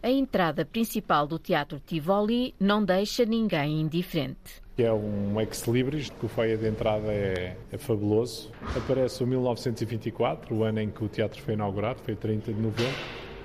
A 0.03 0.11
entrada 0.11 0.63
principal 0.63 1.25
do 1.25 1.39
Teatro 1.39 1.79
Tivoli 1.79 2.53
não 2.59 2.85
deixa 2.85 3.25
ninguém 3.25 3.81
indiferente 3.81 4.64
que 4.75 4.83
é 4.83 4.91
um 4.91 5.39
ex-libris, 5.39 6.09
que 6.09 6.25
o 6.25 6.29
feia 6.29 6.57
de 6.57 6.67
entrada 6.67 7.07
é, 7.07 7.55
é, 7.71 7.77
fabuloso. 7.77 8.51
Aparece 8.75 9.23
o 9.23 9.27
1924, 9.27 10.53
o 10.53 10.63
ano 10.63 10.81
em 10.81 10.89
que 10.89 11.03
o 11.03 11.07
teatro 11.07 11.41
foi 11.41 11.53
inaugurado, 11.53 12.01
foi 12.03 12.15
30 12.15 12.53
de 12.53 12.59
novembro, 12.59 12.93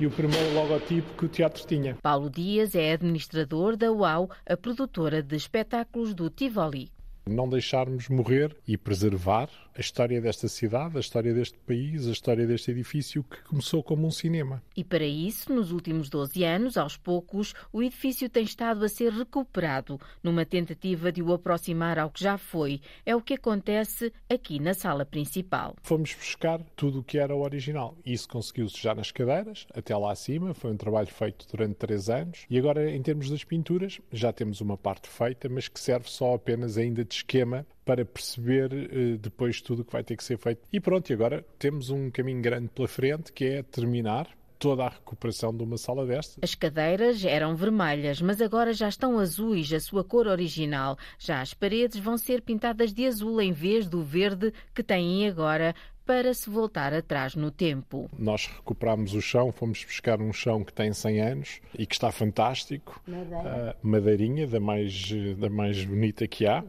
e 0.00 0.06
o 0.06 0.10
primeiro 0.10 0.52
logotipo 0.54 1.08
que 1.16 1.26
o 1.26 1.28
teatro 1.28 1.64
tinha. 1.64 1.96
Paulo 2.02 2.28
Dias 2.28 2.74
é 2.74 2.92
administrador 2.92 3.76
da 3.76 3.92
UAU, 3.92 4.28
a 4.44 4.56
produtora 4.56 5.22
de 5.22 5.36
espetáculos 5.36 6.14
do 6.14 6.28
Tivoli. 6.28 6.90
Não 7.28 7.48
deixarmos 7.48 8.08
morrer 8.08 8.56
e 8.66 8.76
preservar 8.76 9.48
a 9.76 9.80
história 9.80 10.20
desta 10.20 10.48
cidade, 10.48 10.96
a 10.96 11.00
história 11.00 11.32
deste 11.32 11.58
país, 11.58 12.06
a 12.06 12.12
história 12.12 12.46
deste 12.46 12.70
edifício 12.70 13.24
que 13.24 13.42
começou 13.44 13.82
como 13.82 14.06
um 14.06 14.10
cinema. 14.10 14.62
E 14.76 14.84
para 14.84 15.04
isso, 15.04 15.52
nos 15.52 15.72
últimos 15.72 16.08
12 16.08 16.44
anos, 16.44 16.76
aos 16.76 16.96
poucos, 16.96 17.54
o 17.72 17.82
edifício 17.82 18.28
tem 18.28 18.44
estado 18.44 18.84
a 18.84 18.88
ser 18.88 19.12
recuperado 19.12 20.00
numa 20.22 20.44
tentativa 20.44 21.12
de 21.12 21.22
o 21.22 21.32
aproximar 21.32 21.98
ao 21.98 22.10
que 22.10 22.22
já 22.22 22.36
foi. 22.36 22.80
É 23.04 23.14
o 23.14 23.20
que 23.20 23.34
acontece 23.34 24.12
aqui 24.28 24.58
na 24.58 24.74
sala 24.74 25.04
principal. 25.04 25.76
Fomos 25.82 26.14
buscar 26.14 26.60
tudo 26.76 27.00
o 27.00 27.04
que 27.04 27.18
era 27.18 27.34
o 27.34 27.42
original. 27.42 27.96
Isso 28.04 28.28
conseguiu-se 28.28 28.80
já 28.80 28.94
nas 28.94 29.10
cadeiras, 29.10 29.66
até 29.74 29.96
lá 29.96 30.12
acima. 30.12 30.54
Foi 30.54 30.70
um 30.70 30.76
trabalho 30.76 31.08
feito 31.08 31.46
durante 31.50 31.74
três 31.74 32.10
anos. 32.10 32.44
E 32.48 32.58
agora, 32.58 32.90
em 32.90 33.02
termos 33.02 33.30
das 33.30 33.44
pinturas, 33.44 34.00
já 34.12 34.32
temos 34.32 34.60
uma 34.60 34.76
parte 34.76 35.08
feita, 35.08 35.48
mas 35.48 35.68
que 35.68 35.80
serve 35.80 36.08
só 36.08 36.34
apenas 36.34 36.76
ainda 36.76 37.04
de 37.04 37.14
esquema 37.14 37.66
para 37.84 38.04
perceber 38.04 38.72
uh, 38.72 39.18
depois 39.18 39.60
tudo 39.60 39.82
o 39.82 39.84
que 39.84 39.92
vai 39.92 40.04
ter 40.04 40.16
que 40.16 40.24
ser 40.24 40.38
feito. 40.38 40.60
E 40.72 40.80
pronto, 40.80 41.10
e 41.10 41.12
agora 41.12 41.44
temos 41.58 41.90
um 41.90 42.10
caminho 42.10 42.40
grande 42.40 42.68
pela 42.68 42.88
frente 42.88 43.32
que 43.32 43.44
é 43.44 43.62
terminar 43.62 44.28
toda 44.60 44.84
a 44.84 44.88
recuperação 44.90 45.56
de 45.56 45.64
uma 45.64 45.78
sala 45.78 46.06
destas. 46.06 46.36
As 46.42 46.54
cadeiras 46.54 47.24
eram 47.24 47.56
vermelhas, 47.56 48.20
mas 48.20 48.42
agora 48.42 48.74
já 48.74 48.88
estão 48.88 49.18
azuis, 49.18 49.72
a 49.72 49.80
sua 49.80 50.04
cor 50.04 50.26
original. 50.26 50.98
Já 51.18 51.40
as 51.40 51.54
paredes 51.54 51.98
vão 51.98 52.18
ser 52.18 52.42
pintadas 52.42 52.92
de 52.92 53.06
azul 53.06 53.40
em 53.40 53.52
vez 53.52 53.88
do 53.88 54.02
verde 54.02 54.52
que 54.74 54.82
têm 54.82 55.26
agora 55.26 55.74
para 56.04 56.34
se 56.34 56.50
voltar 56.50 56.92
atrás 56.92 57.34
no 57.34 57.50
tempo. 57.50 58.10
Nós 58.18 58.46
recuperamos 58.48 59.14
o 59.14 59.22
chão, 59.22 59.52
fomos 59.52 59.84
buscar 59.84 60.20
um 60.20 60.32
chão 60.32 60.64
que 60.64 60.72
tem 60.72 60.92
100 60.92 61.20
anos 61.20 61.60
e 61.78 61.86
que 61.86 61.94
está 61.94 62.10
fantástico. 62.12 63.00
Madeira. 63.06 63.76
Uh, 63.82 63.86
madeirinha, 63.86 64.46
da 64.46 64.60
mais, 64.60 65.10
da 65.38 65.48
mais 65.48 65.84
bonita 65.84 66.26
que 66.26 66.46
há, 66.46 66.64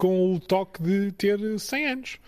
com 0.00 0.34
o 0.34 0.40
toque 0.40 0.82
de 0.82 1.12
ter 1.12 1.38
100 1.58 1.86
anos. 1.86 2.18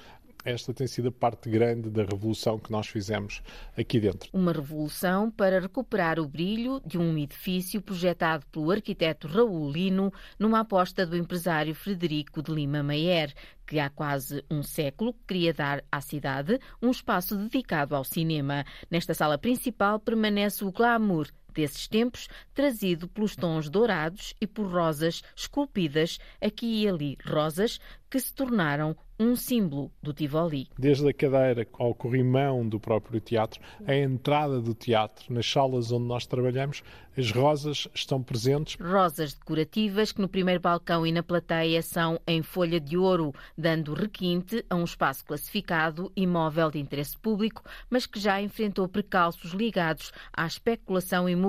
esta 0.45 0.75
tem 0.75 0.87
sido 0.87 1.09
a 1.09 1.13
parte 1.13 1.49
grande 1.49 1.89
da 1.89 2.03
revolução 2.05 2.59
que 2.59 2.71
nós 2.71 2.87
fizemos 2.87 3.43
aqui 3.75 3.99
dentro. 3.99 4.29
Uma 4.31 4.53
revolução 4.53 5.31
para 5.31 5.59
recuperar 5.59 6.21
o 6.21 6.29
brilho 6.29 6.83
de 6.85 6.99
um 6.99 7.17
edifício 7.17 7.81
projetado 7.81 8.45
pelo 8.53 8.71
arquiteto 8.71 9.27
Raul 9.27 9.71
Lino 9.73 10.13
numa 10.39 10.61
aposta 10.61 11.07
do 11.07 11.17
empresário 11.17 11.75
Frederico 11.75 12.43
de 12.43 12.53
Lima 12.53 12.83
Mayer, 12.83 13.33
que 13.67 13.79
há 13.79 13.89
quase 13.89 14.45
um 14.51 14.63
século 14.63 15.15
queria 15.27 15.55
dar 15.55 15.83
à 15.91 16.03
cidade 16.03 16.61
um 16.83 16.91
espaço 16.91 17.37
dedicado 17.37 17.97
ao 17.97 18.05
cinema. 18.05 18.67
Nesta 18.91 19.15
sala 19.15 19.39
principal 19.39 19.99
permanece 19.99 20.63
o 20.63 20.71
glamour 20.71 21.27
desses 21.53 21.87
tempos, 21.89 22.29
trazido 22.55 23.09
pelos 23.09 23.37
tons 23.37 23.69
dourados 23.69 24.35
e 24.41 24.47
por 24.47 24.67
rosas 24.67 25.23
esculpidas 25.37 26.19
aqui 26.41 26.83
e 26.83 26.89
ali, 26.89 27.17
rosas 27.25 27.79
que 28.11 28.21
se 28.21 28.35
tornaram 28.35 28.95
um 29.19 29.37
símbolo 29.37 29.91
do 30.03 30.13
Tivoli. 30.13 30.69
Desde 30.79 31.09
a 31.09 31.15
cadeira 31.15 31.67
ao 31.79 31.95
corrimão 31.95 32.69
do 32.69 32.81
próprio 32.81 33.21
teatro, 33.21 33.61
a 33.87 33.95
entrada 33.95 34.61
do 34.61 34.75
teatro, 34.75 35.33
nas 35.33 35.51
salas 35.51 35.93
onde 35.93 36.07
nós 36.07 36.27
trabalhamos, 36.27 36.83
as 37.17 37.31
rosas 37.31 37.89
estão 37.95 38.23
presentes. 38.23 38.77
Rosas 38.81 39.35
decorativas 39.35 40.13
que 40.13 40.21
no 40.21 40.29
primeiro 40.29 40.61
balcão 40.61 41.07
e 41.07 41.13
na 41.13 41.23
plateia 41.23 41.83
são 41.83 42.19
em 42.27 42.43
folha 42.43 42.81
de 42.81 42.97
ouro, 42.97 43.35
dando 43.57 43.95
requinte 43.95 44.65
a 44.69 44.75
um 44.75 44.85
espaço 44.85 45.25
classificado 45.25 46.11
imóvel 46.17 46.71
de 46.71 46.79
interesse 46.79 47.17
público, 47.17 47.63
mas 47.89 48.07
que 48.07 48.19
já 48.19 48.43
enfrentou 48.43 48.89
precalços 48.89 49.53
ligados 49.53 50.11
à 50.33 50.47
especulação 50.47 51.29
imobiliária, 51.29 51.42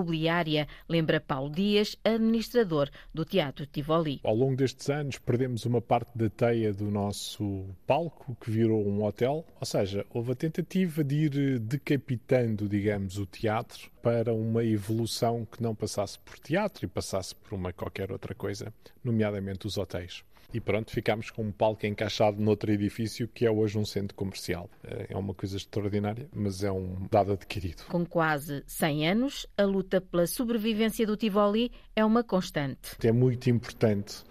lembra 0.90 1.20
Paulo 1.20 1.50
Dias, 1.50 1.98
administrador 2.04 2.90
do 3.14 3.24
Teatro 3.26 3.66
Tivoli. 3.66 4.20
Ao 4.24 4.36
longo 4.36 4.56
destes 4.56 4.90
anos, 4.90 5.18
perdemos 5.18 5.66
uma 5.66 5.82
parte 5.82 6.18
da 6.18 6.30
teia 6.30 6.74
do 6.74 6.90
nosso 6.90 7.66
palco, 7.86 8.36
que 8.42 8.50
virou 8.50 8.88
um 8.88 9.04
hotel, 9.04 9.46
ou 9.60 9.66
seja, 9.66 10.06
houve 10.10 10.32
a 10.32 10.36
tentativa 10.36 11.04
de 11.04 11.16
ir 11.16 11.60
decapitando, 11.60 12.68
digamos, 12.68 13.18
o 13.18 13.26
teatro 13.26 13.92
para 14.02 14.34
uma 14.34 14.64
evolução 14.64 15.46
que 15.46 15.62
não 15.62 15.76
passasse 15.76 16.18
por 16.20 16.40
teatro 16.40 16.86
e 16.86 16.88
passasse 16.88 17.36
por 17.36 17.54
uma 17.54 17.72
qualquer 17.72 18.12
outra 18.12 18.34
coisa, 18.34 18.74
nomeadamente 19.04 19.68
os 19.68 19.78
hotéis. 19.78 20.24
E 20.54 20.60
pronto, 20.60 20.92
ficámos 20.92 21.32
com 21.32 21.44
um 21.44 21.52
palco 21.52 21.86
encaixado 21.86 22.40
noutro 22.40 22.72
edifício 22.72 23.28
que 23.28 23.46
é 23.46 23.52
hoje 23.52 23.78
um 23.78 23.86
centro 23.86 24.16
comercial. 24.16 24.70
É 25.10 25.18
uma 25.18 25.34
coisa 25.34 25.58
extraordinária, 25.58 26.30
mas 26.32 26.64
é 26.64 26.72
um 26.72 27.08
dado 27.10 27.34
adquirido. 27.34 27.84
Com 27.90 28.06
quase 28.06 28.64
100 28.68 29.10
anos, 29.10 29.48
a 29.58 29.64
luta 29.64 30.00
pela 30.00 30.28
sobrevivência 30.28 31.08
do 31.08 31.18
Tivoli 31.18 31.72
é 31.96 32.06
uma 32.06 32.24
constante. 32.24 32.92
É 33.04 33.12
muito 33.12 33.50
importante 33.50 34.24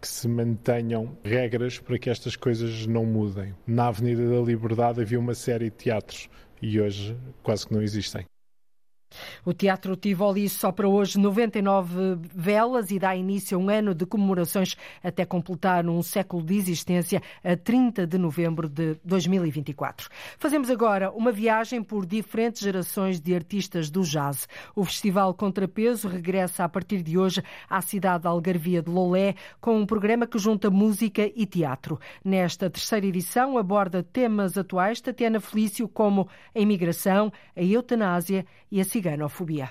que 0.00 0.08
se 0.08 0.28
mantenham 0.28 1.16
regras 1.24 1.78
para 1.78 1.98
que 1.98 2.10
estas 2.10 2.36
coisas 2.36 2.86
não 2.86 3.04
mudem. 3.04 3.54
Na 3.66 3.88
Avenida 3.88 4.28
da 4.28 4.40
Liberdade 4.40 5.00
havia 5.00 5.18
uma 5.18 5.34
série 5.34 5.70
de 5.70 5.76
teatros 5.76 6.28
e 6.60 6.80
hoje 6.80 7.16
quase 7.42 7.66
que 7.66 7.74
não 7.74 7.82
existem. 7.82 8.24
O 9.44 9.52
Teatro 9.52 9.96
Tivoli 9.96 10.48
só 10.48 10.70
para 10.72 10.88
hoje 10.88 11.18
99 11.18 12.18
velas 12.34 12.90
e 12.90 12.98
dá 12.98 13.14
início 13.14 13.58
a 13.58 13.60
um 13.60 13.68
ano 13.68 13.94
de 13.94 14.06
comemorações 14.06 14.76
até 15.02 15.24
completar 15.24 15.86
um 15.86 16.02
século 16.02 16.42
de 16.42 16.56
existência 16.56 17.22
a 17.42 17.56
30 17.56 18.06
de 18.06 18.18
novembro 18.18 18.68
de 18.68 18.96
2024. 19.04 20.08
Fazemos 20.38 20.70
agora 20.70 21.10
uma 21.10 21.32
viagem 21.32 21.82
por 21.82 22.06
diferentes 22.06 22.62
gerações 22.62 23.20
de 23.20 23.34
artistas 23.34 23.90
do 23.90 24.02
jazz. 24.02 24.48
O 24.74 24.84
Festival 24.84 25.34
Contrapeso 25.34 26.08
regressa 26.08 26.64
a 26.64 26.68
partir 26.68 27.02
de 27.02 27.18
hoje 27.18 27.42
à 27.68 27.80
cidade 27.80 28.22
de 28.22 28.28
Algarvia 28.28 28.82
de 28.82 28.90
Lolé 28.90 29.34
com 29.60 29.78
um 29.78 29.86
programa 29.86 30.26
que 30.26 30.38
junta 30.38 30.70
música 30.70 31.30
e 31.34 31.46
teatro. 31.46 31.98
Nesta 32.24 32.70
terceira 32.70 33.06
edição 33.06 33.58
aborda 33.58 34.02
temas 34.02 34.56
atuais 34.56 35.00
Tatiana 35.00 35.40
Felício 35.40 35.88
como 35.88 36.28
a 36.54 36.58
imigração, 36.58 37.32
a 37.56 37.62
eutanásia 37.62 38.44
e 38.70 38.80
a 38.80 38.84
ciganofobia. 39.00 39.70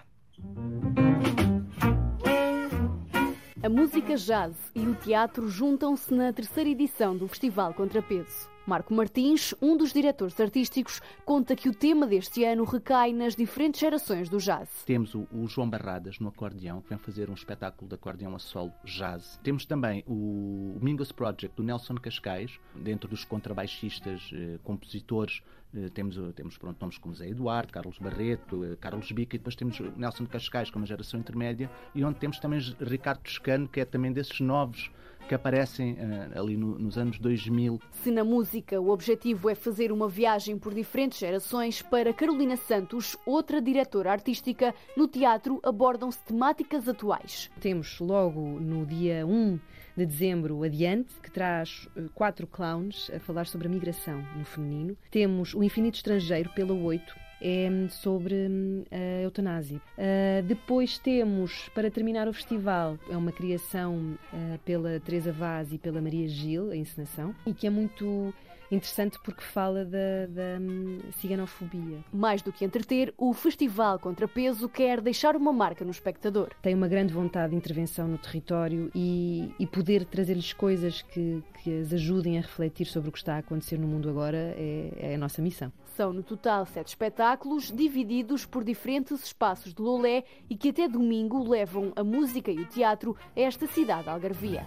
A 3.61 3.69
música 3.69 4.15
jazz 4.15 4.55
e 4.73 4.79
o 4.87 4.95
teatro 4.95 5.47
juntam-se 5.47 6.11
na 6.11 6.33
terceira 6.33 6.69
edição 6.69 7.15
do 7.15 7.27
Festival 7.27 7.73
Contrapeso. 7.75 8.49
Marco 8.69 8.93
Martins, 8.93 9.55
um 9.59 9.75
dos 9.75 9.91
diretores 9.91 10.39
artísticos, 10.39 11.01
conta 11.25 11.55
que 11.55 11.67
o 11.67 11.73
tema 11.73 12.05
deste 12.05 12.43
ano 12.43 12.63
recai 12.63 13.11
nas 13.11 13.35
diferentes 13.35 13.79
gerações 13.79 14.29
do 14.29 14.37
jazz. 14.37 14.69
Temos 14.85 15.15
o, 15.15 15.25
João 15.47 15.67
Barradas 15.67 16.19
no 16.19 16.27
acordeão, 16.27 16.79
que 16.79 16.89
vem 16.89 16.99
fazer 16.99 17.31
um 17.31 17.33
espetáculo 17.33 17.89
de 17.89 17.95
acordeão 17.95 18.35
a 18.35 18.39
solo 18.39 18.71
jazz. 18.85 19.39
Temos 19.41 19.65
também 19.65 20.03
o 20.05 20.77
Mingos 20.79 21.11
Project 21.11 21.57
do 21.57 21.63
Nelson 21.63 21.95
Cascais, 21.95 22.59
dentro 22.75 23.09
dos 23.09 23.25
contrabaixistas, 23.25 24.29
eh, 24.31 24.59
compositores. 24.63 25.41
Eh, 25.73 25.89
temos, 25.89 26.15
temos 26.35 26.55
pronto, 26.55 26.79
nomes 26.79 26.99
como 26.99 27.15
Zé 27.15 27.27
Eduardo, 27.27 27.73
Carlos 27.73 27.97
Barreto, 27.97 28.63
eh, 28.63 28.75
Carlos 28.79 29.11
Bica 29.11 29.35
e 29.35 29.39
depois 29.39 29.55
temos 29.55 29.79
Nelson 29.97 30.27
Cascais 30.27 30.69
como 30.69 30.85
geração 30.85 31.19
intermédia 31.19 31.71
e 31.95 32.03
onde 32.03 32.19
temos 32.19 32.39
também 32.39 32.59
Ricardo 32.79 33.21
Toscano, 33.21 33.67
que 33.67 33.79
é 33.79 33.85
também 33.85 34.13
desses 34.13 34.39
novos 34.39 34.91
que 35.27 35.35
aparecem 35.35 35.93
uh, 35.93 36.39
ali 36.39 36.57
no, 36.57 36.77
nos 36.79 36.97
anos 36.97 37.19
2000. 37.19 37.79
Se 37.91 38.11
na 38.11 38.23
música 38.23 38.79
o 38.79 38.89
objetivo 38.89 39.49
é 39.49 39.55
fazer 39.55 39.91
uma 39.91 40.07
viagem 40.07 40.57
por 40.57 40.73
diferentes 40.73 41.19
gerações, 41.19 41.81
para 41.81 42.13
Carolina 42.13 42.55
Santos, 42.55 43.17
outra 43.25 43.61
diretora 43.61 44.11
artística, 44.11 44.73
no 44.95 45.07
teatro 45.07 45.59
abordam-se 45.63 46.19
temáticas 46.23 46.87
atuais. 46.87 47.49
Temos 47.59 47.99
logo 47.99 48.41
no 48.41 48.85
dia 48.85 49.25
1 49.25 49.59
de 49.95 50.05
dezembro 50.05 50.63
adiante, 50.63 51.13
que 51.21 51.29
traz 51.29 51.87
eh, 51.95 52.03
quatro 52.13 52.47
clowns 52.47 53.11
a 53.13 53.19
falar 53.19 53.45
sobre 53.45 53.67
a 53.67 53.69
migração 53.69 54.23
no 54.35 54.45
feminino. 54.45 54.95
Temos 55.11 55.53
o 55.53 55.61
Infinito 55.61 55.95
Estrangeiro 55.95 56.49
pela 56.55 56.73
8, 56.73 57.15
é 57.41 57.69
sobre 57.89 58.35
hum, 58.49 58.83
a 58.91 59.21
eutanásia. 59.21 59.77
Uh, 59.97 60.43
depois 60.43 60.97
temos, 60.97 61.69
para 61.73 61.89
terminar 61.89 62.27
o 62.27 62.33
festival, 62.33 62.97
é 63.09 63.15
uma 63.15 63.31
criação 63.31 64.17
uh, 64.33 64.59
pela 64.65 64.99
Teresa 64.99 65.31
Vaz 65.31 65.71
e 65.71 65.77
pela 65.77 66.01
Maria 66.01 66.27
Gil, 66.27 66.71
a 66.71 66.75
encenação, 66.75 67.33
e 67.45 67.53
que 67.53 67.67
é 67.67 67.69
muito 67.69 68.33
interessante 68.71 69.19
porque 69.23 69.41
fala 69.41 69.83
da, 69.85 70.25
da 70.27 70.59
hum, 70.59 70.99
ciganofobia. 71.19 72.03
Mais 72.11 72.41
do 72.41 72.51
que 72.51 72.65
entreter, 72.65 73.13
o 73.17 73.33
Festival 73.33 73.99
Contrapeso 73.99 74.69
quer 74.69 75.01
deixar 75.01 75.35
uma 75.35 75.51
marca 75.51 75.83
no 75.83 75.91
espectador. 75.91 76.49
Tem 76.61 76.75
uma 76.75 76.87
grande 76.87 77.13
vontade 77.13 77.51
de 77.51 77.55
intervenção 77.55 78.07
no 78.07 78.17
território 78.17 78.91
e, 78.93 79.53
e 79.59 79.65
poder 79.65 80.05
trazer-lhes 80.05 80.53
coisas 80.53 81.01
que, 81.01 81.43
que 81.63 81.81
as 81.81 81.93
ajudem 81.93 82.37
a 82.37 82.41
refletir 82.41 82.85
sobre 82.85 83.09
o 83.09 83.11
que 83.11 83.17
está 83.17 83.35
a 83.35 83.39
acontecer 83.39 83.77
no 83.77 83.87
mundo 83.87 84.09
agora 84.09 84.37
é, 84.37 84.91
é 84.97 85.15
a 85.15 85.17
nossa 85.17 85.41
missão. 85.41 85.71
São 85.95 86.13
no 86.13 86.23
total 86.23 86.65
sete 86.65 86.87
espetáculos, 86.87 87.71
divididos 87.71 88.45
por 88.45 88.63
diferentes 88.63 89.23
espaços 89.23 89.73
de 89.73 89.81
Lolé 89.81 90.23
e 90.49 90.55
que 90.55 90.69
até 90.69 90.87
domingo 90.87 91.47
levam 91.47 91.91
a 91.95 92.03
música 92.03 92.51
e 92.51 92.59
o 92.59 92.65
teatro 92.65 93.17
a 93.35 93.39
esta 93.39 93.67
cidade 93.67 94.09
algarvia. 94.09 94.65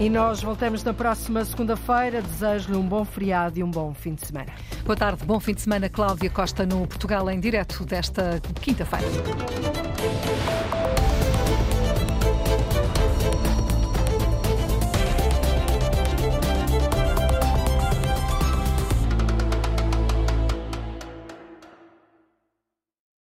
E 0.00 0.08
nós 0.08 0.40
voltamos 0.40 0.84
na 0.84 0.94
próxima 0.94 1.44
segunda-feira. 1.44 2.22
Desejo-lhe 2.22 2.76
um 2.76 2.86
bom 2.86 3.04
feriado 3.04 3.58
e 3.58 3.64
um 3.64 3.70
bom 3.70 3.92
fim 3.92 4.14
de 4.14 4.24
semana. 4.24 4.52
Boa 4.84 4.96
tarde, 4.96 5.24
bom 5.24 5.40
fim 5.40 5.54
de 5.54 5.60
semana. 5.60 5.88
Cláudia 5.88 6.30
Costa 6.30 6.64
no 6.64 6.86
Portugal 6.86 7.28
em 7.28 7.40
direto 7.40 7.84
desta 7.84 8.40
quinta-feira. 8.60 9.06